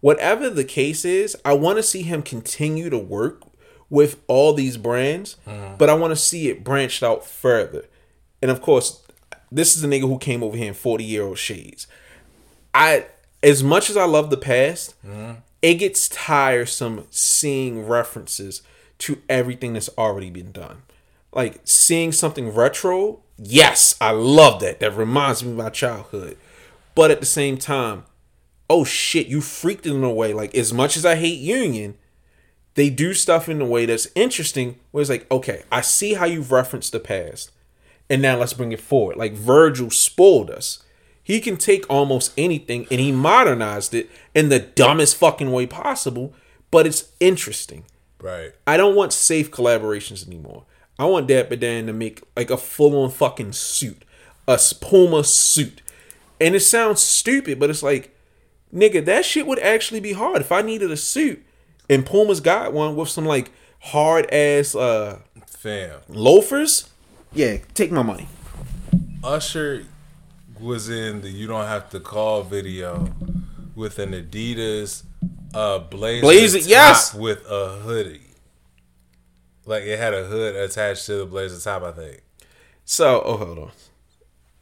Whatever 0.00 0.48
the 0.48 0.64
case 0.64 1.04
is, 1.04 1.36
I 1.44 1.52
want 1.52 1.76
to 1.76 1.82
see 1.82 2.02
him 2.02 2.22
continue 2.22 2.88
to 2.88 2.98
work 2.98 3.42
with 3.90 4.22
all 4.28 4.54
these 4.54 4.78
brands, 4.78 5.36
mm-hmm. 5.46 5.76
but 5.76 5.90
I 5.90 5.94
want 5.94 6.12
to 6.12 6.16
see 6.16 6.48
it 6.48 6.64
branched 6.64 7.02
out 7.02 7.26
further. 7.26 7.84
And 8.40 8.50
of 8.50 8.62
course, 8.62 9.04
this 9.52 9.76
is 9.76 9.84
a 9.84 9.88
nigga 9.88 10.02
who 10.02 10.18
came 10.18 10.42
over 10.42 10.56
here 10.56 10.68
in 10.68 10.74
40 10.74 11.04
year 11.04 11.24
old 11.24 11.38
shades. 11.38 11.86
I 12.72 13.06
as 13.42 13.62
much 13.62 13.90
as 13.90 13.96
I 13.96 14.04
love 14.04 14.30
the 14.30 14.36
past, 14.36 14.94
mm-hmm. 15.06 15.40
it 15.60 15.74
gets 15.74 16.08
tiresome 16.08 17.06
seeing 17.10 17.86
references 17.86 18.62
to 18.98 19.20
everything 19.28 19.72
that's 19.72 19.88
already 19.98 20.30
been 20.30 20.52
done. 20.52 20.82
Like 21.32 21.60
seeing 21.64 22.12
something 22.12 22.52
retro, 22.52 23.20
yes, 23.36 23.94
I 24.00 24.10
love 24.10 24.60
that. 24.60 24.80
That 24.80 24.96
reminds 24.96 25.44
me 25.44 25.50
of 25.50 25.56
my 25.56 25.70
childhood. 25.70 26.36
But 26.94 27.10
at 27.10 27.20
the 27.20 27.26
same 27.26 27.56
time, 27.56 28.04
oh 28.68 28.84
shit, 28.84 29.26
you 29.26 29.40
freaked 29.40 29.86
in 29.86 30.02
a 30.02 30.12
way. 30.12 30.32
Like 30.32 30.54
as 30.54 30.72
much 30.72 30.96
as 30.96 31.06
I 31.06 31.16
hate 31.16 31.38
Union, 31.38 31.96
they 32.74 32.90
do 32.90 33.14
stuff 33.14 33.48
in 33.48 33.60
a 33.60 33.66
way 33.66 33.86
that's 33.86 34.08
interesting. 34.14 34.78
Where 34.90 35.00
it's 35.00 35.10
like, 35.10 35.30
okay, 35.30 35.62
I 35.70 35.80
see 35.80 36.14
how 36.14 36.24
you've 36.24 36.52
referenced 36.52 36.92
the 36.92 37.00
past, 37.00 37.50
and 38.08 38.20
now 38.22 38.36
let's 38.36 38.52
bring 38.52 38.72
it 38.72 38.80
forward. 38.80 39.16
Like 39.16 39.32
Virgil 39.32 39.90
spoiled 39.90 40.50
us. 40.50 40.82
He 41.22 41.40
can 41.40 41.56
take 41.56 41.88
almost 41.88 42.32
anything 42.36 42.88
and 42.90 42.98
he 42.98 43.12
modernized 43.12 43.94
it 43.94 44.10
in 44.34 44.48
the 44.48 44.58
dumbest 44.58 45.16
fucking 45.16 45.52
way 45.52 45.64
possible, 45.64 46.34
but 46.72 46.88
it's 46.88 47.12
interesting. 47.20 47.84
Right. 48.20 48.52
I 48.66 48.76
don't 48.76 48.96
want 48.96 49.12
safe 49.12 49.50
collaborations 49.50 50.26
anymore. 50.26 50.64
I 51.00 51.06
want 51.06 51.28
Dapper 51.28 51.56
Dan 51.56 51.86
to 51.86 51.94
make 51.94 52.22
like 52.36 52.50
a 52.50 52.58
full 52.58 53.02
on 53.02 53.10
fucking 53.10 53.52
suit, 53.52 54.04
a 54.46 54.60
Puma 54.82 55.24
suit. 55.24 55.80
And 56.38 56.54
it 56.54 56.60
sounds 56.60 57.00
stupid, 57.00 57.58
but 57.58 57.70
it's 57.70 57.82
like, 57.82 58.14
nigga, 58.74 59.02
that 59.06 59.24
shit 59.24 59.46
would 59.46 59.58
actually 59.60 60.00
be 60.00 60.12
hard. 60.12 60.42
If 60.42 60.52
I 60.52 60.60
needed 60.60 60.90
a 60.90 60.98
suit 60.98 61.42
and 61.88 62.04
Puma's 62.04 62.40
got 62.40 62.74
one 62.74 62.96
with 62.96 63.08
some 63.08 63.24
like 63.24 63.50
hard 63.80 64.30
ass 64.30 64.74
uh 64.74 65.20
Fam. 65.46 66.00
loafers, 66.10 66.90
yeah, 67.32 67.56
take 67.72 67.90
my 67.90 68.02
money. 68.02 68.28
Usher 69.24 69.86
was 70.60 70.90
in 70.90 71.22
the 71.22 71.30
"You 71.30 71.46
Don't 71.46 71.64
Have 71.66 71.88
to 71.90 72.00
Call" 72.00 72.42
video 72.42 73.08
with 73.74 73.98
an 73.98 74.12
Adidas 74.12 75.04
uh 75.54 75.78
blazer, 75.78 76.20
Blazer, 76.20 76.58
top 76.58 76.68
yes! 76.68 77.14
with 77.14 77.42
a 77.48 77.78
hoodie. 77.78 78.20
Like 79.66 79.84
it 79.84 79.98
had 79.98 80.14
a 80.14 80.24
hood 80.24 80.56
attached 80.56 81.06
to 81.06 81.16
the 81.16 81.26
blazer 81.26 81.60
top, 81.60 81.82
I 81.82 81.92
think. 81.92 82.22
So, 82.84 83.22
oh, 83.24 83.36
hold 83.36 83.58
on. 83.58 83.70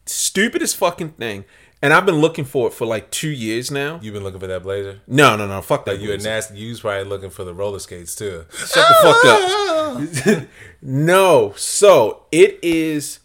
Stupidest 0.07 0.77
fucking 0.77 1.11
thing. 1.11 1.45
And 1.81 1.93
I've 1.93 2.05
been 2.05 2.17
looking 2.17 2.45
for 2.45 2.69
it 2.69 2.73
for 2.73 2.87
like 2.87 3.11
two 3.11 3.29
years 3.29 3.71
now. 3.71 4.01
You've 4.03 4.15
been 4.15 4.25
looking 4.25 4.41
for 4.41 4.49
that 4.49 4.65
blazer. 4.65 5.01
No, 5.07 5.37
no, 5.37 5.47
no. 5.47 5.63
Fuck 5.63 5.85
that. 5.85 6.01
You 6.01 6.09
a 6.09 6.17
blazer. 6.17 6.29
nasty. 6.29 6.59
You 6.59 6.71
was 6.71 6.81
probably 6.81 7.05
looking 7.05 7.31
for 7.31 7.45
the 7.45 7.55
roller 7.55 7.79
skates 7.79 8.17
too. 8.17 8.45
Shut 8.53 8.87
the 8.89 9.99
fuck 10.23 10.35
up. 10.35 10.49
no. 10.83 11.53
So 11.57 12.25
it 12.33 12.59
is 12.63 13.21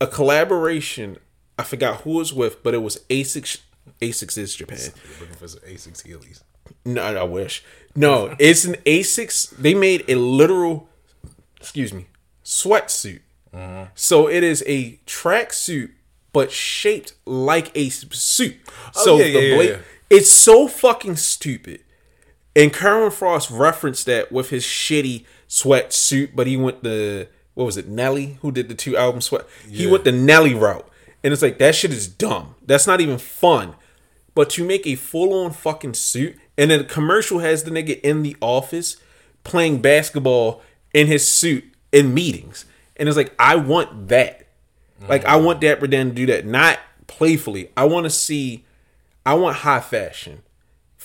a 0.00 0.06
collaboration. 0.06 1.18
I 1.58 1.62
forgot 1.62 2.02
who 2.02 2.10
it 2.10 2.14
was 2.16 2.32
with, 2.34 2.62
but 2.62 2.74
it 2.74 2.82
was 2.82 2.98
Asics. 3.08 3.60
Asics 4.00 4.36
is 4.36 4.54
Japan. 4.54 4.78
looking 5.20 5.36
for 5.36 5.48
some 5.48 5.60
Asics 5.60 6.02
Heelys. 6.02 6.42
No, 6.84 7.02
I 7.02 7.22
wish. 7.22 7.62
No, 7.94 8.34
it's 8.38 8.64
an 8.64 8.74
Asics. 8.84 9.50
They 9.50 9.74
made 9.74 10.04
a 10.08 10.16
literal, 10.16 10.88
excuse 11.60 11.92
me, 11.92 12.06
sweatsuit. 12.44 13.20
So 13.94 14.28
it 14.28 14.42
is 14.42 14.62
a 14.66 14.98
tracksuit, 15.06 15.90
but 16.34 16.52
shaped 16.52 17.14
like 17.24 17.70
a 17.74 17.88
suit. 17.88 18.56
Oh, 18.68 18.90
so 18.92 19.14
Oh, 19.14 19.18
yeah, 19.18 19.24
the 19.32 19.46
yeah, 19.46 19.54
bla- 19.54 19.64
yeah. 19.64 19.78
it's 20.10 20.30
so 20.30 20.68
fucking 20.68 21.16
stupid. 21.16 21.80
And 22.54 22.72
Kerwin 22.72 23.10
Frost 23.10 23.50
referenced 23.50 24.04
that 24.06 24.30
with 24.30 24.50
his 24.50 24.64
shitty 24.64 25.24
sweatsuit, 25.48 26.30
but 26.34 26.46
he 26.46 26.56
went 26.56 26.82
the 26.82 27.28
what 27.54 27.64
was 27.64 27.78
it, 27.78 27.88
Nelly, 27.88 28.36
who 28.42 28.52
did 28.52 28.68
the 28.68 28.74
two 28.74 28.96
album 28.98 29.22
sweat. 29.22 29.46
He 29.66 29.86
went 29.86 30.04
the 30.04 30.12
Nelly 30.12 30.52
route. 30.52 30.86
And 31.24 31.32
it's 31.32 31.40
like 31.42 31.56
that 31.58 31.74
shit 31.74 31.90
is 31.90 32.06
dumb. 32.06 32.54
That's 32.64 32.86
not 32.86 33.00
even 33.00 33.16
fun. 33.16 33.74
But 34.34 34.50
to 34.50 34.64
make 34.64 34.86
a 34.86 34.94
full 34.96 35.32
on 35.44 35.52
fucking 35.52 35.94
suit, 35.94 36.36
and 36.58 36.70
then 36.70 36.80
the 36.80 36.84
commercial 36.84 37.38
has 37.38 37.64
the 37.64 37.70
nigga 37.70 37.98
in 38.02 38.22
the 38.22 38.36
office 38.42 38.98
playing 39.42 39.80
basketball 39.80 40.60
in 40.92 41.06
his 41.06 41.26
suit 41.26 41.64
in 41.92 42.14
meetings. 42.14 42.64
And 42.96 43.08
it's 43.08 43.16
like, 43.16 43.34
I 43.38 43.56
want 43.56 44.08
that. 44.08 44.46
Like, 45.08 45.26
I 45.26 45.36
want 45.36 45.60
Dapper 45.60 45.86
Dan 45.86 46.08
to 46.08 46.14
do 46.14 46.26
that, 46.26 46.46
not 46.46 46.78
playfully. 47.06 47.70
I 47.76 47.84
want 47.84 48.04
to 48.04 48.10
see, 48.10 48.64
I 49.26 49.34
want 49.34 49.58
high 49.58 49.80
fashion 49.80 50.42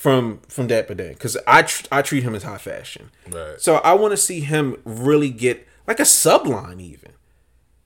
from 0.02 0.40
from 0.48 0.66
Dapper 0.66 0.96
Dan 0.96 1.14
because 1.14 1.38
I 1.46 1.62
tr- 1.62 1.86
I 1.92 2.02
treat 2.02 2.24
him 2.24 2.34
as 2.34 2.42
high 2.42 2.58
fashion. 2.58 3.12
Right. 3.30 3.62
So 3.62 3.76
I 3.76 3.94
want 3.94 4.14
to 4.14 4.18
see 4.18 4.40
him 4.40 4.78
really 4.84 5.30
get 5.30 5.68
like 5.86 6.00
a 6.00 6.04
subline 6.04 6.82
even. 6.82 7.12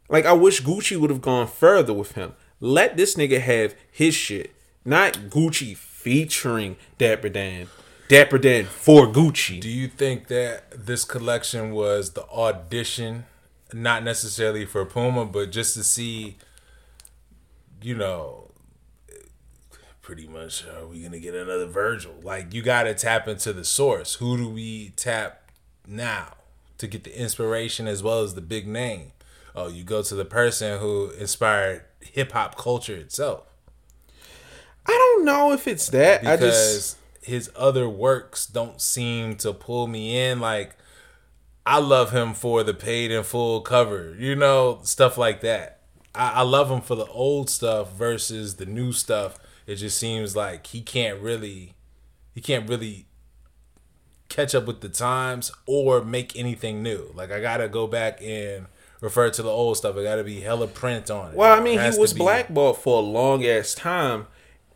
Like 0.07 0.25
I 0.25 0.31
wish 0.31 0.61
Gucci 0.61 0.95
would 0.95 1.09
have 1.09 1.21
gone 1.21 1.45
further 1.45 1.91
with 1.93 2.13
him. 2.13 2.33
Let 2.61 2.95
this 2.95 3.15
nigga 3.15 3.41
have 3.41 3.75
his 3.91 4.13
shit, 4.13 4.55
not 4.85 5.13
Gucci 5.29 5.75
featuring 5.75 6.77
Dapper 6.97 7.27
Dan. 7.27 7.67
Dapper 8.07 8.37
Dan 8.37 8.65
for 8.65 9.07
Gucci. 9.07 9.59
Do 9.59 9.69
you 9.69 9.87
think 9.87 10.27
that 10.27 10.85
this 10.85 11.03
collection 11.03 11.71
was 11.71 12.11
the 12.11 12.23
audition, 12.27 13.25
not 13.73 14.03
necessarily 14.03 14.65
for 14.65 14.85
Puma, 14.85 15.25
but 15.25 15.51
just 15.51 15.73
to 15.75 15.83
see, 15.83 16.37
you 17.81 17.95
know, 17.95 18.51
pretty 20.03 20.27
much 20.27 20.63
are 20.67 20.85
we 20.85 21.01
gonna 21.01 21.19
get 21.19 21.33
another 21.33 21.65
Virgil? 21.65 22.13
Like 22.21 22.53
you 22.53 22.61
got 22.61 22.83
to 22.83 22.93
tap 22.93 23.27
into 23.27 23.51
the 23.51 23.65
source. 23.65 24.15
Who 24.15 24.37
do 24.37 24.49
we 24.49 24.89
tap 24.95 25.49
now 25.87 26.33
to 26.77 26.85
get 26.85 27.05
the 27.05 27.19
inspiration 27.19 27.87
as 27.87 28.03
well 28.03 28.21
as 28.21 28.35
the 28.35 28.41
big 28.41 28.67
name? 28.67 29.13
Oh, 29.55 29.67
you 29.67 29.83
go 29.83 30.03
to 30.03 30.13
the 30.13 30.25
person 30.25 30.79
who 30.79 31.09
inspired 31.11 31.85
hip 32.01 32.33
hop 32.33 32.55
culture 32.55 32.95
itself. 32.95 33.45
I 34.85 34.91
don't 34.91 35.25
know 35.25 35.53
if 35.53 35.67
it's 35.67 35.89
that. 35.89 36.23
I 36.27 36.35
because 36.35 36.75
just 36.75 36.97
his 37.25 37.49
other 37.55 37.89
works 37.89 38.45
don't 38.45 38.79
seem 38.79 39.35
to 39.37 39.51
pull 39.51 39.87
me 39.87 40.17
in. 40.17 40.39
Like 40.39 40.75
I 41.65 41.79
love 41.79 42.11
him 42.11 42.33
for 42.33 42.63
the 42.63 42.73
paid 42.73 43.11
in 43.11 43.23
full 43.23 43.61
cover, 43.61 44.15
you 44.19 44.35
know, 44.35 44.79
stuff 44.83 45.17
like 45.17 45.41
that. 45.41 45.81
I, 46.13 46.31
I 46.33 46.41
love 46.43 46.69
him 46.69 46.81
for 46.81 46.95
the 46.95 47.07
old 47.07 47.49
stuff 47.49 47.91
versus 47.93 48.57
the 48.57 48.67
new 48.67 48.91
stuff. 48.91 49.39
It 49.65 49.77
just 49.77 49.97
seems 49.97 50.35
like 50.35 50.67
he 50.67 50.81
can't 50.81 51.19
really, 51.19 51.73
he 52.35 52.41
can't 52.41 52.69
really 52.69 53.07
catch 54.29 54.53
up 54.53 54.67
with 54.67 54.81
the 54.81 54.89
times 54.89 55.51
or 55.65 56.03
make 56.03 56.37
anything 56.37 56.83
new. 56.83 57.11
Like 57.15 57.31
I 57.31 57.41
gotta 57.41 57.67
go 57.67 57.87
back 57.87 58.21
and 58.21 58.67
refer 59.01 59.31
to 59.31 59.41
the 59.41 59.49
old 59.49 59.77
stuff. 59.77 59.97
I 59.97 60.03
gotta 60.03 60.23
be 60.23 60.41
hella 60.41 60.67
print 60.67 61.09
on 61.09 61.31
it. 61.31 61.37
well, 61.37 61.57
I 61.57 61.63
mean, 61.63 61.79
he 61.79 61.97
was 61.97 62.13
blackballed 62.13 62.77
for 62.77 62.99
a 62.99 63.05
long 63.05 63.43
ass 63.43 63.73
time, 63.73 64.27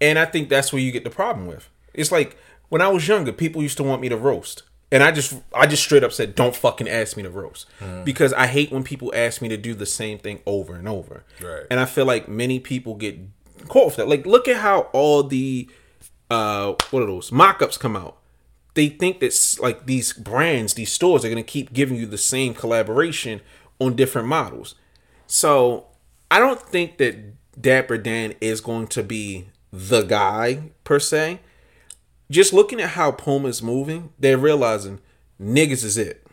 and 0.02 0.18
I 0.18 0.26
think 0.26 0.50
that's 0.50 0.74
where 0.74 0.82
you 0.82 0.92
get 0.92 1.04
the 1.04 1.12
problem 1.12 1.46
with. 1.46 1.70
It's 2.00 2.12
like 2.12 2.38
when 2.70 2.82
I 2.82 2.88
was 2.88 3.08
younger, 3.08 3.32
people 3.32 3.62
used 3.62 3.78
to 3.78 3.84
want 3.84 4.02
me 4.02 4.10
to 4.10 4.18
roast, 4.18 4.64
and 4.92 5.04
I 5.04 5.12
just 5.12 5.34
I 5.54 5.68
just 5.68 5.84
straight 5.84 6.04
up 6.04 6.12
said, 6.14 6.36
"Don't 6.36 6.56
fucking 6.56 6.88
ask 6.88 7.18
me 7.18 7.24
to 7.24 7.30
roast," 7.30 7.68
Hmm. 7.80 8.04
because 8.04 8.34
I 8.34 8.48
hate 8.48 8.72
when 8.72 8.84
people 8.84 9.12
ask 9.16 9.42
me 9.42 9.50
to 9.50 9.58
do 9.58 9.74
the 9.74 9.86
same 9.86 10.18
thing 10.18 10.42
over 10.46 10.76
and 10.76 10.88
over. 10.88 11.24
Right. 11.42 11.64
And 11.70 11.80
I 11.80 11.86
feel 11.86 12.06
like 12.06 12.28
many 12.28 12.60
people 12.60 12.96
get 12.96 13.18
caught 13.68 13.86
with 13.88 13.96
that. 13.98 14.08
Like, 14.08 14.26
look 14.26 14.48
at 14.48 14.58
how 14.58 14.82
all 14.94 15.24
the 15.24 15.70
uh 16.32 16.74
what 16.92 17.04
are 17.04 17.08
those 17.08 17.32
mock-ups 17.32 17.78
come 17.78 17.96
out. 17.96 18.18
They 18.76 18.88
think 18.88 19.20
that 19.20 19.58
like 19.60 19.86
these 19.88 20.14
brands, 20.14 20.76
these 20.76 20.92
stores 20.92 21.26
are 21.26 21.30
gonna 21.30 21.44
keep 21.44 21.74
giving 21.74 21.98
you 21.98 22.06
the 22.06 22.18
same 22.20 22.54
collaboration 22.54 23.42
on 23.80 23.96
different 23.96 24.28
models. 24.28 24.76
So 25.28 25.88
I 26.32 26.40
don't 26.40 26.62
think 26.62 26.98
that 27.00 27.16
Dapper 27.60 27.98
Dan 27.98 28.36
is 28.40 28.62
going 28.62 28.88
to 28.88 29.04
be 29.04 29.50
the 29.74 30.04
guy 30.04 30.72
per 30.84 31.00
se. 31.00 31.40
Just 32.32 32.54
looking 32.54 32.80
at 32.80 32.92
how 32.92 33.12
Puma's 33.12 33.62
moving, 33.62 34.12
they're 34.20 34.38
realizing 34.38 35.00
niggas 35.42 35.84
is 35.84 35.98
it. 35.98 36.26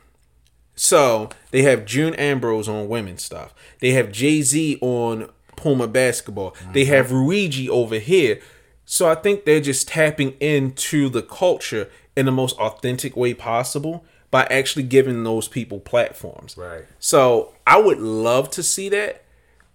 So 0.74 1.30
they 1.51 1.62
have 1.62 1.86
June 1.86 2.14
Ambrose 2.14 2.68
on 2.68 2.88
women's 2.88 3.22
stuff. 3.22 3.55
They 3.80 3.92
have 3.92 4.12
Jay 4.12 4.42
Z 4.42 4.78
on 4.82 5.30
Puma 5.57 5.88
basketball. 5.88 6.55
They 6.72 6.84
mhm. 6.84 6.88
have 6.88 7.07
Rhuigi 7.09 7.68
over 7.68 7.99
here. 7.99 8.40
So 8.84 9.09
I 9.09 9.14
think 9.14 9.44
they're 9.44 9.61
just 9.61 9.88
tapping 9.88 10.32
into 10.38 11.09
the 11.09 11.22
culture 11.22 11.90
in 12.14 12.26
the 12.26 12.32
most 12.32 12.57
authentic 12.59 13.16
way 13.16 13.34
possible 13.34 14.05
by 14.30 14.44
actually 14.44 14.82
giving 14.82 15.24
those 15.24 15.49
people 15.49 15.80
platforms. 15.80 16.57
Right. 16.57 16.84
So 16.99 17.55
I 17.66 17.80
would 17.80 17.99
love 17.99 18.51
to 18.51 18.62
see 18.62 18.88
that, 18.90 19.24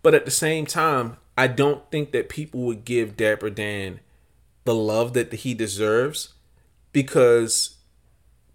but 0.03 0.13
at 0.13 0.26
the 0.26 0.32
same 0.32 0.65
time, 0.65 1.17
I 1.38 1.47
don't 1.47 1.89
think 1.89 2.11
that 2.11 2.30
people 2.30 2.61
would 2.61 2.86
give 2.86 3.17
Dapper 3.17 3.49
Dan 3.49 3.99
the 4.64 4.76
love 4.76 5.14
that 5.14 5.32
he 5.34 5.53
deserves 5.53 6.34
because 6.93 7.78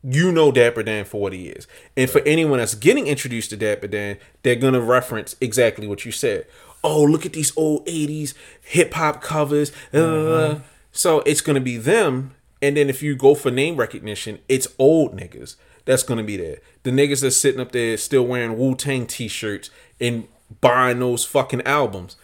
you 0.03 0.31
know 0.31 0.53
Dapper 0.53 0.83
Dan 0.83 1.05
for 1.05 1.21
what 1.21 1.33
he 1.33 1.49
is. 1.49 1.67
And 1.97 2.09
for 2.09 2.21
anyone 2.21 2.59
that's 2.59 2.75
getting 2.75 3.07
introduced 3.07 3.51
to 3.51 3.57
Dapper 3.57 3.89
Dan, 3.89 4.19
they're 4.43 4.55
gonna 4.57 4.81
reference 4.81 5.35
exactly 5.41 5.87
what 5.87 6.05
you 6.05 6.13
said. 6.13 6.47
Oh, 6.85 7.03
look 7.03 7.27
at 7.27 7.33
these 7.33 7.53
old 7.57 7.85
80s 7.87 8.35
hip 8.63 8.95
hop 8.95 9.21
covers. 9.21 9.73
uh, 9.93 10.61
So 10.93 11.21
it's 11.21 11.41
gonna 11.41 11.61
be 11.61 11.77
them. 11.77 12.33
And 12.63 12.77
then 12.77 12.89
if 12.89 13.03
you 13.03 13.17
go 13.17 13.35
for 13.35 13.51
name 13.51 13.77
recognition, 13.77 14.39
it's 14.49 14.69
old 14.79 15.17
niggas 15.17 15.57
that's 15.85 16.03
gonna 16.03 16.23
be 16.25 16.37
there. 16.37 16.59
The 16.85 16.91
niggas 16.91 17.23
that's 17.23 17.37
sitting 17.37 17.61
up 17.61 17.73
there 17.73 17.97
still 17.97 18.27
wearing 18.27 18.57
Wu 18.59 18.75
Tang 18.77 19.07
t 19.07 19.29
shirts 19.29 19.71
and 20.01 20.29
buying 20.61 21.01
those 21.01 21.25
fucking 21.25 21.63
albums. 21.63 22.17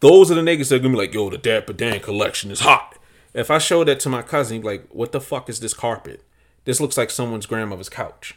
Those 0.00 0.30
are 0.30 0.34
the 0.34 0.42
niggas 0.42 0.68
that 0.68 0.76
are 0.76 0.78
gonna 0.78 0.90
be 0.94 0.98
like, 0.98 1.14
yo, 1.14 1.28
the 1.30 1.38
Dapper 1.38 1.72
Dan 1.72 2.00
collection 2.00 2.50
is 2.50 2.60
hot. 2.60 2.95
If 3.36 3.50
I 3.50 3.58
show 3.58 3.84
that 3.84 4.00
to 4.00 4.08
my 4.08 4.22
cousin, 4.22 4.54
he'd 4.54 4.62
be 4.62 4.66
like, 4.66 4.88
"What 4.88 5.12
the 5.12 5.20
fuck 5.20 5.50
is 5.50 5.60
this 5.60 5.74
carpet? 5.74 6.22
This 6.64 6.80
looks 6.80 6.96
like 6.96 7.10
someone's 7.10 7.44
grandmother's 7.44 7.90
couch." 7.90 8.34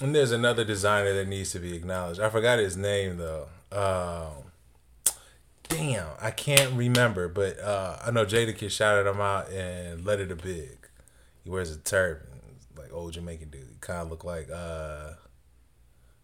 And 0.00 0.14
there's 0.14 0.32
another 0.32 0.64
designer 0.64 1.12
that 1.12 1.28
needs 1.28 1.52
to 1.52 1.58
be 1.58 1.74
acknowledged. 1.74 2.18
I 2.18 2.30
forgot 2.30 2.58
his 2.58 2.78
name 2.78 3.18
though. 3.18 3.48
Um, 3.70 4.50
damn, 5.68 6.08
I 6.20 6.30
can't 6.30 6.72
remember, 6.72 7.28
but 7.28 7.58
uh, 7.60 7.98
I 8.04 8.10
know 8.10 8.24
Jadakiss 8.24 8.70
shouted 8.70 9.08
him 9.08 9.20
out 9.20 9.50
and 9.50 10.04
let 10.04 10.18
it 10.18 10.32
a 10.32 10.36
big. 10.36 10.88
He 11.44 11.50
wears 11.50 11.70
a 11.70 11.78
turban, 11.78 12.26
like 12.76 12.90
old 12.90 13.12
Jamaican 13.12 13.50
dude. 13.50 13.80
Kind 13.82 14.00
of 14.00 14.10
look 14.10 14.24
like 14.24 14.48
uh, 14.50 15.10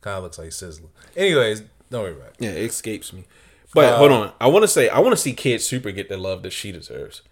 kind 0.01 0.17
of 0.17 0.23
looks 0.23 0.39
like 0.39 0.49
Sizzler. 0.49 0.89
Anyways, 1.15 1.63
don't 1.91 2.05
worry 2.05 2.13
about 2.13 2.29
it. 2.29 2.37
Yeah, 2.39 2.51
it 2.51 2.65
escapes 2.65 3.13
me. 3.13 3.25
But 3.75 3.97
hold 3.97 4.13
on, 4.13 4.33
I 4.41 4.49
want 4.49 4.65
to 4.65 4.69
say 4.69 4.89
I 4.89 4.99
want 4.99 5.13
to 5.13 5.17
see 5.21 5.33
Kid 5.33 5.61
Super 5.63 5.91
get 5.93 6.09
the 6.09 6.17
love 6.17 6.43
that 6.43 6.51
she 6.53 6.73
deserves. 6.73 7.23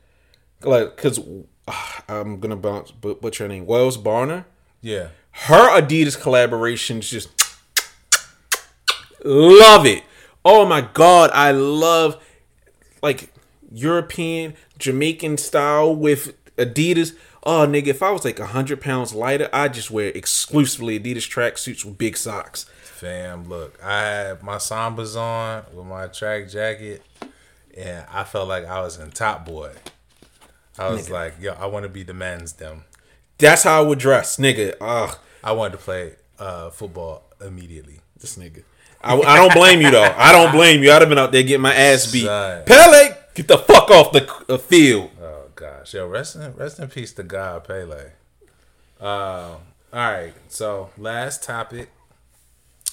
Like, 0.62 0.96
cause 0.96 1.20
uh, 1.68 2.00
I'm 2.08 2.40
gonna 2.40 2.56
bounce 2.56 2.90
but 2.90 3.20
butcher 3.20 3.44
her 3.44 3.48
name, 3.48 3.66
Wales 3.66 3.96
Bonner. 3.96 4.46
Yeah, 4.80 5.08
Her 5.32 5.78
Adidas 5.80 6.18
collaborations 6.18 7.02
just 7.08 7.28
love 9.24 9.86
it. 9.86 10.02
Oh 10.44 10.64
my 10.66 10.80
god, 10.80 11.30
I 11.34 11.50
love 11.52 12.22
like 13.02 13.32
European 13.70 14.54
Jamaican 14.78 15.36
style 15.36 15.94
with 15.94 16.34
Adidas. 16.56 17.14
Oh 17.42 17.66
nigga, 17.66 17.88
if 17.88 18.02
I 18.02 18.10
was 18.10 18.24
like 18.24 18.38
hundred 18.38 18.80
pounds 18.80 19.14
lighter, 19.14 19.48
I'd 19.52 19.74
just 19.74 19.90
wear 19.90 20.08
exclusively 20.08 20.98
Adidas 20.98 21.28
tracksuits 21.28 21.84
with 21.84 21.98
big 21.98 22.16
socks. 22.16 22.66
Fam. 23.00 23.48
Look, 23.48 23.82
I 23.82 24.02
had 24.02 24.42
my 24.42 24.56
Sambas 24.56 25.16
on 25.16 25.64
with 25.74 25.86
my 25.86 26.06
track 26.08 26.48
jacket, 26.48 27.02
and 27.76 28.04
I 28.12 28.24
felt 28.24 28.48
like 28.48 28.66
I 28.66 28.80
was 28.82 28.98
in 28.98 29.10
Top 29.10 29.46
Boy. 29.46 29.72
I 30.78 30.90
was 30.90 31.10
like, 31.10 31.34
yo, 31.40 31.52
I 31.54 31.66
want 31.66 31.84
to 31.84 31.88
be 31.88 32.02
the 32.02 32.14
man's 32.14 32.54
them. 32.54 32.84
That's 33.38 33.62
how 33.64 33.82
I 33.82 33.86
would 33.86 33.98
dress, 33.98 34.36
nigga. 34.36 34.74
Ugh, 34.80 35.16
I 35.42 35.52
wanted 35.52 35.72
to 35.72 35.78
play 35.78 36.14
uh, 36.38 36.70
football 36.70 37.24
immediately. 37.40 38.00
this 38.18 38.36
nigga. 38.36 38.62
I, 39.02 39.18
I 39.18 39.36
don't 39.48 39.54
blame 39.54 39.80
you 39.80 39.90
though. 39.90 40.14
I 40.16 40.32
don't 40.32 40.52
blame 40.52 40.82
you. 40.82 40.92
I'd 40.92 41.00
have 41.00 41.08
been 41.08 41.18
out 41.18 41.32
there 41.32 41.42
getting 41.42 41.62
my 41.62 41.74
ass 41.74 42.10
beat. 42.12 42.24
Son. 42.26 42.64
Pele, 42.66 43.14
get 43.34 43.48
the 43.48 43.58
fuck 43.58 43.90
off 43.90 44.12
the 44.12 44.30
uh, 44.48 44.58
field. 44.58 45.10
Oh 45.20 45.44
gosh, 45.54 45.94
yo, 45.94 46.06
rest 46.06 46.36
in 46.36 46.54
rest 46.54 46.78
in 46.78 46.88
peace 46.88 47.12
to 47.14 47.22
God 47.22 47.64
Pele. 47.64 48.10
Uh, 49.00 49.04
all 49.04 49.58
right, 49.92 50.34
so 50.48 50.90
last 50.98 51.42
topic. 51.42 51.88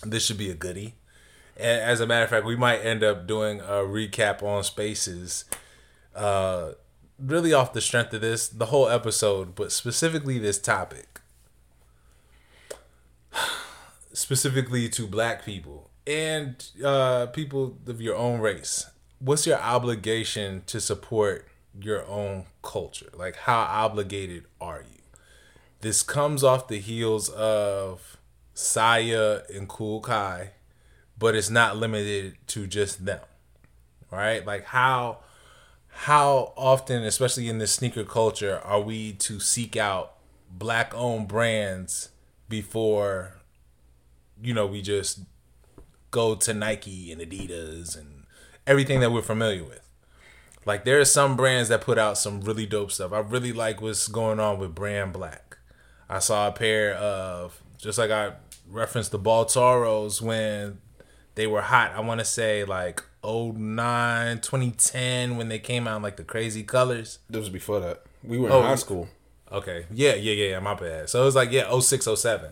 This 0.04 0.26
should 0.26 0.38
be 0.38 0.50
a 0.50 0.56
goodie. 0.56 0.96
And 1.56 1.82
as 1.82 2.00
a 2.00 2.08
matter 2.08 2.24
of 2.24 2.30
fact, 2.30 2.46
we 2.46 2.56
might 2.56 2.80
end 2.80 3.04
up 3.04 3.28
doing 3.28 3.60
a 3.62 3.82
recap 3.84 4.44
on 4.44 4.64
Spaces. 4.64 5.46
Uh, 6.16 6.74
really 7.20 7.54
off 7.54 7.74
the 7.74 7.82
strength 7.82 8.14
of 8.14 8.22
this, 8.22 8.48
the 8.48 8.68
whole 8.68 8.88
episode, 8.90 9.56
but 9.56 9.72
specifically 9.72 10.38
this 10.40 10.60
topic. 10.60 11.22
Specifically 14.14 14.90
to 14.90 15.08
black 15.08 15.46
people 15.46 15.90
and 16.06 16.66
uh, 16.84 17.28
people 17.28 17.78
of 17.86 18.02
your 18.02 18.16
own 18.16 18.40
race. 18.40 18.86
What's 19.20 19.46
your 19.46 19.60
obligation 19.60 20.64
to 20.68 20.80
support 20.80 21.48
your 21.80 22.06
own 22.08 22.46
culture? 22.62 23.10
Like, 23.14 23.36
how 23.36 23.60
obligated 23.60 24.46
are 24.62 24.82
you? 24.82 25.02
This 25.82 26.02
comes 26.02 26.44
off 26.44 26.68
the 26.68 26.80
heels 26.80 27.30
of 27.30 28.17
Saya 28.58 29.42
and 29.54 29.70
Cool 29.70 30.02
Kai, 30.02 30.50
but 31.16 31.36
it's 31.36 31.52
not 31.52 31.78
limited 31.78 32.38
to 32.48 32.66
just 32.66 33.06
them. 33.06 33.20
Right? 34.10 34.44
Like 34.44 34.66
how 34.66 35.20
how 35.90 36.54
often, 36.58 37.04
especially 37.04 37.50
in 37.50 37.60
the 37.60 37.68
sneaker 37.68 38.04
culture, 38.04 38.60
are 38.64 38.82
we 38.82 39.14
to 39.14 39.40
seek 39.40 39.78
out 39.78 40.14
black 40.50 40.92
owned 40.96 41.28
brands 41.28 42.10
before 42.50 43.34
you 44.42 44.56
know 44.56 44.66
we 44.66 44.82
just 44.82 45.20
go 46.10 46.34
to 46.34 46.52
Nike 46.52 47.12
and 47.12 47.22
Adidas 47.22 47.96
and 47.96 48.24
everything 48.66 49.02
that 49.02 49.12
we're 49.12 49.22
familiar 49.22 49.66
with? 49.66 49.88
Like 50.66 50.84
there 50.84 51.00
are 51.00 51.06
some 51.06 51.38
brands 51.38 51.70
that 51.70 51.82
put 51.82 52.00
out 52.00 52.18
some 52.18 52.42
really 52.42 52.66
dope 52.66 52.92
stuff. 52.92 53.14
I 53.14 53.20
really 53.20 53.54
like 53.54 53.82
what's 53.82 54.08
going 54.08 54.40
on 54.40 54.58
with 54.58 54.74
Brand 54.74 55.14
Black. 55.14 55.60
I 56.10 56.18
saw 56.18 56.48
a 56.48 56.52
pair 56.52 56.96
of 56.96 57.62
just 57.78 58.00
like 58.00 58.10
I 58.10 58.34
referenced 58.70 59.12
the 59.12 59.20
Baltoros 59.20 60.22
when 60.22 60.80
they 61.36 61.48
were 61.48 61.62
hot. 61.62 61.92
I 61.96 62.00
want 62.02 62.20
to 62.20 62.26
say 62.26 62.64
like 62.64 63.04
09, 63.24 64.40
2010 64.40 65.38
when 65.38 65.50
they 65.50 65.60
came 65.60 65.88
out 65.88 65.98
in 65.98 66.02
like 66.04 66.18
the 66.18 66.24
crazy 66.24 66.64
colors. 66.64 67.20
This 67.30 67.40
was 67.40 67.50
before 67.50 67.80
that. 67.80 68.04
We 68.24 68.38
were 68.38 68.48
in 68.48 68.54
Oh, 68.54 68.62
high 68.62 68.76
school. 68.76 69.08
Okay. 69.52 69.86
Yeah, 69.94 70.16
yeah, 70.16 70.34
yeah, 70.34 70.50
yeah, 70.52 70.60
my 70.60 70.74
bad. 70.76 71.10
So 71.10 71.22
it 71.22 71.26
was 71.26 71.36
like 71.36 71.52
yeah, 71.52 71.78
06, 71.80 72.08
07. 72.16 72.52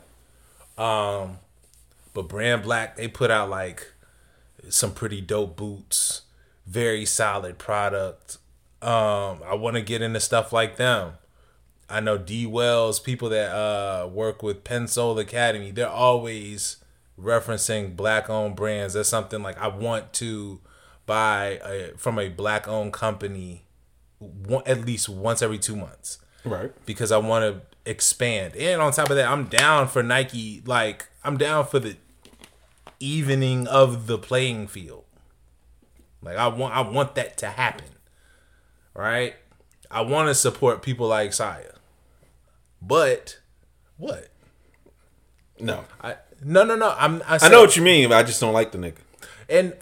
Um 0.78 1.40
but 2.14 2.30
Brand 2.30 2.64
Black, 2.64 2.96
they 2.96 3.08
put 3.08 3.30
out 3.32 3.50
like 3.50 3.92
some 4.70 4.94
pretty 4.94 5.22
dope 5.22 5.56
boots, 5.58 6.22
very 6.66 7.06
solid 7.06 7.58
product. 7.58 8.38
Um 8.82 9.42
I 9.46 9.56
want 9.56 9.76
to 9.76 9.82
get 9.82 10.02
into 10.02 10.20
stuff 10.20 10.54
like 10.54 10.78
them. 10.78 11.14
I 11.90 12.00
know 12.00 12.18
D 12.18 12.46
Wells, 12.46 13.00
people 13.00 13.30
that 13.30 13.52
uh 13.52 14.08
work 14.08 14.42
with 14.44 14.64
Pensole 14.64 15.20
Academy, 15.20 15.72
they're 15.72 15.88
always 15.90 16.78
referencing 17.20 17.96
black 17.96 18.30
owned 18.30 18.56
brands. 18.56 18.94
That's 18.96 19.08
something 19.10 19.42
like 19.44 19.58
I 19.60 19.68
want 19.68 20.12
to 20.14 20.60
buy 21.06 21.60
a, 21.64 21.92
from 21.98 22.18
a 22.20 22.30
black 22.30 22.68
owned 22.68 22.94
company 22.94 23.64
one, 24.20 24.64
at 24.66 24.86
least 24.86 25.08
once 25.08 25.42
every 25.42 25.60
2 25.60 25.76
months 25.76 26.18
Right. 26.44 26.72
because 26.86 27.12
I 27.12 27.18
want 27.18 27.44
to 27.44 27.90
expand. 27.90 28.56
And 28.56 28.82
on 28.82 28.92
top 28.92 29.10
of 29.10 29.16
that, 29.18 29.30
I'm 29.30 29.46
down 29.46 29.88
for 29.88 30.02
Nike. 30.02 30.64
Like 30.66 31.08
I'm 31.24 31.38
down 31.38 31.66
for 31.68 31.80
the 31.80 31.96
evening 33.00 33.68
of 33.68 34.08
the 34.08 34.18
playing 34.18 34.68
field. 34.68 35.04
Like 36.22 36.38
I 36.38 36.48
want, 36.48 36.76
I 36.76 36.82
want 36.82 37.16
that 37.16 37.38
to 37.38 37.48
happen. 37.48 37.88
Right? 38.94 39.36
I 39.92 40.02
want 40.02 40.30
to 40.30 40.36
support 40.36 40.82
people 40.82 41.08
like 41.08 41.34
Saya. 41.34 41.72
But 42.82 43.40
what? 43.98 44.30
No. 45.60 45.86
I 46.02 46.16
no 46.44 46.64
no 46.64 46.76
no. 46.76 46.94
I'm. 46.98 47.22
I, 47.26 47.40
I 47.42 47.50
know 47.50 47.62
what 47.62 47.76
you 47.76 47.82
mean, 47.82 48.10
but 48.10 48.16
I 48.18 48.24
just 48.24 48.40
don't 48.42 48.54
like 48.54 48.72
the 48.72 48.78
nigga. 48.78 48.98
and 49.50 49.74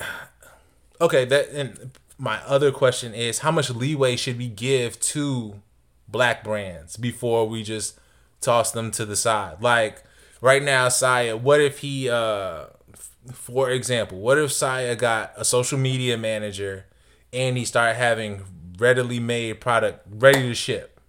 okay, 1.02 1.26
that 1.26 1.50
and 1.50 1.92
my 2.18 2.40
other 2.46 2.72
question 2.72 3.14
is 3.14 3.40
how 3.40 3.52
much 3.52 3.70
leeway 3.70 4.16
should 4.16 4.38
we 4.38 4.48
give 4.48 5.00
to 5.00 5.62
black 6.08 6.44
brands 6.44 6.96
before 6.96 7.48
we 7.48 7.64
just 7.64 7.98
toss 8.40 8.72
them 8.72 8.92
to 8.92 9.06
the 9.06 9.16
side? 9.16 9.62
Like 9.62 10.04
right 10.42 10.62
now, 10.64 10.90
Saya, 10.90 11.36
what 11.36 11.60
if 11.60 11.80
he 11.80 12.10
uh 12.10 12.66
f- 12.94 13.16
for 13.34 13.70
example, 13.72 14.20
what 14.20 14.38
if 14.38 14.52
Saya 14.54 14.96
got 14.96 15.34
a 15.36 15.44
social 15.44 15.80
media 15.80 16.18
manager 16.18 16.86
and 17.34 17.58
he 17.58 17.66
started 17.66 17.96
having 17.96 18.44
readily 18.78 19.20
made 19.20 19.60
product 19.62 20.06
ready 20.10 20.42
to 20.44 20.54
ship? 20.54 21.00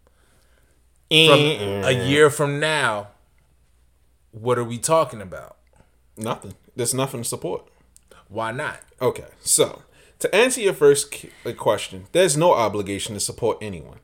From 1.10 1.38
a 1.84 1.92
year 2.08 2.30
from 2.30 2.58
now, 2.58 3.08
what 4.32 4.58
are 4.58 4.64
we 4.64 4.78
talking 4.78 5.20
about? 5.20 5.56
Nothing. 6.16 6.54
There's 6.74 6.94
nothing 6.94 7.22
to 7.22 7.28
support. 7.28 7.68
Why 8.28 8.50
not? 8.50 8.80
Okay, 9.00 9.26
so 9.40 9.82
to 10.18 10.34
answer 10.34 10.60
your 10.60 10.72
first 10.72 11.26
uh, 11.44 11.52
question, 11.52 12.06
there's 12.12 12.36
no 12.36 12.52
obligation 12.52 13.14
to 13.14 13.20
support 13.20 13.58
anyone. 13.60 13.98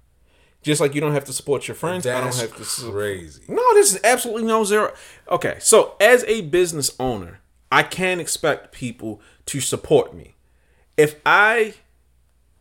Just 0.63 0.81
like 0.81 0.95
you 0.95 1.01
don't 1.01 1.15
have 1.15 1.25
to 1.25 1.33
support 1.33 1.67
your 1.67 1.75
friends, 1.75 2.07
I 2.07 2.21
don't 2.21 2.37
have 2.37 2.55
to. 2.57 2.65
su- 2.65 2.93
crazy. 2.93 3.43
No, 3.49 3.63
this 3.75 3.95
is 3.95 4.01
absolutely 4.05 4.45
no 4.45 4.63
zero. 4.65 4.93
Okay, 5.31 5.57
so 5.59 5.95
as 6.01 6.23
a 6.25 6.43
business 6.43 6.91
owner, 7.01 7.41
I 7.73 7.83
can 7.83 8.21
expect 8.21 8.73
people 8.73 9.23
to 9.47 9.61
support 9.61 10.15
me. 10.15 10.37
If 10.99 11.17
I 11.25 11.75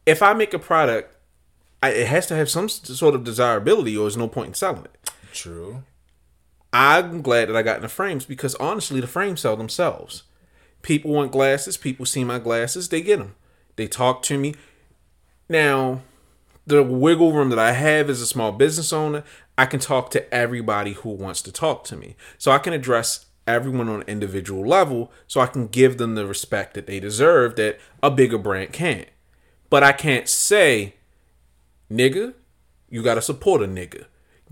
if 0.09 0.21
I 0.21 0.33
make 0.33 0.53
a 0.53 0.59
product, 0.59 1.15
I, 1.81 1.89
it 1.89 2.07
has 2.07 2.27
to 2.27 2.35
have 2.35 2.49
some 2.49 2.67
sort 2.67 3.15
of 3.15 3.23
desirability, 3.23 3.95
or 3.95 4.01
there's 4.01 4.17
no 4.17 4.27
point 4.27 4.49
in 4.49 4.53
selling 4.53 4.85
it. 4.85 5.11
True. 5.31 5.83
I'm 6.71 7.21
glad 7.21 7.49
that 7.49 7.55
I 7.55 7.61
got 7.61 7.77
in 7.77 7.81
the 7.81 7.89
frames 7.89 8.25
because 8.25 8.55
honestly, 8.55 8.99
the 8.99 9.07
frames 9.07 9.41
sell 9.41 9.55
themselves. 9.55 10.23
People 10.81 11.11
want 11.11 11.31
glasses. 11.31 11.77
People 11.77 12.05
see 12.05 12.23
my 12.23 12.39
glasses. 12.39 12.89
They 12.89 13.01
get 13.01 13.19
them. 13.19 13.35
They 13.75 13.87
talk 13.87 14.21
to 14.23 14.37
me. 14.37 14.55
Now, 15.47 16.01
the 16.67 16.83
wiggle 16.83 17.33
room 17.33 17.49
that 17.49 17.59
I 17.59 17.71
have 17.71 18.09
as 18.09 18.21
a 18.21 18.27
small 18.27 18.51
business 18.51 18.93
owner, 18.93 19.23
I 19.57 19.65
can 19.65 19.79
talk 19.79 20.11
to 20.11 20.33
everybody 20.33 20.93
who 20.93 21.09
wants 21.09 21.41
to 21.43 21.51
talk 21.51 21.83
to 21.85 21.95
me. 21.95 22.15
So 22.37 22.51
I 22.51 22.59
can 22.59 22.73
address 22.73 23.25
everyone 23.47 23.89
on 23.89 24.01
an 24.01 24.07
individual 24.07 24.65
level 24.65 25.11
so 25.27 25.41
I 25.41 25.47
can 25.47 25.67
give 25.67 25.97
them 25.97 26.15
the 26.15 26.27
respect 26.27 26.75
that 26.75 26.85
they 26.85 26.99
deserve 26.99 27.55
that 27.55 27.79
a 28.03 28.11
bigger 28.11 28.37
brand 28.37 28.73
can't. 28.73 29.07
But 29.69 29.83
I 29.83 29.91
can't 29.91 30.27
say, 30.27 30.95
nigga, 31.91 32.33
you 32.89 33.03
got 33.03 33.15
to 33.15 33.21
support 33.21 33.61
a 33.61 33.67
nigga. 33.67 34.05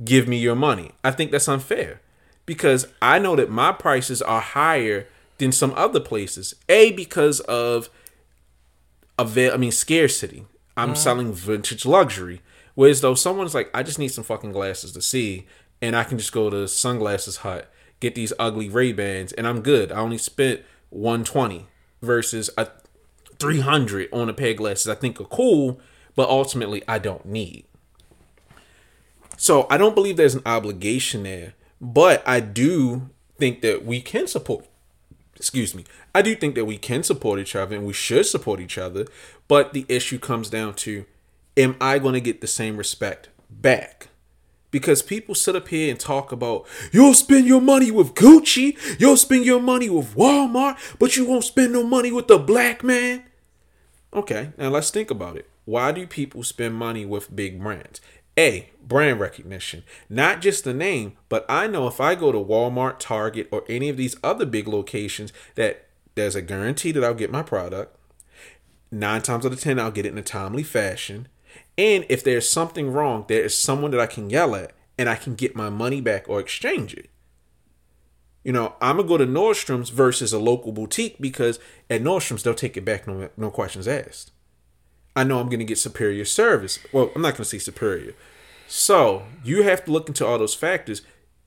Give 0.04 0.28
me 0.28 0.38
your 0.38 0.56
money. 0.56 0.92
I 1.04 1.12
think 1.12 1.32
that's 1.32 1.48
unfair 1.48 2.02
because 2.46 2.88
I 3.02 3.20
know 3.20 3.36
that 3.36 3.50
my 3.50 3.72
prices 3.72 4.22
are 4.22 4.42
higher 4.42 5.08
than 5.38 5.52
some 5.52 5.74
other 5.76 6.00
places. 6.00 6.56
A 6.70 6.92
because 6.92 7.40
of 7.42 7.90
avail 9.18 9.54
I 9.54 9.58
mean 9.58 9.72
scarcity. 9.72 10.46
I'm 10.76 10.90
mm-hmm. 10.90 10.96
selling 10.96 11.34
vintage 11.34 11.86
luxury. 11.86 12.42
Whereas 12.76 13.02
though 13.02 13.16
someone's 13.16 13.56
like, 13.56 13.72
I 13.74 13.82
just 13.82 13.98
need 13.98 14.10
some 14.10 14.24
fucking 14.24 14.52
glasses 14.52 14.92
to 14.92 15.02
see, 15.02 15.48
and 15.82 15.96
I 15.96 16.04
can 16.04 16.20
just 16.20 16.32
go 16.32 16.52
to 16.52 16.68
Sunglasses 16.68 17.38
Hut, 17.38 17.72
get 18.00 18.14
these 18.14 18.34
ugly 18.38 18.70
Ray 18.70 18.94
Bans, 18.94 19.34
and 19.34 19.48
I'm 19.48 19.62
good. 19.62 19.92
I 19.92 19.98
only 19.98 20.20
spent 20.20 20.62
120 20.92 21.66
versus 22.04 22.52
a 22.56 22.68
300 23.40 24.10
on 24.12 24.30
a 24.30 24.34
pair 24.34 24.52
of 24.52 24.58
glasses 24.58 24.88
I 24.88 24.96
think 24.96 25.20
are 25.22 25.26
cool, 25.26 25.80
but 26.16 26.30
ultimately 26.30 26.84
I 26.88 27.00
don't 27.00 27.26
need. 27.26 27.66
So 29.38 29.68
I 29.70 29.78
don't 29.78 29.96
believe 29.96 30.18
there's 30.18 30.36
an 30.36 30.42
obligation 30.46 31.24
there, 31.24 31.54
but 31.80 32.28
I 32.28 32.40
do 32.40 33.10
think 33.38 33.62
that 33.62 33.86
we 33.86 34.02
can 34.02 34.28
support. 34.28 34.66
Excuse 35.36 35.76
me. 35.76 35.86
I 36.16 36.24
do 36.24 36.36
think 36.36 36.56
that 36.56 36.66
we 36.66 36.80
can 36.80 37.04
support 37.04 37.40
each 37.40 37.56
other 37.56 37.76
and 37.76 37.86
we 37.86 37.94
should 37.94 38.26
support 38.26 38.60
each 38.60 38.80
other, 38.80 39.06
but 39.48 39.74
the 39.74 39.86
issue 39.88 40.18
comes 40.18 40.50
down 40.50 40.74
to 40.76 41.06
am 41.56 41.76
I 41.80 42.00
going 42.00 42.16
to 42.16 42.22
get 42.22 42.42
the 42.42 42.48
same 42.48 42.78
respect 42.78 43.30
back? 43.50 44.08
Because 44.72 45.04
people 45.04 45.36
sit 45.36 45.56
up 45.56 45.68
here 45.68 45.90
and 45.92 46.00
talk 46.00 46.32
about 46.32 46.66
you'll 46.92 47.14
spend 47.14 47.46
your 47.46 47.62
money 47.62 47.92
with 47.92 48.16
Gucci, 48.16 48.76
you'll 49.00 49.18
spend 49.18 49.46
your 49.46 49.62
money 49.62 49.90
with 49.90 50.16
Walmart, 50.16 50.78
but 50.98 51.16
you 51.16 51.26
won't 51.26 51.44
spend 51.44 51.74
no 51.74 51.84
money 51.84 52.12
with 52.12 52.28
the 52.28 52.40
black 52.40 52.84
man. 52.84 53.24
Okay, 54.14 54.52
now 54.58 54.70
let's 54.70 54.90
think 54.90 55.12
about 55.12 55.38
it. 55.38 55.50
Why 55.66 55.92
do 55.92 56.08
people 56.08 56.44
spend 56.44 56.76
money 56.76 57.06
with 57.06 57.36
big 57.36 57.62
brands? 57.62 58.02
A, 58.38 58.70
brand 58.82 59.20
recognition. 59.20 59.84
Not 60.10 60.42
just 60.42 60.64
the 60.64 60.74
name, 60.74 61.18
but 61.28 61.46
I 61.50 61.68
know 61.68 61.88
if 61.88 62.00
I 62.00 62.16
go 62.16 62.32
to 62.32 62.38
Walmart, 62.38 63.00
Target, 63.00 63.50
or 63.52 63.64
any 63.68 63.90
of 63.90 63.98
these 63.98 64.16
other 64.24 64.46
big 64.46 64.68
locations 64.68 65.34
that 65.56 65.88
there's 66.16 66.36
a 66.36 66.42
guarantee 66.42 66.92
that 66.92 67.04
I'll 67.04 67.14
get 67.14 67.32
my 67.32 67.44
product. 67.44 67.96
Nine 68.92 69.22
times 69.22 69.46
out 69.46 69.52
of 69.52 69.60
ten, 69.60 69.80
I'll 69.80 69.92
get 69.92 70.06
it 70.06 70.12
in 70.12 70.18
a 70.18 70.24
timely 70.24 70.64
fashion. 70.64 71.28
And 71.78 72.06
if 72.10 72.24
there's 72.24 72.50
something 72.50 72.92
wrong, 72.92 73.26
there 73.28 73.44
is 73.44 73.58
someone 73.58 73.92
that 73.92 74.00
I 74.00 74.08
can 74.08 74.30
yell 74.30 74.56
at 74.56 74.72
and 74.98 75.10
I 75.10 75.16
can 75.16 75.36
get 75.36 75.56
my 75.56 75.70
money 75.70 76.02
back 76.02 76.30
or 76.30 76.40
exchange 76.40 76.94
it. 76.94 77.10
You 78.48 78.54
know, 78.54 78.76
I'm 78.80 78.96
gonna 78.96 79.10
go 79.10 79.18
to 79.18 79.28
Nordstrom's 79.28 79.90
versus 79.90 80.32
a 80.32 80.40
local 80.40 80.72
boutique 80.72 81.18
because 81.20 81.60
at 81.90 82.02
Nordstrom's 82.02 82.44
they'll 82.44 82.54
take 82.54 82.78
it 82.78 82.86
back 82.86 83.06
no 83.06 83.28
no 83.36 83.52
questions 83.52 83.90
asked. 83.90 84.32
I 85.18 85.26
know 85.26 85.42
I'm 85.42 85.50
gonna 85.50 85.66
get 85.66 85.80
superior 85.80 86.24
service. 86.24 86.80
Well, 86.94 87.12
I'm 87.14 87.22
not 87.22 87.34
gonna 87.34 87.44
say 87.44 87.58
superior. 87.58 88.14
So 88.66 89.24
you 89.44 89.64
have 89.64 89.84
to 89.84 89.92
look 89.92 90.08
into 90.08 90.26
all 90.26 90.40
those 90.40 90.56
factors. 90.56 91.02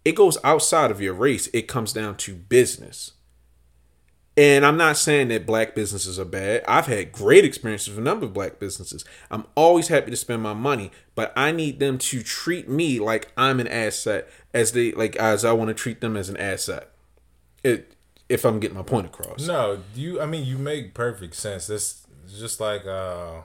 It 0.05 0.15
goes 0.15 0.37
outside 0.45 0.91
of 0.91 1.01
your 1.01 1.15
race. 1.15 1.49
It 1.55 1.69
comes 1.69 1.95
down 1.95 2.19
to 2.19 2.35
business. 2.35 3.13
And 4.37 4.67
I'm 4.67 4.77
not 4.77 4.99
saying 4.99 5.29
that 5.29 5.47
black 5.47 5.75
businesses 5.75 6.19
are 6.19 6.27
bad. 6.27 6.63
I've 6.69 6.87
had 6.87 7.13
great 7.13 7.47
experiences 7.47 7.89
with 7.89 7.99
a 7.99 8.03
number 8.03 8.27
of 8.27 8.35
black 8.35 8.59
businesses. 8.59 9.07
I'm 9.31 9.47
always 9.55 9.89
happy 9.89 10.11
to 10.11 10.17
spend 10.17 10.43
my 10.43 10.55
money, 10.55 10.91
but 11.15 11.33
I 11.35 11.51
need 11.51 11.81
them 11.81 11.97
to 11.97 12.23
treat 12.23 12.69
me 12.69 13.01
like 13.01 13.33
I'm 13.39 13.59
an 13.59 13.69
asset 13.69 14.29
as 14.53 14.73
they 14.73 14.93
like 14.93 15.17
as 15.17 15.47
I 15.47 15.53
want 15.53 15.69
to 15.69 15.75
treat 15.75 16.03
them 16.03 16.17
as 16.17 16.29
an 16.29 16.37
asset. 16.37 16.90
It 17.63 17.95
if 18.29 18.45
I'm 18.45 18.61
getting 18.61 18.77
my 18.77 18.83
point 18.83 19.07
across. 19.07 19.47
No, 19.47 19.81
you. 19.95 20.21
I 20.21 20.27
mean, 20.27 20.45
you 20.45 20.57
make 20.57 20.95
perfect 20.95 21.35
sense. 21.35 21.67
This 21.67 22.07
just 22.39 22.61
like, 22.61 22.87
uh 22.87 23.43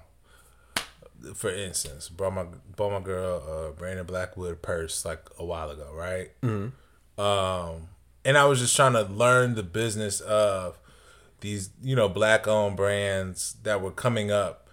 for 1.33 1.49
instance, 1.49 2.07
bought 2.09 2.33
my 2.33 2.45
bought 2.75 2.91
my 2.91 2.99
girl 2.99 3.43
uh 3.47 3.71
Brandon 3.71 4.05
Blackwood 4.05 4.61
purse 4.61 5.03
like 5.05 5.21
a 5.39 5.45
while 5.45 5.71
ago, 5.71 5.91
right? 5.93 6.29
Mm-hmm. 6.41 7.21
Um, 7.21 7.89
and 8.23 8.37
I 8.37 8.45
was 8.45 8.59
just 8.59 8.75
trying 8.75 8.93
to 8.93 9.03
learn 9.03 9.55
the 9.55 9.63
business 9.63 10.19
of 10.19 10.77
these, 11.39 11.69
you 11.81 11.95
know, 11.95 12.09
black 12.09 12.47
owned 12.47 12.75
brands 12.75 13.55
that 13.63 13.81
were 13.81 13.91
coming 13.91 14.31
up. 14.31 14.69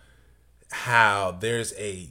How 0.70 1.36
there's 1.38 1.74
a 1.74 2.08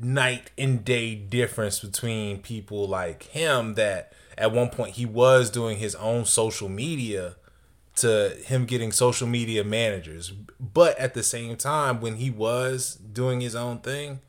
night 0.00 0.50
and 0.56 0.84
day 0.84 1.14
difference 1.14 1.80
between 1.80 2.38
people 2.38 2.86
like 2.86 3.24
him 3.24 3.74
that 3.74 4.12
at 4.38 4.52
one 4.52 4.68
point 4.68 4.94
he 4.94 5.06
was 5.06 5.50
doing 5.50 5.78
his 5.78 5.94
own 5.96 6.24
social 6.24 6.68
media 6.68 7.36
to 7.96 8.36
him 8.44 8.66
getting 8.66 8.92
social 8.92 9.26
media 9.26 9.64
managers. 9.64 10.30
But 10.30 10.98
at 10.98 11.14
the 11.14 11.22
same 11.22 11.56
time, 11.56 12.00
when 12.00 12.16
he 12.16 12.30
was 12.30 12.96
doing 12.96 13.40
his 13.40 13.54
own 13.54 13.78
thing, 13.78 14.20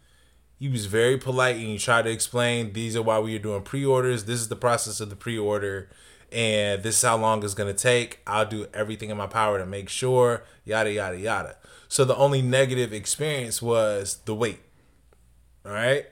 he 0.58 0.70
was 0.70 0.86
very 0.86 1.18
polite 1.18 1.58
and 1.58 1.66
he 1.66 1.78
tried 1.78 2.03
to 2.03 2.10
explain 2.10 2.74
these 2.74 2.95
are 2.95 3.01
why 3.01 3.20
we 3.20 3.36
are 3.36 3.39
doing 3.39 3.62
pre 3.62 3.86
orders. 3.86 4.26
This 4.26 4.39
is 4.39 4.47
the 4.47 4.55
process 4.55 4.99
of 4.99 5.10
the 5.10 5.16
pre 5.16 5.38
order. 5.38 5.89
And 6.32 6.84
this 6.84 6.97
is 6.97 7.01
how 7.03 7.18
long 7.18 7.43
it's 7.43 7.53
going 7.53 7.74
to 7.74 7.80
take. 7.80 8.20
I'll 8.28 8.45
do 8.45 8.68
everything 8.74 9.10
in 9.10 9.18
my 9.18 9.28
power 9.28 9.60
to 9.60 9.66
make 9.66 9.88
sure, 9.88 10.43
yada, 10.66 10.91
yada, 10.91 11.18
yada. 11.18 11.55
So 11.88 12.03
the 12.03 12.16
only 12.18 12.41
negative 12.41 12.91
experience 12.91 13.62
was 13.62 14.20
the 14.26 14.36
wait. 14.36 14.60
All 15.66 15.72
right 15.72 16.05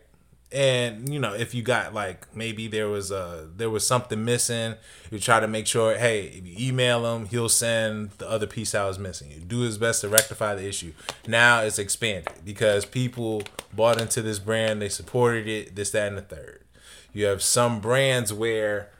and 0.56 1.14
you 1.14 1.20
know 1.20 1.34
if 1.34 1.54
you 1.54 1.62
got 1.62 1.94
like 1.94 2.34
maybe 2.36 2.68
there 2.68 2.88
was 2.88 3.12
a 3.12 3.50
there 3.56 3.70
was 3.70 3.86
something 3.86 4.24
missing 4.24 4.74
you 5.12 5.20
try 5.20 5.40
to 5.40 5.48
make 5.48 5.68
sure 5.68 5.96
hey 5.98 6.28
if 6.28 6.48
you 6.48 6.70
email 6.70 7.06
him 7.06 7.26
he'll 7.26 7.50
send 7.50 8.10
the 8.18 8.30
other 8.30 8.48
piece 8.48 8.72
that 8.72 8.84
was 8.86 8.98
missing. 8.98 9.30
You 9.30 9.42
do 9.42 9.60
his 9.60 9.78
best 9.78 10.02
to 10.02 10.10
rectify 10.10 10.56
the 10.56 10.68
issue. 10.68 10.94
Now 11.28 11.62
it's 11.62 11.78
expanded 11.78 12.34
because 12.44 12.86
people 12.86 13.44
bought 13.74 14.02
into 14.02 14.22
this 14.22 14.40
brand 14.40 14.82
they 14.82 14.90
supported 14.90 15.48
it 15.48 15.76
this 15.76 15.92
that 15.92 16.08
and 16.08 16.18
the 16.18 16.22
third. 16.22 16.64
You 17.14 17.26
have 17.26 17.44
some 17.44 17.80
brands 17.80 18.34
where 18.34 18.92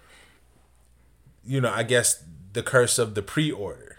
you 1.44 1.62
know 1.62 1.72
i 1.72 1.84
guess 1.84 2.24
the 2.54 2.64
curse 2.64 2.98
of 2.98 3.14
the 3.14 3.22
pre-order 3.22 3.96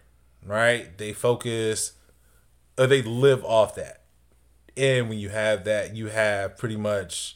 right? 0.46 0.96
They 0.96 1.12
focus 1.12 1.92
or 2.78 2.86
they 2.86 3.02
live 3.02 3.44
off 3.44 3.74
that. 3.74 4.02
And 4.76 5.08
when 5.08 5.18
you 5.18 5.30
have 5.30 5.64
that 5.64 5.96
you 5.96 6.08
have 6.08 6.56
pretty 6.56 6.76
much 6.76 7.35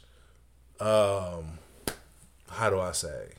um 0.80 1.58
how 2.50 2.70
do 2.70 2.80
i 2.80 2.92
say? 2.92 3.34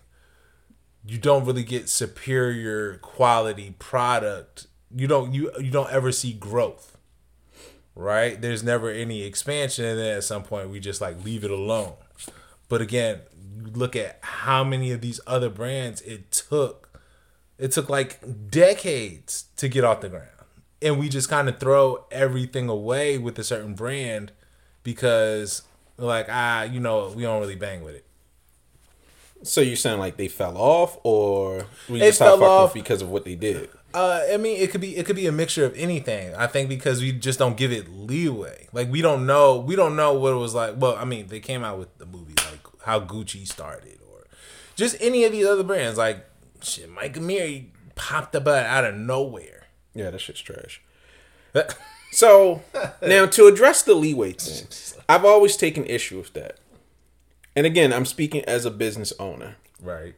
You 1.05 1.17
don't 1.17 1.45
really 1.45 1.63
get 1.63 1.89
superior 1.89 2.97
quality 2.97 3.75
product. 3.79 4.67
You 4.95 5.07
don't 5.07 5.33
you 5.33 5.51
you 5.59 5.71
don't 5.71 5.91
ever 5.91 6.11
see 6.11 6.33
growth 6.33 6.97
right? 7.93 8.41
There's 8.41 8.63
never 8.63 8.89
any 8.89 9.23
expansion 9.23 9.83
and 9.83 9.99
then 9.99 10.17
at 10.17 10.23
some 10.23 10.43
point. 10.43 10.69
We 10.69 10.79
just 10.79 11.01
like 11.01 11.23
leave 11.25 11.43
it 11.43 11.51
alone. 11.51 11.95
But 12.69 12.81
again 12.81 13.21
look 13.73 13.95
at 13.95 14.19
how 14.21 14.63
many 14.63 14.91
of 14.91 15.01
these 15.01 15.19
other 15.27 15.49
brands 15.49 16.01
it 16.01 16.31
took. 16.31 16.99
It 17.57 17.71
took 17.71 17.89
like 17.89 18.49
decades 18.49 19.45
to 19.57 19.67
get 19.67 19.83
off 19.83 20.01
the 20.01 20.09
ground. 20.09 20.27
And 20.81 20.97
we 20.97 21.09
just 21.09 21.29
kind 21.29 21.47
of 21.47 21.59
throw 21.59 22.05
everything 22.11 22.69
away 22.69 23.17
with 23.17 23.37
a 23.37 23.43
certain 23.43 23.75
brand 23.75 24.31
because 24.83 25.61
like 26.07 26.27
ah 26.29 26.63
you 26.63 26.79
know 26.79 27.11
we 27.15 27.23
don't 27.23 27.39
really 27.41 27.55
bang 27.55 27.83
with 27.83 27.95
it 27.95 28.05
So 29.43 29.61
you 29.61 29.75
sound 29.75 29.99
like 29.99 30.17
they 30.17 30.27
fell 30.27 30.55
off, 30.57 30.97
or 31.03 31.65
we 31.89 31.99
just 31.99 32.19
fell 32.19 32.43
off. 32.43 32.73
because 32.73 33.01
of 33.01 33.09
what 33.09 33.25
they 33.25 33.35
did. 33.35 33.69
uh 33.93 34.21
i 34.33 34.37
mean 34.37 34.57
it 34.61 34.71
could 34.71 34.81
be 34.81 34.95
it 34.95 35.05
could 35.05 35.15
be 35.17 35.27
a 35.27 35.31
mixture 35.31 35.65
of 35.65 35.73
anything 35.75 36.33
i 36.35 36.47
think 36.47 36.69
because 36.69 37.01
we 37.01 37.11
just 37.11 37.37
don't 37.39 37.57
give 37.57 37.71
it 37.73 37.89
leeway 37.89 38.67
like 38.71 38.89
we 38.89 39.01
don't 39.01 39.25
know 39.25 39.57
we 39.59 39.75
don't 39.75 39.95
know 39.97 40.13
what 40.13 40.31
it 40.31 40.37
was 40.37 40.53
like 40.55 40.75
well 40.77 40.95
i 40.95 41.03
mean 41.05 41.27
they 41.27 41.39
came 41.41 41.61
out 41.63 41.77
with 41.77 41.91
the 41.97 42.05
movie 42.05 42.33
like 42.49 42.59
how 42.85 42.99
gucci 43.01 43.45
started 43.45 43.99
or 44.09 44.23
just 44.75 44.95
any 45.01 45.25
of 45.25 45.31
these 45.33 45.45
other 45.45 45.63
brands 45.63 45.97
like 45.97 46.23
shit 46.61 46.89
mike 46.89 47.15
amiri 47.15 47.65
popped 47.95 48.31
the 48.31 48.39
butt 48.39 48.65
out 48.65 48.85
of 48.85 48.95
nowhere 48.95 49.65
Yeah, 49.93 50.09
that 50.11 50.21
shit's 50.21 50.39
trash. 50.39 50.81
So 52.11 52.61
now 53.01 53.25
to 53.25 53.47
address 53.47 53.81
the 53.83 53.95
leeway 53.95 54.33
thing, 54.33 54.67
I've 55.07 55.25
always 55.25 55.55
taken 55.57 55.85
issue 55.85 56.17
with 56.17 56.33
that. 56.33 56.57
And 57.55 57.65
again, 57.65 57.91
I'm 57.93 58.05
speaking 58.05 58.43
as 58.45 58.65
a 58.65 58.71
business 58.71 59.11
owner. 59.19 59.55
right 59.81 60.15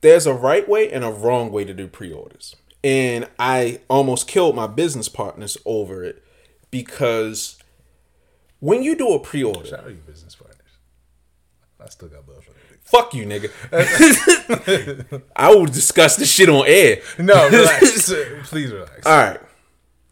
There's 0.00 0.26
a 0.26 0.34
right 0.34 0.68
way 0.68 0.90
and 0.90 1.04
a 1.04 1.10
wrong 1.10 1.50
way 1.52 1.64
to 1.64 1.74
do 1.74 1.86
pre-orders. 1.86 2.56
And 2.84 3.28
I 3.38 3.80
almost 3.88 4.26
killed 4.28 4.54
my 4.56 4.66
business 4.66 5.08
partners 5.08 5.56
over 5.64 6.04
it 6.04 6.22
because 6.70 7.58
when 8.60 8.82
you 8.82 8.94
do 8.96 9.12
a 9.12 9.18
pre-order, 9.18 9.66
shout 9.66 9.80
out 9.80 9.86
your 9.88 9.96
business 9.96 10.34
partners 10.34 10.54
i 11.80 11.86
still 11.88 12.08
got 12.08 12.28
love 12.28 12.42
for 12.44 12.50
them 12.50 12.60
fuck 12.82 13.12
you, 13.14 13.24
nigga. 13.26 15.22
I 15.36 15.54
will 15.54 15.66
discuss 15.66 16.16
this 16.16 16.30
shit 16.30 16.48
on 16.48 16.64
air. 16.66 16.98
no 17.18 17.48
relax 17.50 18.12
please 18.48 18.72
relax 18.72 19.06
All 19.06 19.16
right. 19.16 19.40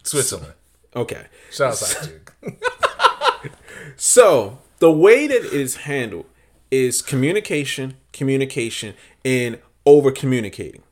switzerland 0.02 0.52
Okay. 0.97 1.26
shout 1.51 1.82
out 1.82 2.03
to 2.03 2.11
you 2.42 2.57
So 3.97 4.59
the 4.78 4.90
way 4.90 5.26
that 5.26 5.44
it 5.44 5.53
is 5.53 5.76
handled 5.76 6.26
is 6.70 7.03
communication, 7.03 7.94
communication, 8.12 8.94
and 9.24 9.59
over 9.84 10.11
communicating. 10.11 10.82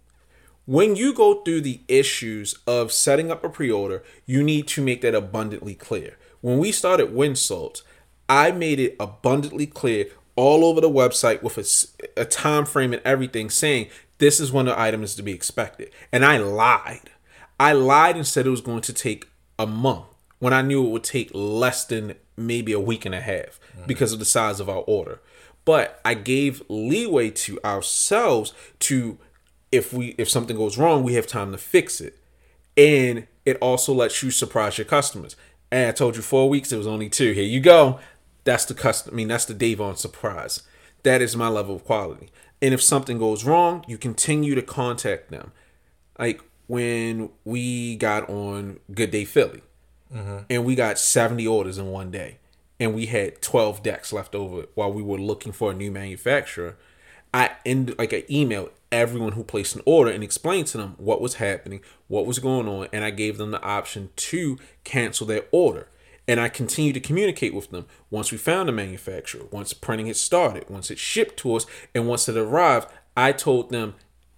When 0.67 0.97
you 0.97 1.13
go 1.13 1.43
through 1.43 1.61
the 1.63 1.81
issues 1.89 2.57
of 2.67 2.93
setting 2.93 3.31
up 3.31 3.45
a 3.45 3.49
pre-order, 3.51 4.03
you 4.25 4.43
need 4.43 4.67
to 4.69 4.83
make 4.83 5.03
that 5.03 5.15
abundantly 5.15 5.75
clear. 5.75 6.17
When 6.41 6.59
we 6.59 6.73
started 6.73 7.11
Winsalts, 7.11 7.83
I 8.29 8.51
made 8.51 8.81
it 8.81 8.97
abundantly 8.99 9.67
clear 9.67 10.07
all 10.37 10.65
over 10.65 10.81
the 10.81 10.91
website 10.91 11.43
with 11.43 11.59
a, 11.59 12.21
a 12.23 12.25
time 12.25 12.65
frame 12.65 12.93
and 12.93 13.03
everything 13.05 13.51
saying 13.51 13.89
this 14.19 14.41
is 14.41 14.53
when 14.53 14.67
the 14.67 14.79
item 14.79 15.03
is 15.03 15.15
to 15.17 15.23
be 15.23 15.33
expected. 15.33 15.91
And 16.11 16.25
I 16.25 16.39
lied. 16.39 17.11
I 17.61 17.73
lied 17.73 18.17
and 18.17 18.27
said 18.27 18.47
it 18.47 18.51
was 18.51 18.61
going 18.61 18.81
to 18.83 18.93
take 18.93 19.29
a 19.59 19.67
month 19.67 20.07
when 20.39 20.53
I 20.53 20.63
knew 20.63 20.85
it 20.85 20.91
would 20.91 21.05
take 21.05 21.31
less 21.33 21.85
than 21.85 22.15
maybe 22.37 22.73
a 22.73 22.81
week 22.81 23.05
and 23.07 23.15
a 23.15 23.21
half 23.21 23.61
mm. 23.77 23.87
because 23.87 24.13
of 24.13 24.19
the 24.19 24.25
size 24.25 24.61
of 24.61 24.69
our 24.69 24.83
order. 24.87 25.21
But 25.65 26.01
I 26.05 26.15
gave 26.15 26.63
leeway 26.69 27.31
to 27.31 27.59
ourselves 27.65 28.53
to 28.81 29.19
if 29.73 29.93
we 29.93 30.09
if 30.19 30.29
something 30.29 30.57
goes 30.57 30.79
wrong, 30.79 31.03
we 31.03 31.15
have 31.15 31.27
time 31.27 31.53
to 31.53 31.59
fix 31.59 32.01
it. 32.01 32.19
And 32.77 33.27
it 33.45 33.57
also 33.61 33.93
lets 33.95 34.23
you 34.23 34.31
surprise 34.31 34.79
your 34.79 34.85
customers. 34.85 35.37
And 35.71 35.89
I 35.89 35.93
told 35.93 36.17
you 36.17 36.23
four 36.23 36.49
weeks, 36.49 36.73
it 36.73 36.77
was 36.77 36.87
only 36.87 37.09
two. 37.09 37.33
Here 37.33 37.45
you 37.45 37.61
go. 37.61 37.99
That's 38.45 38.65
the 38.65 38.75
custom. 38.75 39.15
I 39.15 39.17
mean, 39.17 39.29
that's 39.29 39.47
the 39.47 39.55
Davon 39.55 39.97
surprise. 39.97 40.63
That 41.03 41.23
is 41.23 41.37
my 41.37 41.49
level 41.49 41.77
of 41.77 41.85
quality. 41.85 42.31
And 42.61 42.73
if 42.73 42.83
something 42.83 43.19
goes 43.19 43.45
wrong, 43.45 43.85
you 43.89 43.99
continue 43.99 44.55
to 44.55 44.63
contact 44.63 45.31
them. 45.31 45.53
Like 46.19 46.43
when 46.67 47.31
we 47.45 47.97
got 47.97 48.29
on 48.29 48.79
Good 48.93 49.11
Day 49.11 49.25
Philly, 49.25 49.63
mm-hmm. 50.13 50.39
and 50.49 50.65
we 50.65 50.75
got 50.75 50.99
70 50.99 51.47
orders 51.47 51.79
in 51.79 51.87
one 51.91 52.11
day, 52.11 52.39
and 52.81 52.95
we 52.95 53.07
had 53.07 53.43
12 53.43 53.83
decks 53.83 54.13
left 54.13 54.35
over 54.35 54.67
while 54.75 54.93
we 54.93 55.03
were 55.03 55.19
looking 55.19 55.53
for 55.53 55.71
a 55.71 55.75
new 55.75 55.91
manufacturer. 55.91 56.77
I 57.33 57.51
end 57.67 57.95
like 57.99 58.13
I 58.13 58.23
emailed 58.23 58.71
everyone 58.93 59.33
who 59.33 59.43
placed 59.43 59.75
an 59.75 59.83
order 59.85 60.11
and 60.11 60.23
explained 60.23 60.69
to 60.69 60.79
them 60.79 60.95
what 60.99 61.21
was 61.21 61.35
happening, 61.35 61.81
what 62.07 62.27
was 62.27 62.39
going 62.39 62.69
on, 62.69 62.89
and 62.93 63.05
I 63.05 63.11
gave 63.11 63.39
them 63.39 63.51
the 63.51 63.63
option 63.63 64.11
to 64.17 64.59
cancel 64.85 65.27
their 65.27 65.43
order. 65.51 65.89
And 66.27 66.41
I 66.41 66.49
continued 66.49 66.95
to 66.95 67.01
communicate 67.01 67.53
with 67.53 67.71
them 67.71 67.87
once 68.09 68.33
we 68.33 68.39
found 68.39 68.69
a 68.69 68.73
manufacturer, 68.73 69.47
once 69.51 69.75
printing 69.75 70.07
had 70.07 70.17
started, 70.17 70.71
once 70.71 70.91
it 70.91 70.99
shipped 70.99 71.37
to 71.39 71.55
us, 71.55 71.67
and 71.95 72.09
once 72.09 72.29
it 72.29 72.37
arrived, 72.37 72.89
I 73.17 73.33
told 73.33 73.71
them 73.71 73.95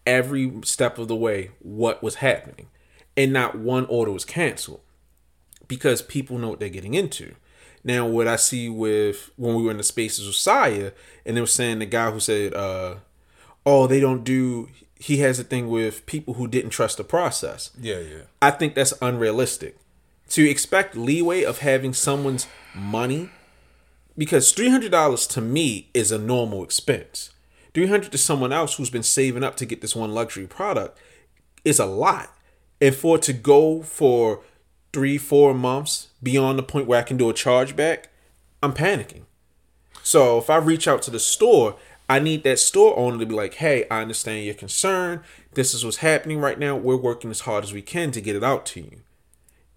every 0.06 0.52
step 0.62 0.98
of 0.98 1.08
the 1.08 1.16
way 1.16 1.50
what 1.60 2.02
was 2.02 2.16
happening. 2.16 2.68
And 3.16 3.32
not 3.32 3.58
one 3.58 3.86
order 3.86 4.12
was 4.12 4.24
canceled 4.24 4.80
because 5.68 6.02
people 6.02 6.38
know 6.38 6.48
what 6.48 6.60
they're 6.60 6.68
getting 6.68 6.94
into. 6.94 7.34
Now, 7.82 8.06
what 8.06 8.26
I 8.26 8.36
see 8.36 8.68
with 8.68 9.30
when 9.36 9.54
we 9.54 9.62
were 9.62 9.70
in 9.70 9.76
the 9.76 9.84
spaces 9.84 10.26
with 10.26 10.36
Saya, 10.36 10.92
and 11.24 11.36
they 11.36 11.40
were 11.40 11.46
saying 11.46 11.78
the 11.78 11.86
guy 11.86 12.10
who 12.10 12.20
said, 12.20 12.52
uh, 12.52 12.96
"Oh, 13.64 13.86
they 13.86 14.00
don't 14.00 14.24
do." 14.24 14.68
He 14.98 15.18
has 15.18 15.38
a 15.38 15.44
thing 15.44 15.68
with 15.68 16.04
people 16.04 16.34
who 16.34 16.48
didn't 16.48 16.70
trust 16.70 16.96
the 16.96 17.04
process. 17.04 17.70
Yeah, 17.80 18.00
yeah. 18.00 18.22
I 18.42 18.50
think 18.50 18.74
that's 18.74 18.92
unrealistic 19.00 19.76
to 20.30 20.48
expect 20.48 20.96
leeway 20.96 21.42
of 21.42 21.58
having 21.58 21.92
someone's 21.92 22.48
money 22.74 23.30
because 24.18 24.52
three 24.52 24.68
hundred 24.68 24.90
dollars 24.90 25.26
to 25.28 25.40
me 25.40 25.88
is 25.94 26.10
a 26.10 26.18
normal 26.18 26.64
expense. 26.64 27.30
Three 27.76 27.88
hundred 27.88 28.10
to 28.12 28.16
someone 28.16 28.54
else 28.54 28.76
who's 28.76 28.88
been 28.88 29.02
saving 29.02 29.44
up 29.44 29.54
to 29.56 29.66
get 29.66 29.82
this 29.82 29.94
one 29.94 30.14
luxury 30.14 30.46
product 30.46 30.98
is 31.62 31.78
a 31.78 31.84
lot, 31.84 32.34
and 32.80 32.94
for 32.94 33.16
it 33.16 33.22
to 33.24 33.34
go 33.34 33.82
for 33.82 34.40
three, 34.94 35.18
four 35.18 35.52
months 35.52 36.08
beyond 36.22 36.58
the 36.58 36.62
point 36.62 36.86
where 36.86 36.98
I 36.98 37.02
can 37.02 37.18
do 37.18 37.28
a 37.28 37.34
chargeback, 37.34 38.04
I'm 38.62 38.72
panicking. 38.72 39.24
So 40.02 40.38
if 40.38 40.48
I 40.48 40.56
reach 40.56 40.88
out 40.88 41.02
to 41.02 41.10
the 41.10 41.18
store, 41.18 41.76
I 42.08 42.18
need 42.18 42.44
that 42.44 42.60
store 42.60 42.98
owner 42.98 43.18
to 43.18 43.26
be 43.26 43.34
like, 43.34 43.52
"Hey, 43.56 43.84
I 43.90 44.00
understand 44.00 44.46
your 44.46 44.54
concern. 44.54 45.22
This 45.52 45.74
is 45.74 45.84
what's 45.84 45.98
happening 45.98 46.38
right 46.38 46.58
now. 46.58 46.76
We're 46.76 46.96
working 46.96 47.30
as 47.30 47.40
hard 47.40 47.62
as 47.62 47.74
we 47.74 47.82
can 47.82 48.10
to 48.12 48.22
get 48.22 48.36
it 48.36 48.42
out 48.42 48.64
to 48.68 48.80
you." 48.80 49.02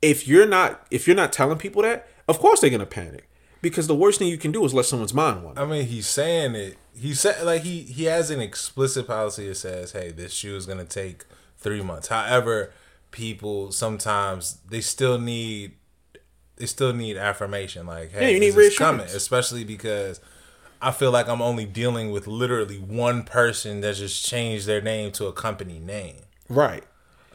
If 0.02 0.26
you're 0.26 0.48
not 0.48 0.88
if 0.90 1.06
you're 1.06 1.18
not 1.18 1.34
telling 1.34 1.58
people 1.58 1.82
that, 1.82 2.08
of 2.30 2.40
course 2.40 2.62
they're 2.62 2.70
to 2.70 2.86
panic 2.86 3.30
because 3.62 3.88
the 3.88 3.96
worst 3.96 4.20
thing 4.20 4.30
you 4.30 4.38
can 4.38 4.52
do 4.54 4.64
is 4.64 4.74
let 4.74 4.86
someone's 4.86 5.14
mind 5.14 5.44
wander. 5.44 5.62
I 5.62 5.66
mean, 5.66 5.86
he's 5.86 6.08
saying 6.08 6.56
it. 6.56 6.78
He 7.00 7.14
said 7.14 7.44
like 7.46 7.64
he 7.64 7.82
he 7.84 8.06
has 8.06 8.30
an 8.30 8.42
explicit 8.42 9.08
policy 9.08 9.48
that 9.48 9.56
says, 9.56 9.92
"Hey, 9.92 10.12
this 10.12 10.34
shoe 10.34 10.56
is 10.56 10.66
gonna 10.66 10.86
take 10.86 11.26
three 11.58 11.82
months." 11.82 12.08
However, 12.10 12.72
people 13.12 13.72
sometimes 13.72 14.60
they 14.68 14.82
still 14.82 15.20
need 15.20 15.74
they 16.58 16.66
still 16.66 16.94
need 16.94 17.18
affirmation. 17.18 17.88
Like, 17.88 18.12
hey, 18.12 18.22
Yeah, 18.22 18.28
you 18.30 18.40
need 18.40 18.54
this 18.54 18.74
is 18.74 18.78
coming, 18.78 19.06
especially 19.08 19.64
because 19.64 20.20
I 20.82 20.92
feel 20.92 21.12
like 21.12 21.28
I'm 21.28 21.42
only 21.42 21.66
dealing 21.66 22.12
with 22.12 22.28
literally 22.28 22.78
one 22.78 23.24
person 23.24 23.82
that 23.82 23.96
just 23.96 24.26
changed 24.26 24.66
their 24.66 24.82
name 24.82 25.12
to 25.14 25.28
a 25.28 25.34
company 25.34 25.80
name. 25.80 26.18
Right. 26.48 26.84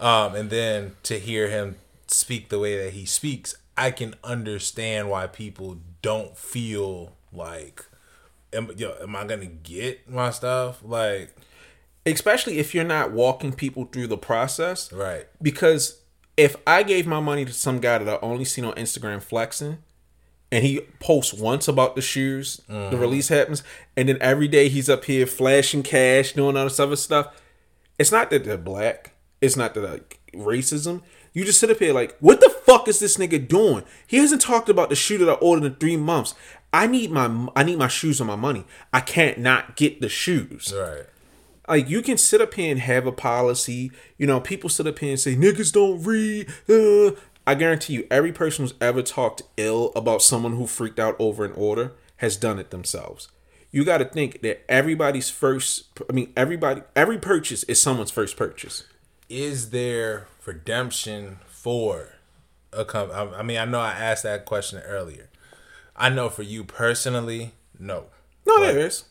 Um, 0.00 0.34
and 0.34 0.50
then 0.50 0.96
to 1.04 1.18
hear 1.18 1.48
him 1.48 1.76
speak 2.06 2.48
the 2.48 2.58
way 2.58 2.82
that 2.84 2.92
he 2.92 3.06
speaks, 3.06 3.54
I 3.76 3.90
can 3.90 4.14
understand 4.22 5.08
why 5.10 5.26
people 5.26 5.78
don't 6.02 6.36
feel 6.36 7.12
like, 7.32 7.84
am, 8.54 8.70
yo, 8.76 8.94
am 9.02 9.16
I 9.16 9.24
gonna 9.24 9.46
get 9.46 10.08
my 10.08 10.30
stuff? 10.30 10.80
Like, 10.82 11.34
Especially 12.06 12.58
if 12.58 12.74
you're 12.74 12.84
not 12.84 13.12
walking 13.12 13.52
people 13.52 13.86
through 13.86 14.08
the 14.08 14.18
process. 14.18 14.92
right? 14.92 15.26
Because 15.40 16.02
if 16.36 16.56
I 16.66 16.82
gave 16.82 17.06
my 17.06 17.20
money 17.20 17.44
to 17.44 17.52
some 17.52 17.80
guy 17.80 17.98
that 17.98 18.08
I 18.08 18.18
only 18.20 18.44
seen 18.44 18.64
on 18.64 18.74
Instagram 18.74 19.22
flexing, 19.22 19.78
and 20.52 20.64
he 20.64 20.80
posts 21.00 21.32
once 21.32 21.66
about 21.66 21.96
the 21.96 22.02
shoes, 22.02 22.60
the 22.68 22.74
mm-hmm. 22.74 22.96
release 22.96 23.28
happens, 23.28 23.62
and 23.96 24.08
then 24.08 24.18
every 24.20 24.48
day 24.48 24.68
he's 24.68 24.88
up 24.88 25.04
here 25.04 25.26
flashing 25.26 25.82
cash, 25.82 26.32
doing 26.32 26.56
all 26.56 26.64
this 26.64 26.78
other 26.78 26.96
stuff. 26.96 27.42
It's 27.98 28.12
not 28.12 28.30
that 28.30 28.44
they're 28.44 28.56
black. 28.58 29.14
It's 29.40 29.56
not 29.56 29.74
that 29.74 29.82
like 29.82 30.20
racism. 30.34 31.02
You 31.32 31.44
just 31.44 31.58
sit 31.58 31.70
up 31.70 31.78
here 31.78 31.92
like, 31.92 32.16
what 32.20 32.40
the 32.40 32.50
fuck 32.50 32.86
is 32.86 33.00
this 33.00 33.16
nigga 33.16 33.48
doing? 33.48 33.82
He 34.06 34.18
hasn't 34.18 34.42
talked 34.42 34.68
about 34.68 34.90
the 34.90 34.94
shoe 34.94 35.18
that 35.18 35.28
I 35.28 35.32
ordered 35.34 35.64
in 35.64 35.74
three 35.74 35.96
months. 35.96 36.34
I 36.74 36.86
need 36.86 37.10
my 37.10 37.48
I 37.54 37.62
need 37.62 37.78
my 37.78 37.88
shoes 37.88 38.20
and 38.20 38.26
my 38.26 38.36
money. 38.36 38.64
I 38.92 39.00
can't 39.00 39.38
not 39.38 39.76
get 39.76 40.00
the 40.00 40.08
shoes 40.08 40.74
Right. 40.76 41.04
like 41.68 41.88
you 41.88 42.02
can 42.02 42.18
sit 42.18 42.40
up 42.40 42.54
here 42.54 42.70
and 42.70 42.80
have 42.80 43.06
a 43.06 43.12
policy. 43.12 43.92
You 44.18 44.26
know, 44.26 44.40
people 44.40 44.68
sit 44.68 44.86
up 44.86 44.98
here 44.98 45.10
and 45.10 45.20
say 45.20 45.36
niggas 45.36 45.72
don't 45.72 46.02
read. 46.02 46.48
Uh. 46.68 47.12
I 47.46 47.54
guarantee 47.54 47.92
you, 47.92 48.06
every 48.10 48.32
person 48.32 48.64
who's 48.64 48.72
ever 48.80 49.02
talked 49.02 49.42
ill 49.58 49.92
about 49.94 50.22
someone 50.22 50.56
who 50.56 50.66
freaked 50.66 50.98
out 50.98 51.14
over 51.18 51.44
an 51.44 51.52
order 51.52 51.92
has 52.16 52.38
done 52.38 52.58
it 52.58 52.70
themselves. 52.70 53.28
You 53.70 53.84
got 53.84 53.98
to 53.98 54.06
think 54.06 54.40
that 54.40 54.64
everybody's 54.70 55.28
first. 55.28 55.84
I 56.08 56.12
mean, 56.14 56.32
everybody, 56.36 56.80
every 56.96 57.18
purchase 57.18 57.62
is 57.64 57.82
someone's 57.82 58.10
first 58.10 58.38
purchase. 58.38 58.84
Is 59.28 59.70
there 59.70 60.26
redemption 60.46 61.38
for 61.46 62.14
a 62.72 62.84
company? 62.86 63.18
I 63.18 63.40
I 63.40 63.42
mean, 63.42 63.58
I 63.58 63.66
know 63.66 63.80
I 63.80 63.92
asked 63.92 64.22
that 64.22 64.46
question 64.46 64.78
earlier. 64.80 65.28
I 65.96 66.08
know 66.08 66.28
for 66.28 66.42
you 66.42 66.64
personally, 66.64 67.52
no. 67.78 68.06
No, 68.46 68.58
But- 68.58 68.72
there 68.72 68.86
is. 68.86 69.04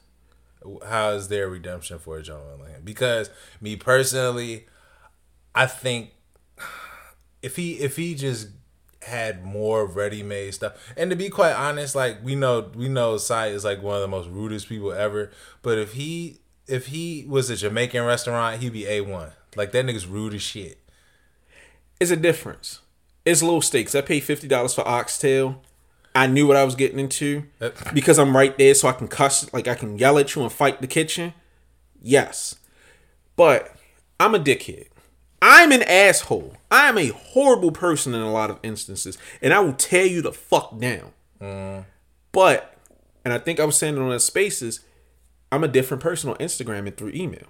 how 0.88 1.12
is 1.12 1.28
there 1.28 1.50
redemption 1.50 2.00
for 2.00 2.18
a 2.18 2.24
gentleman 2.24 2.60
land? 2.62 2.86
Because 2.86 3.30
me 3.60 3.76
personally, 3.76 4.66
I 5.56 5.66
think 5.66 6.12
if 7.42 7.56
he 7.56 7.74
if 7.80 7.96
he 7.98 8.16
just 8.16 8.48
had 9.02 9.44
more 9.44 9.86
ready 9.86 10.24
made 10.24 10.54
stuff, 10.54 10.74
and 10.96 11.10
to 11.10 11.16
be 11.16 11.30
quite 11.30 11.54
honest, 11.54 11.96
like 11.96 12.24
we 12.24 12.36
know 12.36 12.72
we 12.76 12.88
know 12.88 13.18
Sai 13.18 13.48
is 13.48 13.66
like 13.66 13.82
one 13.84 13.96
of 13.96 14.02
the 14.02 14.08
most 14.08 14.30
rudest 14.30 14.70
people 14.70 14.94
ever. 14.94 15.32
But 15.62 15.78
if 15.78 15.94
he 15.94 16.40
if 16.68 16.88
he 16.88 17.26
was 17.28 17.50
a 17.50 17.58
Jamaican 17.58 18.06
restaurant, 18.06 18.62
he'd 18.62 18.72
be 18.74 18.88
a 18.88 19.02
one. 19.02 19.32
Like 19.56 19.72
that 19.74 19.86
nigga's 19.86 20.08
rude 20.08 20.34
as 20.34 20.42
shit. 20.42 20.80
It's 22.00 22.12
a 22.12 22.16
difference. 22.16 22.80
It's 23.26 23.44
low 23.44 23.60
stakes. 23.60 23.94
I 23.96 24.02
paid 24.02 24.22
fifty 24.22 24.48
dollars 24.48 24.74
for 24.74 24.88
oxtail. 24.88 25.62
I 26.16 26.28
knew 26.28 26.46
what 26.46 26.58
I 26.58 26.64
was 26.64 26.76
getting 26.76 27.00
into 27.00 27.44
because 27.94 28.20
I'm 28.20 28.36
right 28.36 28.58
there, 28.58 28.74
so 28.74 28.88
I 28.88 28.94
can 28.94 29.08
cuss, 29.08 29.52
like 29.54 29.68
I 29.68 29.76
can 29.76 29.98
yell 29.98 30.18
at 30.20 30.36
you 30.36 30.44
and 30.44 30.52
fight 30.52 30.82
the 30.82 30.88
kitchen. 30.88 31.34
Yes, 32.02 32.56
but 33.36 33.76
I'm 34.20 34.36
a 34.36 34.40
dickhead. 34.40 34.88
I'm 35.42 35.72
an 35.72 35.84
asshole. 35.84 36.56
I 36.72 36.88
am 36.88 36.98
a 36.98 37.08
horrible 37.08 37.72
person 37.72 38.14
in 38.14 38.22
a 38.22 38.32
lot 38.32 38.50
of 38.50 38.60
instances, 38.64 39.18
and 39.42 39.54
I 39.54 39.60
will 39.60 39.74
tear 39.74 40.06
you 40.06 40.22
the 40.22 40.32
fuck 40.32 40.80
down. 40.80 41.12
Mm. 41.42 41.86
But, 42.32 42.78
and 43.26 43.34
I 43.34 43.40
think 43.40 43.60
I 43.60 43.66
was 43.66 43.76
saying 43.76 43.98
it 43.98 44.02
on 44.02 44.10
the 44.10 44.20
spaces, 44.20 44.80
I'm 45.52 45.64
a 45.64 45.68
different 45.68 46.02
person 46.02 46.30
on 46.30 46.38
Instagram 46.38 46.88
and 46.88 46.96
through 46.96 47.12
email. 47.14 47.48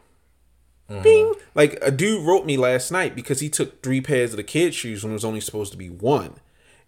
Mm-hmm. 0.90 1.04
Bing. 1.04 1.34
Like 1.56 1.78
a 1.82 1.92
dude 1.92 2.26
wrote 2.26 2.46
me 2.46 2.58
last 2.58 2.92
night 2.92 3.16
because 3.16 3.40
he 3.40 3.50
took 3.50 3.84
three 3.84 4.02
pairs 4.02 4.32
of 4.32 4.38
the 4.38 4.44
kid 4.44 4.74
shoes 4.74 5.04
when 5.04 5.12
it 5.12 5.14
was 5.14 5.26
only 5.26 5.40
supposed 5.40 5.72
to 5.72 5.78
be 5.78 5.90
one. 5.90 6.36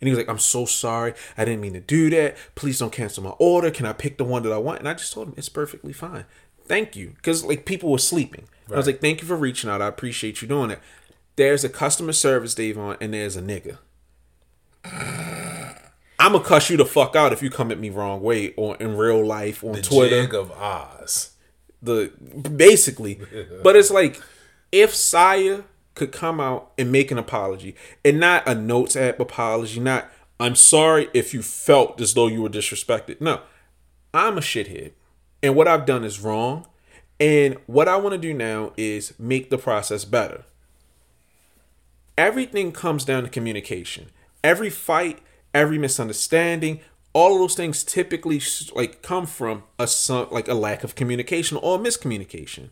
And 0.06 0.10
he 0.10 0.12
was 0.12 0.20
like, 0.20 0.30
I'm 0.30 0.38
so 0.38 0.68
sorry. 0.68 1.16
I 1.36 1.45
didn't 1.45 1.62
mean 1.62 1.74
to 1.74 1.80
do 1.80 2.12
that. 2.12 2.38
Please 2.53 2.78
don't 2.78 2.91
cancel 2.91 3.24
my 3.24 3.32
order. 3.39 3.72
Can 3.72 3.88
I 3.88 3.93
pick 3.93 4.20
the 4.20 4.24
one 4.24 4.43
that 4.43 4.51
I 4.53 4.60
want? 4.60 4.78
And 4.78 4.88
I 4.88 4.93
just 4.93 5.12
told 5.12 5.30
him 5.30 5.34
it's 5.36 5.49
perfectly 5.49 5.93
fine. 5.93 6.26
Thank 6.64 6.95
you. 6.95 7.14
Because 7.16 7.43
like 7.43 7.66
people 7.66 7.89
were 7.91 7.97
sleeping. 7.97 8.47
I 8.72 8.76
was 8.76 8.86
like, 8.86 9.01
thank 9.01 9.22
you 9.24 9.28
for 9.28 9.36
reaching 9.36 9.68
out. 9.68 9.82
I 9.82 9.88
appreciate 9.88 10.43
you 10.43 10.47
doing 10.47 10.70
it. 10.70 10.80
There's 11.38 11.64
a 11.64 11.70
customer 11.70 12.14
service, 12.14 12.53
Davon, 12.53 12.97
and 13.01 13.16
there's 13.16 13.36
a 13.36 13.41
nigga. 13.41 13.80
I'ma 16.20 16.39
cuss 16.39 16.70
you 16.70 16.78
the 16.78 16.86
fuck 16.86 17.16
out 17.16 17.34
if 17.34 17.41
you 17.41 17.49
come 17.49 17.72
at 17.72 17.80
me 17.80 17.89
wrong 17.89 18.22
way 18.22 18.53
or 18.56 18.76
in 18.78 18.95
real 18.95 19.26
life 19.26 19.64
on 19.64 19.74
The 19.74 19.82
Twitter 19.82 20.22
jig 20.22 20.34
of 20.36 20.51
Oz. 20.51 21.32
the 21.82 22.12
basically 22.56 23.20
but 23.64 23.76
it's 23.76 23.91
like 23.91 24.22
if 24.72 24.93
Saya 24.95 25.64
could 25.96 26.12
come 26.12 26.39
out 26.39 26.72
and 26.78 26.91
make 26.91 27.10
an 27.10 27.18
apology. 27.18 27.76
And 28.04 28.20
not 28.20 28.48
a 28.48 28.54
notes 28.54 28.96
app 28.96 29.20
apology 29.20 29.80
not 29.80 30.10
i'm 30.39 30.56
sorry 30.56 31.08
if 31.14 31.34
you 31.34 31.41
felt 31.41 32.00
as 32.02 32.14
though 32.14 32.28
you 32.28 32.41
were 32.41 32.50
disrespected. 32.50 33.20
No 33.22 33.41
i'm 34.14 34.38
a 34.38 34.41
shithead 34.41 34.91
and 35.41 35.56
what 35.56 35.68
i've 35.68 35.86
done 35.86 36.04
is 36.04 36.20
wrong 36.20 36.68
and 37.20 37.58
what 37.66 37.88
i 37.88 37.96
want 37.96 38.14
to 38.14 38.20
do 38.20 38.34
now 38.34 38.72
is 38.78 39.14
make 39.18 39.50
the 39.50 39.58
process 39.58 40.06
better. 40.06 40.43
Everything 42.18 42.72
comes 42.72 43.04
down 43.04 43.24
to 43.24 43.30
communication. 43.30 44.10
Every 44.43 44.70
fight 44.70 45.20
every 45.54 45.78
misunderstanding 45.78 46.82
all 47.16 47.36
of 47.36 47.39
those 47.39 47.56
things 47.56 47.86
typically 47.86 48.41
like 48.76 49.02
come 49.02 49.26
from 49.26 49.64
a 49.80 49.88
like 50.32 50.50
a 50.50 50.54
lack 50.54 50.84
of 50.84 50.96
communication 50.96 51.58
or 51.58 51.80
miscommunication. 51.80 52.70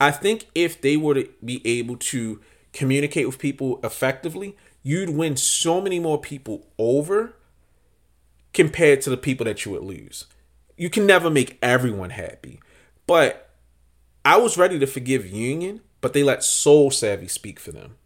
I 0.00 0.10
think 0.10 0.46
if 0.54 0.80
they 0.80 0.96
were 0.96 1.14
to 1.14 1.28
be 1.44 1.62
able 1.66 1.96
to 1.96 2.40
communicate 2.72 3.26
with 3.26 3.38
people 3.38 3.80
effectively, 3.82 4.56
you'd 4.82 5.10
win 5.10 5.36
so 5.36 5.80
many 5.80 5.98
more 5.98 6.20
people 6.20 6.66
over 6.78 7.36
compared 8.52 9.00
to 9.02 9.10
the 9.10 9.16
people 9.16 9.44
that 9.44 9.64
you 9.64 9.72
would 9.72 9.82
lose. 9.82 10.26
You 10.76 10.90
can 10.90 11.06
never 11.06 11.30
make 11.30 11.58
everyone 11.62 12.10
happy. 12.10 12.60
But 13.06 13.50
I 14.24 14.36
was 14.38 14.58
ready 14.58 14.78
to 14.78 14.86
forgive 14.86 15.26
Union, 15.26 15.80
but 16.00 16.12
they 16.12 16.22
let 16.22 16.42
Soul 16.42 16.90
Savvy 16.90 17.28
speak 17.28 17.60
for 17.60 17.72
them. 17.72 17.96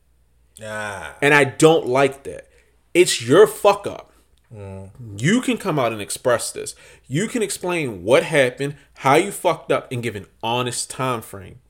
Ah. 0.63 1.17
And 1.23 1.33
I 1.33 1.45
don't 1.45 1.87
like 1.87 2.25
that. 2.25 2.49
It's 2.95 3.23
your 3.23 3.47
fuck 3.47 3.87
up. 3.87 4.13
You 4.51 5.43
can 5.43 5.59
come 5.59 5.79
out 5.79 5.93
and 5.93 6.01
express 6.01 6.51
this. 6.51 6.75
You 7.07 7.29
can 7.29 7.43
explain 7.43 8.03
what 8.03 8.23
happened, 8.23 8.77
how 8.95 9.17
you 9.17 9.31
fucked 9.31 9.71
up, 9.71 9.93
and 9.93 10.03
give 10.03 10.17
an 10.17 10.27
honest 10.43 10.89
time 10.89 11.21
frame. 11.21 11.61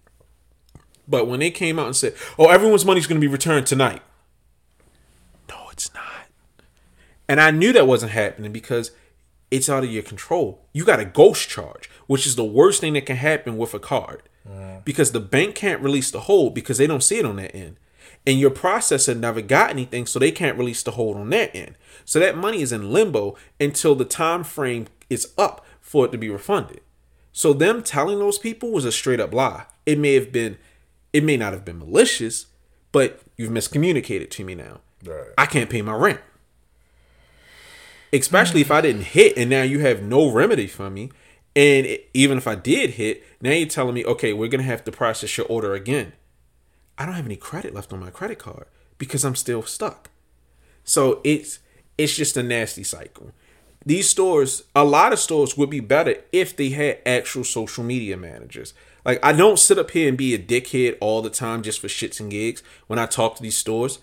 But 1.09 1.27
when 1.27 1.41
they 1.41 1.51
came 1.51 1.79
out 1.79 1.87
and 1.87 1.97
said, 1.97 2.15
"Oh, 2.39 2.49
everyone's 2.49 2.85
money's 2.85 3.07
going 3.07 3.21
to 3.21 3.27
be 3.27 3.33
returned 3.33 3.67
tonight," 3.67 4.03
no, 5.49 5.69
it's 5.73 5.93
not. 5.95 6.27
And 7.29 7.41
I 7.41 7.51
knew 7.51 7.73
that 7.73 7.87
wasn't 7.87 8.13
happening 8.13 8.53
because 8.53 8.91
it's 9.51 9.69
out 9.69 9.85
of 9.85 9.91
your 9.91 10.03
control. 10.03 10.67
You 10.73 10.85
got 10.85 11.01
a 11.01 11.05
ghost 11.05 11.49
charge, 11.49 11.89
which 12.07 12.27
is 12.27 12.37
the 12.37 12.45
worst 12.45 12.81
thing 12.81 12.93
that 12.95 13.07
can 13.07 13.17
happen 13.17 13.57
with 13.57 13.75
a 13.75 13.79
card. 13.79 14.23
Mm. 14.49 14.85
Because 14.85 15.13
the 15.13 15.21
bank 15.21 15.55
can't 15.55 15.83
release 15.83 16.11
the 16.11 16.21
hold 16.21 16.55
because 16.55 16.79
they 16.79 16.87
don't 16.87 17.03
see 17.03 17.19
it 17.19 17.27
on 17.27 17.37
that 17.37 17.55
end. 17.55 17.77
And 18.27 18.39
your 18.39 18.51
processor 18.51 19.17
never 19.17 19.41
got 19.41 19.71
anything, 19.71 20.07
so 20.07 20.19
they 20.19 20.33
can't 20.33 20.59
release 20.59 20.83
the 20.83 20.93
hold 20.93 21.17
on 21.17 21.31
that 21.31 21.55
end. 21.55 21.77
So 22.05 22.19
that 22.19 22.37
money 22.37 22.63
is 22.63 22.73
in 22.73 22.93
limbo 22.93 23.37
until 23.61 23.95
the 23.95 24.05
time 24.05 24.45
frame 24.45 24.89
is 25.09 25.33
up 25.39 25.65
for 25.81 26.05
it 26.05 26.13
to 26.13 26.19
be 26.19 26.29
refunded. 26.29 26.81
So 27.33 27.53
them 27.53 27.83
telling 27.83 28.19
those 28.19 28.39
people 28.39 28.71
was 28.71 28.85
a 28.85 28.93
straight 28.93 29.21
up 29.21 29.33
lie. 29.33 29.67
It 29.87 29.99
may 29.99 30.15
have 30.15 30.33
been 30.33 30.59
it 31.13 31.25
may 31.25 31.37
not 31.37 31.53
have 31.53 31.65
been 31.65 31.79
malicious, 31.79 32.47
but 32.93 33.21
you've 33.37 33.51
miscommunicated 33.51 34.31
to 34.31 34.45
me 34.45 34.55
now. 34.55 34.81
Right. 35.05 35.29
I 35.39 35.47
can't 35.47 35.71
pay 35.71 35.83
my 35.83 35.95
rent. 35.95 36.21
Especially 38.13 38.61
if 38.61 38.71
I 38.71 38.81
didn't 38.81 39.03
hit 39.03 39.37
and 39.37 39.51
now 39.51 39.63
you 39.63 39.81
have 39.81 40.03
no 40.03 40.31
remedy 40.31 40.67
for 40.67 40.89
me. 40.91 41.11
And 41.55 41.87
it- 41.87 42.09
even 42.15 42.39
if 42.39 42.47
I 42.47 42.55
did 42.55 42.91
hit, 42.91 43.23
now 43.41 43.51
you're 43.51 43.69
telling 43.69 43.95
me, 43.95 44.05
okay, 44.05 44.33
we're 44.33 44.49
going 44.49 44.63
to 44.63 44.67
have 44.67 44.85
to 44.85 44.93
process 44.93 45.37
your 45.37 45.47
order 45.47 45.75
again. 45.75 46.13
I 46.97 47.05
don't 47.07 47.15
have 47.15 47.27
any 47.27 47.37
credit 47.37 47.75
left 47.75 47.93
on 47.93 48.01
my 48.01 48.11
credit 48.11 48.39
card 48.39 48.67
because 48.97 49.25
I'm 49.25 49.37
still 49.37 49.63
stuck. 49.63 50.11
So 50.85 51.21
it's 51.23 51.61
it's 51.97 52.17
just 52.17 52.37
a 52.37 52.43
nasty 52.43 52.83
cycle. 52.85 53.33
These 53.87 54.11
stores, 54.11 54.65
a 54.75 54.85
lot 54.85 55.13
of 55.13 55.19
stores 55.19 55.57
would 55.57 55.71
be 55.71 55.81
better 55.81 56.17
if 56.33 56.57
they 56.57 56.71
had 56.71 56.99
actual 57.07 57.45
social 57.45 57.85
media 57.85 58.17
managers. 58.17 58.75
Like 59.05 59.25
I 59.25 59.33
don't 59.33 59.59
sit 59.59 59.79
up 59.79 59.93
here 59.93 60.09
and 60.09 60.19
be 60.19 60.35
a 60.35 60.39
dickhead 60.39 60.99
all 61.01 61.23
the 61.23 61.31
time 61.31 61.63
just 61.63 61.81
for 61.81 61.87
shits 61.87 62.21
and 62.21 62.31
gigs 62.31 62.63
when 62.87 62.99
I 62.99 63.07
talk 63.07 63.37
to 63.37 63.43
these 63.43 63.57
stores. 63.57 64.01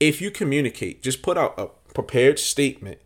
If 0.00 0.20
you 0.20 0.30
communicate, 0.30 1.02
just 1.02 1.22
put 1.22 1.36
out 1.36 1.54
a 1.58 1.68
prepared 1.92 2.38
statement 2.38 2.98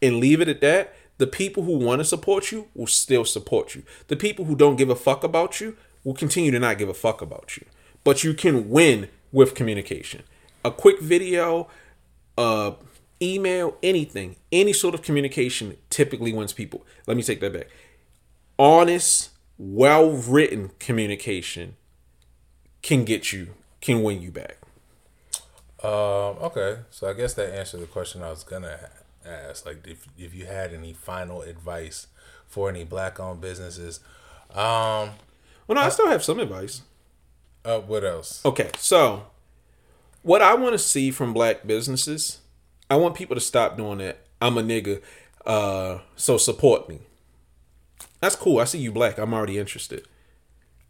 and 0.00 0.18
leave 0.18 0.40
it 0.40 0.48
at 0.48 0.60
that. 0.60 0.94
The 1.18 1.26
people 1.26 1.64
who 1.64 1.76
want 1.78 2.00
to 2.00 2.04
support 2.04 2.50
you 2.50 2.68
will 2.74 2.86
still 2.86 3.24
support 3.24 3.74
you. 3.74 3.82
The 4.08 4.16
people 4.16 4.44
who 4.44 4.56
don't 4.56 4.76
give 4.76 4.90
a 4.90 4.96
fuck 4.96 5.24
about 5.24 5.60
you 5.60 5.76
will 6.04 6.14
continue 6.14 6.50
to 6.50 6.58
not 6.58 6.78
give 6.78 6.88
a 6.88 6.94
fuck 6.94 7.22
about 7.22 7.56
you. 7.56 7.64
But 8.04 8.24
you 8.24 8.34
can 8.34 8.70
win 8.70 9.08
with 9.30 9.54
communication. 9.54 10.22
A 10.64 10.70
quick 10.70 11.00
video, 11.00 11.68
uh, 12.36 12.72
email, 13.22 13.76
anything, 13.82 14.36
any 14.50 14.72
sort 14.72 14.94
of 14.94 15.02
communication 15.02 15.76
typically 15.90 16.32
wins 16.32 16.52
people. 16.52 16.84
Let 17.06 17.16
me 17.16 17.22
take 17.22 17.40
that 17.40 17.52
back. 17.52 17.68
Honest, 18.58 19.30
well 19.58 20.10
written 20.10 20.72
communication 20.78 21.76
can 22.82 23.04
get 23.04 23.32
you, 23.32 23.54
can 23.80 24.02
win 24.02 24.20
you 24.20 24.30
back. 24.32 24.58
Um, 25.82 26.38
okay, 26.42 26.78
so 26.90 27.08
I 27.08 27.12
guess 27.12 27.34
that 27.34 27.52
answers 27.54 27.80
the 27.80 27.86
question 27.86 28.22
I 28.22 28.30
was 28.30 28.44
gonna 28.44 28.78
ask. 29.24 29.66
Like, 29.66 29.86
if 29.86 30.06
if 30.16 30.34
you 30.34 30.46
had 30.46 30.72
any 30.72 30.92
final 30.92 31.42
advice 31.42 32.06
for 32.46 32.68
any 32.68 32.84
black-owned 32.84 33.40
businesses, 33.40 33.98
um, 34.50 35.10
Well, 35.66 35.76
no, 35.76 35.80
I 35.80 35.88
still 35.88 36.08
have 36.08 36.22
some 36.22 36.38
advice. 36.38 36.82
uh, 37.64 37.78
what 37.80 38.04
else? 38.04 38.44
Okay, 38.44 38.70
so 38.78 39.26
what 40.22 40.40
I 40.42 40.54
want 40.54 40.74
to 40.74 40.78
see 40.78 41.10
from 41.10 41.32
black 41.32 41.66
businesses, 41.66 42.38
I 42.92 42.96
want 42.96 43.14
people 43.14 43.34
to 43.34 43.40
stop 43.40 43.78
doing 43.78 43.98
that. 43.98 44.18
I'm 44.38 44.58
a 44.58 44.62
nigga, 44.62 45.00
uh, 45.46 46.00
so 46.14 46.36
support 46.36 46.90
me. 46.90 46.98
That's 48.20 48.36
cool. 48.36 48.58
I 48.58 48.64
see 48.64 48.80
you 48.80 48.92
black. 48.92 49.16
I'm 49.16 49.32
already 49.32 49.58
interested. 49.58 50.06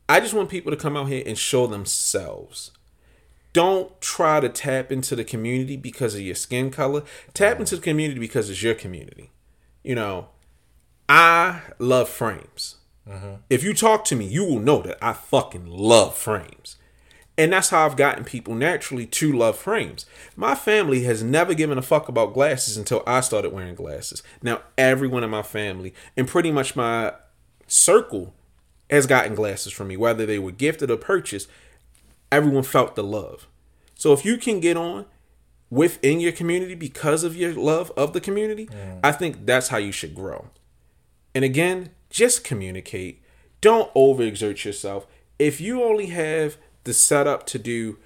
I 0.08 0.18
just 0.18 0.34
want 0.34 0.50
people 0.50 0.72
to 0.72 0.76
come 0.76 0.96
out 0.96 1.06
here 1.06 1.22
and 1.24 1.38
show 1.38 1.68
themselves. 1.68 2.72
Don't 3.52 4.00
try 4.00 4.40
to 4.40 4.48
tap 4.48 4.90
into 4.90 5.14
the 5.14 5.22
community 5.22 5.76
because 5.76 6.16
of 6.16 6.22
your 6.22 6.34
skin 6.34 6.72
color. 6.72 7.04
Tap 7.34 7.60
into 7.60 7.76
the 7.76 7.82
community 7.82 8.18
because 8.18 8.50
it's 8.50 8.64
your 8.64 8.74
community. 8.74 9.30
You 9.84 9.94
know, 9.94 10.30
I 11.08 11.60
love 11.78 12.08
frames. 12.08 12.78
If 13.48 13.62
you 13.62 13.74
talk 13.74 14.04
to 14.06 14.16
me, 14.16 14.26
you 14.26 14.44
will 14.44 14.58
know 14.58 14.82
that 14.82 14.98
I 15.00 15.12
fucking 15.12 15.66
love 15.68 16.16
frames. 16.16 16.78
And 17.38 17.52
that's 17.52 17.70
how 17.70 17.86
I've 17.86 17.96
gotten 17.96 18.24
people 18.24 18.54
naturally 18.54 19.06
to 19.06 19.32
love 19.32 19.56
frames. 19.56 20.04
My 20.36 20.54
family 20.54 21.04
has 21.04 21.22
never 21.22 21.54
given 21.54 21.78
a 21.78 21.82
fuck 21.82 22.08
about 22.08 22.34
glasses 22.34 22.76
until 22.76 23.02
I 23.06 23.20
started 23.20 23.52
wearing 23.52 23.74
glasses. 23.74 24.22
Now, 24.42 24.60
everyone 24.76 25.24
in 25.24 25.30
my 25.30 25.42
family 25.42 25.94
and 26.16 26.28
pretty 26.28 26.52
much 26.52 26.76
my 26.76 27.14
circle 27.66 28.34
has 28.90 29.06
gotten 29.06 29.34
glasses 29.34 29.72
from 29.72 29.88
me, 29.88 29.96
whether 29.96 30.26
they 30.26 30.38
were 30.38 30.50
gifted 30.50 30.90
or 30.90 30.98
purchased. 30.98 31.48
Everyone 32.30 32.62
felt 32.62 32.96
the 32.96 33.02
love. 33.02 33.46
So 33.94 34.12
if 34.12 34.24
you 34.24 34.36
can 34.36 34.60
get 34.60 34.76
on 34.76 35.06
within 35.70 36.20
your 36.20 36.32
community 36.32 36.74
because 36.74 37.24
of 37.24 37.34
your 37.34 37.54
love 37.54 37.90
of 37.96 38.12
the 38.12 38.20
community, 38.20 38.66
mm. 38.66 39.00
I 39.02 39.12
think 39.12 39.46
that's 39.46 39.68
how 39.68 39.78
you 39.78 39.92
should 39.92 40.14
grow. 40.14 40.50
And 41.34 41.44
again, 41.44 41.90
just 42.10 42.44
communicate. 42.44 43.22
Don't 43.62 43.92
overexert 43.94 44.64
yourself. 44.64 45.06
If 45.38 45.60
you 45.60 45.82
only 45.82 46.08
have 46.08 46.58
the 46.84 46.92
setup 46.92 47.46
to 47.46 47.58
do 47.58 47.98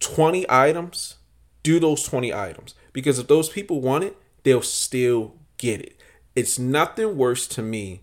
20 0.00 0.46
items, 0.48 1.16
do 1.62 1.78
those 1.78 2.02
20 2.02 2.32
items. 2.32 2.74
Because 2.92 3.18
if 3.18 3.28
those 3.28 3.48
people 3.48 3.80
want 3.80 4.04
it, 4.04 4.16
they'll 4.42 4.62
still 4.62 5.34
get 5.58 5.80
it. 5.80 6.00
It's 6.34 6.58
nothing 6.58 7.16
worse 7.16 7.46
to 7.48 7.62
me 7.62 8.02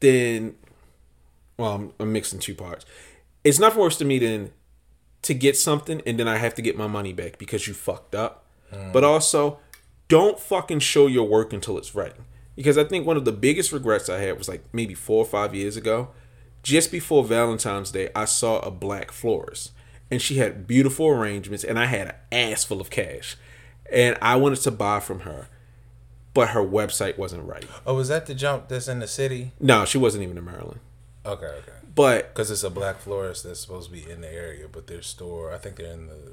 than, 0.00 0.56
well, 1.56 1.74
I'm, 1.74 1.92
I'm 2.00 2.12
mixing 2.12 2.40
two 2.40 2.54
parts. 2.54 2.84
It's 3.44 3.58
nothing 3.58 3.80
worse 3.80 3.96
to 3.98 4.04
me 4.04 4.18
than 4.18 4.50
to 5.22 5.34
get 5.34 5.56
something 5.56 6.02
and 6.04 6.18
then 6.18 6.26
I 6.26 6.38
have 6.38 6.54
to 6.56 6.62
get 6.62 6.76
my 6.76 6.88
money 6.88 7.12
back 7.12 7.38
because 7.38 7.68
you 7.68 7.74
fucked 7.74 8.14
up. 8.14 8.44
Mm. 8.72 8.92
But 8.92 9.04
also, 9.04 9.60
don't 10.08 10.38
fucking 10.38 10.80
show 10.80 11.06
your 11.06 11.28
work 11.28 11.52
until 11.52 11.78
it's 11.78 11.94
ready. 11.94 12.16
Because 12.56 12.76
I 12.76 12.84
think 12.84 13.06
one 13.06 13.16
of 13.16 13.24
the 13.24 13.32
biggest 13.32 13.72
regrets 13.72 14.08
I 14.08 14.18
had 14.18 14.36
was 14.36 14.48
like 14.48 14.62
maybe 14.72 14.94
four 14.94 15.18
or 15.18 15.24
five 15.24 15.54
years 15.54 15.76
ago. 15.76 16.10
Just 16.62 16.92
before 16.92 17.24
Valentine's 17.24 17.90
Day, 17.90 18.08
I 18.14 18.24
saw 18.24 18.60
a 18.60 18.70
black 18.70 19.10
florist 19.10 19.72
and 20.10 20.22
she 20.22 20.38
had 20.38 20.66
beautiful 20.66 21.08
arrangements 21.08 21.64
and 21.64 21.78
I 21.78 21.86
had 21.86 22.08
an 22.08 22.14
ass 22.52 22.64
full 22.64 22.80
of 22.80 22.90
cash. 22.90 23.36
And 23.92 24.16
I 24.22 24.36
wanted 24.36 24.60
to 24.60 24.70
buy 24.70 25.00
from 25.00 25.20
her, 25.20 25.48
but 26.34 26.50
her 26.50 26.64
website 26.64 27.18
wasn't 27.18 27.46
right. 27.46 27.66
Oh, 27.86 27.96
was 27.96 28.08
that 28.08 28.26
the 28.26 28.34
jump 28.34 28.68
that's 28.68 28.88
in 28.88 29.00
the 29.00 29.08
city? 29.08 29.52
No, 29.60 29.84
she 29.84 29.98
wasn't 29.98 30.22
even 30.24 30.38
in 30.38 30.44
Maryland. 30.44 30.80
Okay, 31.26 31.46
okay. 31.46 31.72
But 31.94 32.32
Because 32.32 32.50
it's 32.50 32.62
a 32.64 32.70
black 32.70 33.00
florist 33.00 33.44
that's 33.44 33.60
supposed 33.60 33.90
to 33.90 33.92
be 33.92 34.08
in 34.08 34.20
the 34.22 34.32
area, 34.32 34.66
but 34.70 34.86
their 34.86 35.02
store, 35.02 35.52
I 35.52 35.58
think 35.58 35.76
they're 35.76 35.92
in 35.92 36.06
the, 36.06 36.32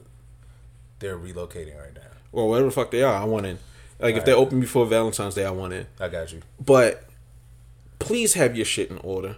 they're 0.99 1.17
relocating 1.17 1.77
right 1.77 1.93
now. 1.93 2.01
well, 2.31 2.47
whatever 2.47 2.67
the 2.69 2.73
fuck 2.73 2.91
they 2.91 3.03
are, 3.03 3.13
I 3.15 3.25
want 3.25 3.45
in. 3.45 3.59
Like 3.99 4.15
if 4.15 4.23
they're 4.23 4.35
open 4.35 4.61
before 4.61 4.85
Valentine's 4.85 5.35
Day, 5.35 5.43
I 5.43 5.51
want 5.51 5.73
in. 5.73 5.87
I 5.99 6.07
got 6.07 6.31
you. 6.31 6.41
but 6.63 7.03
please 7.99 8.35
have 8.35 8.55
your 8.55 8.65
shit 8.65 8.89
in 8.89 8.97
order 8.99 9.35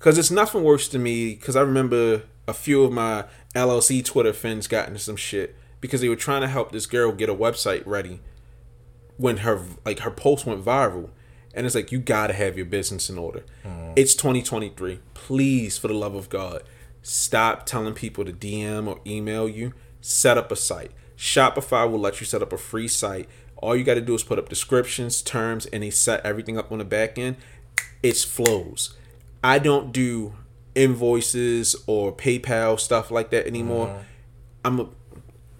because 0.00 0.18
it's 0.18 0.32
nothing 0.32 0.64
worse 0.64 0.88
to 0.88 0.98
me 0.98 1.34
because 1.34 1.54
i 1.54 1.60
remember 1.60 2.22
a 2.48 2.52
few 2.52 2.82
of 2.82 2.90
my 2.90 3.24
llc 3.54 4.04
twitter 4.04 4.32
friends 4.32 4.66
got 4.66 4.88
into 4.88 4.98
some 4.98 5.14
shit 5.14 5.54
because 5.80 6.00
they 6.00 6.08
were 6.08 6.16
trying 6.16 6.40
to 6.40 6.48
help 6.48 6.72
this 6.72 6.86
girl 6.86 7.12
get 7.12 7.28
a 7.28 7.34
website 7.34 7.82
ready 7.86 8.20
when 9.16 9.38
her 9.38 9.62
like 9.84 10.00
her 10.00 10.10
post 10.10 10.46
went 10.46 10.64
viral. 10.64 11.10
And 11.52 11.66
it's 11.66 11.74
like 11.74 11.90
you 11.90 11.98
gotta 11.98 12.32
have 12.32 12.56
your 12.56 12.66
business 12.66 13.10
in 13.10 13.18
order. 13.18 13.44
Mm. 13.64 13.94
It's 13.96 14.14
2023 14.14 15.00
please 15.14 15.76
for 15.78 15.88
the 15.88 15.94
love 15.94 16.14
of 16.14 16.28
god 16.28 16.62
stop 17.02 17.66
telling 17.66 17.94
people 17.94 18.24
to 18.24 18.32
dm 18.32 18.86
or 18.86 19.00
email 19.06 19.48
you. 19.48 19.72
Set 20.00 20.38
up 20.38 20.50
a 20.50 20.56
site. 20.56 20.92
Shopify 21.16 21.90
will 21.90 21.98
let 21.98 22.20
you 22.20 22.26
set 22.26 22.40
up 22.40 22.52
a 22.52 22.58
free 22.58 22.88
site. 22.88 23.28
All 23.56 23.76
you 23.76 23.84
got 23.84 23.94
to 23.94 24.00
do 24.00 24.14
is 24.14 24.22
put 24.22 24.38
up 24.38 24.48
descriptions 24.48 25.20
terms 25.20 25.66
and 25.66 25.82
they 25.82 25.90
set 25.90 26.24
everything 26.24 26.56
up 26.56 26.72
on 26.72 26.78
the 26.78 26.84
back 26.84 27.18
end. 27.18 27.36
It's 28.02 28.24
flows 28.24 28.96
i 29.42 29.58
don't 29.58 29.92
do 29.92 30.32
invoices 30.74 31.76
or 31.86 32.12
paypal 32.12 32.78
stuff 32.78 33.10
like 33.10 33.30
that 33.30 33.46
anymore 33.46 34.04
i'm 34.64 34.80
a, 34.80 34.88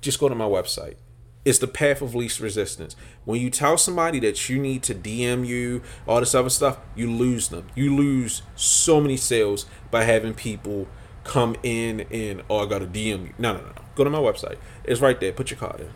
just 0.01 0.19
go 0.19 0.29
to 0.29 0.35
my 0.35 0.45
website 0.45 0.97
It's 1.45 1.59
the 1.59 1.67
path 1.67 2.03
of 2.03 2.15
least 2.15 2.39
resistance. 2.39 2.95
When 3.25 3.41
you 3.41 3.49
tell 3.49 3.79
somebody 3.79 4.21
that 4.21 4.49
you 4.51 4.59
need 4.61 4.83
to 4.83 4.95
DM 4.95 5.47
you, 5.47 5.81
all 6.07 6.21
this 6.21 6.35
other 6.35 6.51
stuff, 6.51 6.77
you 6.95 7.11
lose 7.11 7.49
them. 7.49 7.65
You 7.75 7.97
lose 7.97 8.43
so 8.57 9.01
many 9.01 9.17
sales 9.17 9.65
by 9.91 10.05
having 10.05 10.35
people 10.35 10.87
come 11.25 11.57
in 11.63 12.03
and 12.11 12.43
oh 12.51 12.59
I 12.59 12.67
gotta 12.67 12.87
DM 12.87 13.21
you. 13.29 13.33
No, 13.39 13.55
no, 13.55 13.61
no, 13.61 13.67
no. 13.69 13.83
Go 13.95 14.05
to 14.05 14.11
my 14.11 14.19
website. 14.19 14.59
It's 14.85 15.01
right 15.01 15.19
there. 15.19 15.33
Put 15.33 15.51
your 15.51 15.59
card 15.59 15.81
in. 15.81 15.91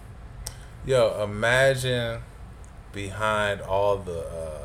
Yo, 0.86 1.22
imagine 1.22 2.22
behind 2.92 3.60
all 3.60 3.98
the 3.98 4.20
uh, 4.20 4.63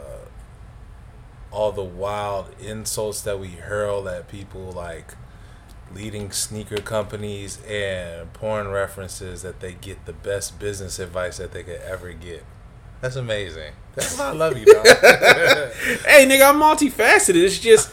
all 1.51 1.71
the 1.71 1.83
wild 1.83 2.53
insults 2.59 3.21
that 3.21 3.39
we 3.39 3.49
hurl 3.49 4.07
at 4.07 4.27
people 4.27 4.71
like 4.71 5.15
leading 5.93 6.31
sneaker 6.31 6.77
companies 6.77 7.59
and 7.67 8.31
porn 8.33 8.67
references 8.67 9.41
that 9.41 9.59
they 9.59 9.73
get 9.73 10.05
the 10.05 10.13
best 10.13 10.59
business 10.59 10.99
advice 10.99 11.37
that 11.37 11.51
they 11.51 11.63
could 11.63 11.81
ever 11.81 12.13
get. 12.13 12.45
That's 13.01 13.15
amazing. 13.15 13.73
That's 13.95 14.17
why 14.17 14.25
I 14.25 14.31
love 14.33 14.57
you, 14.57 14.65
dog. 14.65 14.85
hey, 14.85 16.27
nigga, 16.27 16.49
I'm 16.49 16.59
multifaceted. 16.59 17.43
It's 17.43 17.59
just 17.59 17.91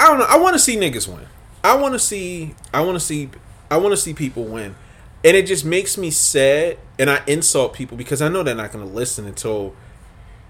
I 0.00 0.08
don't 0.08 0.18
know. 0.18 0.26
I 0.28 0.38
want 0.38 0.54
to 0.54 0.58
see 0.58 0.76
niggas 0.76 1.08
win. 1.08 1.26
I 1.64 1.76
want 1.76 1.94
to 1.94 1.98
see. 1.98 2.54
I 2.72 2.80
want 2.82 2.96
to 2.96 3.00
see. 3.00 3.30
I 3.70 3.76
want 3.76 3.92
to 3.92 3.96
see 3.96 4.14
people 4.14 4.44
win, 4.44 4.76
and 5.24 5.36
it 5.36 5.46
just 5.46 5.64
makes 5.64 5.98
me 5.98 6.10
sad. 6.10 6.78
And 6.98 7.10
I 7.10 7.22
insult 7.26 7.74
people 7.74 7.96
because 7.96 8.22
I 8.22 8.28
know 8.28 8.42
they're 8.42 8.54
not 8.54 8.72
going 8.72 8.86
to 8.86 8.92
listen 8.92 9.26
until 9.26 9.74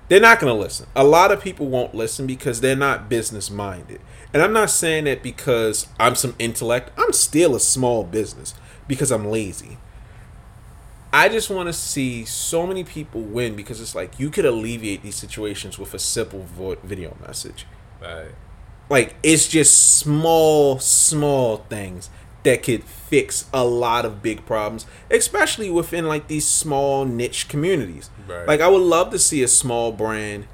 they're 0.09 0.21
not 0.21 0.41
going 0.41 0.55
to 0.55 0.59
listen. 0.59 0.87
A 0.97 1.05
lot 1.05 1.31
of 1.31 1.41
people 1.41 1.67
won't 1.67 1.95
listen 1.95 2.27
because 2.27 2.61
they're 2.61 2.77
not 2.77 3.09
business 3.09 3.51
minded. 3.51 4.01
And 4.33 4.43
I'm 4.43 4.53
not 4.53 4.71
saying 4.71 5.05
that 5.05 5.23
because 5.23 5.87
I'm 5.99 6.15
some 6.15 6.35
intellect. 6.39 6.91
I'm 6.99 7.13
still 7.13 7.55
a 7.55 7.61
small 7.61 8.05
business 8.05 8.55
because 8.87 9.11
I'm 9.11 9.27
lazy. 9.27 9.79
I 11.13 11.29
just 11.29 11.49
want 11.49 11.69
to 11.69 11.73
see 11.73 12.25
so 12.25 12.67
many 12.67 12.85
people 12.85 13.23
win 13.23 13.57
because 13.57 13.81
it's 13.81 13.95
like 13.95 14.19
you 14.19 14.29
could 14.31 14.45
alleviate 14.45 15.03
these 15.03 15.17
situations 15.17 15.79
with 15.79 15.95
a 15.95 15.99
simple 15.99 16.43
vo- 16.43 16.77
video 16.83 17.17
message. 17.27 17.67
right. 18.01 18.33
Like 18.91 19.17
it's 19.23 19.49
just 19.49 19.99
small, 19.99 20.79
small 20.79 21.59
things 21.69 22.09
that 22.49 22.63
could 22.63 22.83
fix 22.83 23.45
a 23.53 23.63
lot 23.63 24.07
of 24.07 24.23
big 24.23 24.47
problems, 24.47 24.87
especially 25.11 25.69
within 25.69 26.09
like 26.09 26.29
these 26.29 26.47
small 26.47 27.05
niche 27.05 27.47
communities. 27.47 28.09
Right. 28.27 28.49
Like 28.49 28.63
I 28.63 28.69
would 28.69 28.81
love 28.81 29.11
to 29.11 29.19
see 29.19 29.43
a 29.43 29.49
small 29.49 29.93
brand 29.93 30.47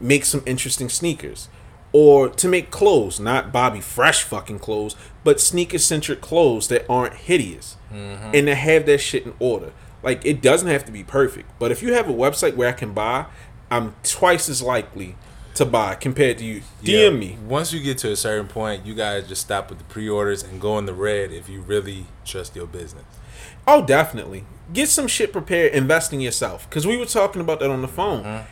make 0.00 0.24
some 0.24 0.42
interesting 0.44 0.88
sneakers. 0.88 1.48
Or 1.92 2.28
to 2.28 2.48
make 2.48 2.72
clothes, 2.72 3.20
not 3.20 3.52
Bobby 3.52 3.80
Fresh 3.80 4.24
fucking 4.24 4.58
clothes, 4.58 4.96
but 5.22 5.40
sneaker 5.40 5.78
centric 5.78 6.20
clothes 6.20 6.66
that 6.66 6.84
aren't 6.90 7.14
hideous. 7.14 7.76
Mm-hmm. 7.92 8.30
And 8.34 8.46
to 8.48 8.56
have 8.56 8.84
that 8.86 8.98
shit 8.98 9.24
in 9.24 9.34
order. 9.38 9.72
Like 10.02 10.26
it 10.26 10.42
doesn't 10.42 10.68
have 10.68 10.84
to 10.86 10.92
be 10.92 11.04
perfect. 11.04 11.48
But 11.60 11.70
if 11.70 11.80
you 11.80 11.92
have 11.92 12.10
a 12.10 12.12
website 12.12 12.56
where 12.56 12.70
I 12.70 12.72
can 12.72 12.92
buy, 12.92 13.26
I'm 13.70 13.94
twice 14.02 14.48
as 14.48 14.62
likely 14.62 15.14
to 15.56 15.64
buy 15.64 15.94
compared 15.94 16.38
to 16.38 16.44
you. 16.44 16.60
DM 16.82 17.02
Yeah, 17.02 17.10
me. 17.10 17.38
Once 17.46 17.72
you 17.72 17.80
get 17.80 17.98
to 17.98 18.10
a 18.12 18.16
certain 18.16 18.46
point, 18.48 18.86
you 18.86 18.94
guys 18.94 19.28
just 19.28 19.42
stop 19.42 19.68
with 19.70 19.78
the 19.78 19.84
pre-orders 19.84 20.42
and 20.42 20.60
go 20.60 20.78
in 20.78 20.86
the 20.86 20.94
red 20.94 21.32
if 21.32 21.48
you 21.48 21.60
really 21.60 22.06
trust 22.24 22.54
your 22.56 22.66
business. 22.66 23.04
Oh, 23.66 23.84
definitely. 23.84 24.44
Get 24.72 24.88
some 24.88 25.06
shit 25.08 25.32
prepared. 25.32 25.72
Invest 25.72 26.12
in 26.12 26.20
yourself. 26.20 26.68
Because 26.68 26.86
we 26.86 26.96
were 26.96 27.06
talking 27.06 27.40
about 27.40 27.60
that 27.60 27.70
on 27.70 27.82
the 27.82 27.88
phone. 27.88 28.22
Mm-hmm. 28.24 28.46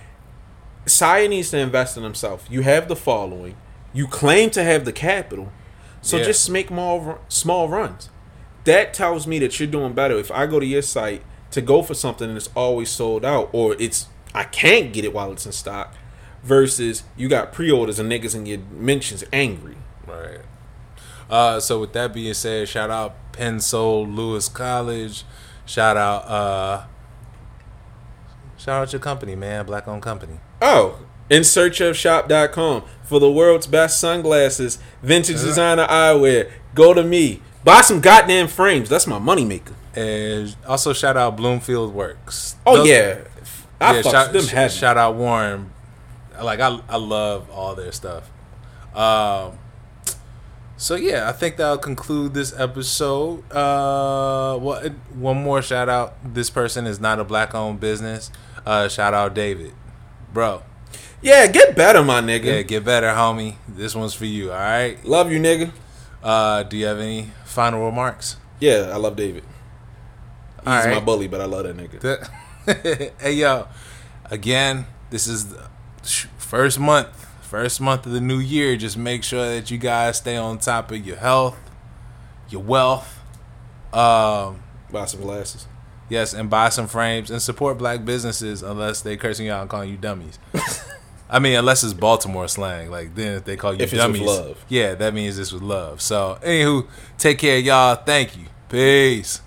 Saya 0.86 1.28
needs 1.28 1.50
to 1.50 1.58
invest 1.58 1.96
in 1.96 2.02
himself. 2.02 2.46
You 2.50 2.62
have 2.62 2.88
the 2.88 2.96
following. 2.96 3.56
You 3.92 4.06
claim 4.06 4.50
to 4.50 4.62
have 4.62 4.84
the 4.84 4.92
capital. 4.92 5.50
So 6.02 6.18
Yeah. 6.18 6.24
just 6.24 6.50
make 6.50 6.70
more 6.70 7.20
small 7.28 7.68
runs. 7.68 8.10
That 8.64 8.92
tells 8.92 9.26
me 9.26 9.38
that 9.40 9.58
you're 9.58 9.66
doing 9.68 9.92
better. 9.92 10.18
If 10.18 10.30
I 10.30 10.46
go 10.46 10.58
to 10.60 10.66
your 10.66 10.82
site 10.82 11.22
to 11.52 11.60
go 11.60 11.82
for 11.82 11.94
something 11.94 12.28
and 12.28 12.36
it's 12.36 12.50
always 12.54 12.90
sold 12.90 13.24
out, 13.24 13.48
or 13.52 13.76
it's 13.78 14.06
I 14.34 14.44
can't 14.44 14.92
get 14.92 15.04
it 15.04 15.14
while 15.14 15.30
it's 15.32 15.46
in 15.46 15.52
stock, 15.52 15.94
versus 16.44 17.02
you 17.16 17.28
got 17.28 17.52
pre-orders 17.52 17.98
and 17.98 18.10
niggas 18.10 18.34
in 18.34 18.46
your 18.46 18.58
mentions 18.70 19.24
angry. 19.32 19.76
Right. 20.06 20.40
Uh, 21.28 21.58
so 21.58 21.80
with 21.80 21.92
that 21.94 22.12
being 22.12 22.34
said, 22.34 22.68
shout 22.68 22.90
out 22.90 23.14
Pensole 23.32 24.14
Lewis 24.14 24.48
College. 24.48 25.24
Shout 25.66 25.96
out 25.96 26.24
uh 26.28 26.84
shout 28.58 28.82
out 28.82 28.92
your 28.92 29.00
company, 29.00 29.34
man, 29.34 29.64
black 29.66 29.88
owned 29.88 30.02
company. 30.02 30.38
Oh, 30.60 30.98
in 31.30 31.42
search 31.44 31.80
of 31.80 31.96
shop.com 31.96 32.84
for 33.02 33.18
the 33.18 33.30
world's 33.30 33.66
best 33.66 33.98
sunglasses, 33.98 34.78
vintage 35.02 35.36
designer 35.40 35.86
eyewear. 35.86 36.50
Go 36.74 36.92
to 36.92 37.02
me. 37.02 37.40
Buy 37.64 37.80
some 37.80 38.00
goddamn 38.00 38.48
frames. 38.48 38.90
That's 38.90 39.06
my 39.06 39.18
moneymaker. 39.18 39.72
And 39.94 40.54
also 40.66 40.92
shout 40.92 41.16
out 41.16 41.36
Bloomfield 41.36 41.94
Works. 41.94 42.56
Oh 42.66 42.78
Those- 42.78 42.88
yeah. 42.88 43.20
I 43.80 43.96
yeah, 43.96 44.02
shout, 44.02 44.32
them 44.32 44.42
sh- 44.44 44.74
shout 44.74 44.96
out 44.96 45.14
Warren. 45.16 45.70
Like 46.42 46.60
I 46.60 46.78
I 46.88 46.96
love 46.96 47.50
all 47.50 47.74
their 47.74 47.92
stuff. 47.92 48.30
Um 48.94 49.58
so 50.76 50.96
yeah, 50.96 51.28
I 51.28 51.32
think 51.32 51.56
that'll 51.56 51.78
conclude 51.78 52.34
this 52.34 52.52
episode. 52.58 53.40
Uh 53.52 54.58
well 54.60 54.82
one 55.14 55.42
more 55.42 55.62
shout 55.62 55.88
out. 55.88 56.14
This 56.34 56.50
person 56.50 56.86
is 56.86 57.00
not 57.00 57.18
a 57.20 57.24
black 57.24 57.54
owned 57.54 57.80
business. 57.80 58.30
Uh 58.66 58.88
shout 58.88 59.14
out 59.14 59.34
David. 59.34 59.72
Bro. 60.32 60.62
Yeah, 61.22 61.46
get 61.46 61.74
better, 61.74 62.02
my 62.02 62.20
nigga. 62.20 62.44
Yeah, 62.44 62.62
get 62.62 62.84
better, 62.84 63.08
homie. 63.08 63.56
This 63.68 63.94
one's 63.94 64.14
for 64.14 64.26
you, 64.26 64.52
all 64.52 64.58
right? 64.58 65.02
Love 65.04 65.30
you, 65.32 65.38
nigga. 65.40 65.70
Uh 66.22 66.62
do 66.64 66.76
you 66.76 66.86
have 66.86 66.98
any 66.98 67.30
final 67.44 67.84
remarks? 67.84 68.36
Yeah, 68.60 68.90
I 68.92 68.96
love 68.96 69.16
David. 69.16 69.44
He's 70.60 70.66
All 70.66 70.72
right. 70.78 70.94
my 70.94 71.00
bully, 71.00 71.28
but 71.28 71.40
I 71.40 71.44
love 71.44 71.64
that 71.64 71.76
nigga. 71.76 73.12
hey 73.20 73.32
yo, 73.34 73.66
again, 74.30 74.86
this 75.10 75.26
is 75.26 75.48
the 75.50 75.68
first 76.38 76.78
month, 76.78 77.08
first 77.42 77.80
month 77.80 78.06
of 78.06 78.12
the 78.12 78.20
new 78.20 78.38
year. 78.38 78.76
Just 78.76 78.96
make 78.96 79.22
sure 79.24 79.44
that 79.54 79.70
you 79.70 79.78
guys 79.78 80.18
stay 80.18 80.36
on 80.36 80.58
top 80.58 80.90
of 80.90 81.06
your 81.06 81.16
health, 81.16 81.58
your 82.50 82.62
wealth. 82.62 83.20
Um, 83.92 84.62
Buy 84.90 85.04
some 85.06 85.20
glasses. 85.22 85.66
yes, 86.08 86.34
and 86.34 86.48
buy 86.50 86.68
some 86.68 86.86
frames 86.88 87.30
and 87.30 87.40
support 87.40 87.78
black 87.78 88.04
businesses 88.04 88.62
unless 88.62 89.00
they 89.02 89.16
cursing 89.16 89.46
you 89.46 89.52
out 89.52 89.62
and 89.62 89.70
calling 89.70 89.90
you 89.90 89.96
dummies. 89.96 90.38
I 91.30 91.38
mean, 91.38 91.56
unless 91.56 91.82
it's 91.82 91.94
Baltimore 91.94 92.46
slang, 92.48 92.90
like 92.90 93.14
then 93.14 93.38
if 93.38 93.44
they 93.44 93.56
call 93.56 93.72
you 93.74 93.80
If 93.82 93.92
dummies, 93.92 94.20
love. 94.22 94.64
yeah, 94.68 94.94
that 94.94 95.14
means 95.14 95.38
it's 95.38 95.52
with 95.52 95.62
love. 95.62 96.00
So, 96.00 96.38
anywho, 96.42 96.86
take 97.18 97.38
care, 97.38 97.58
y'all. 97.58 97.96
Thank 97.96 98.36
you. 98.36 98.44
Peace. 98.68 99.40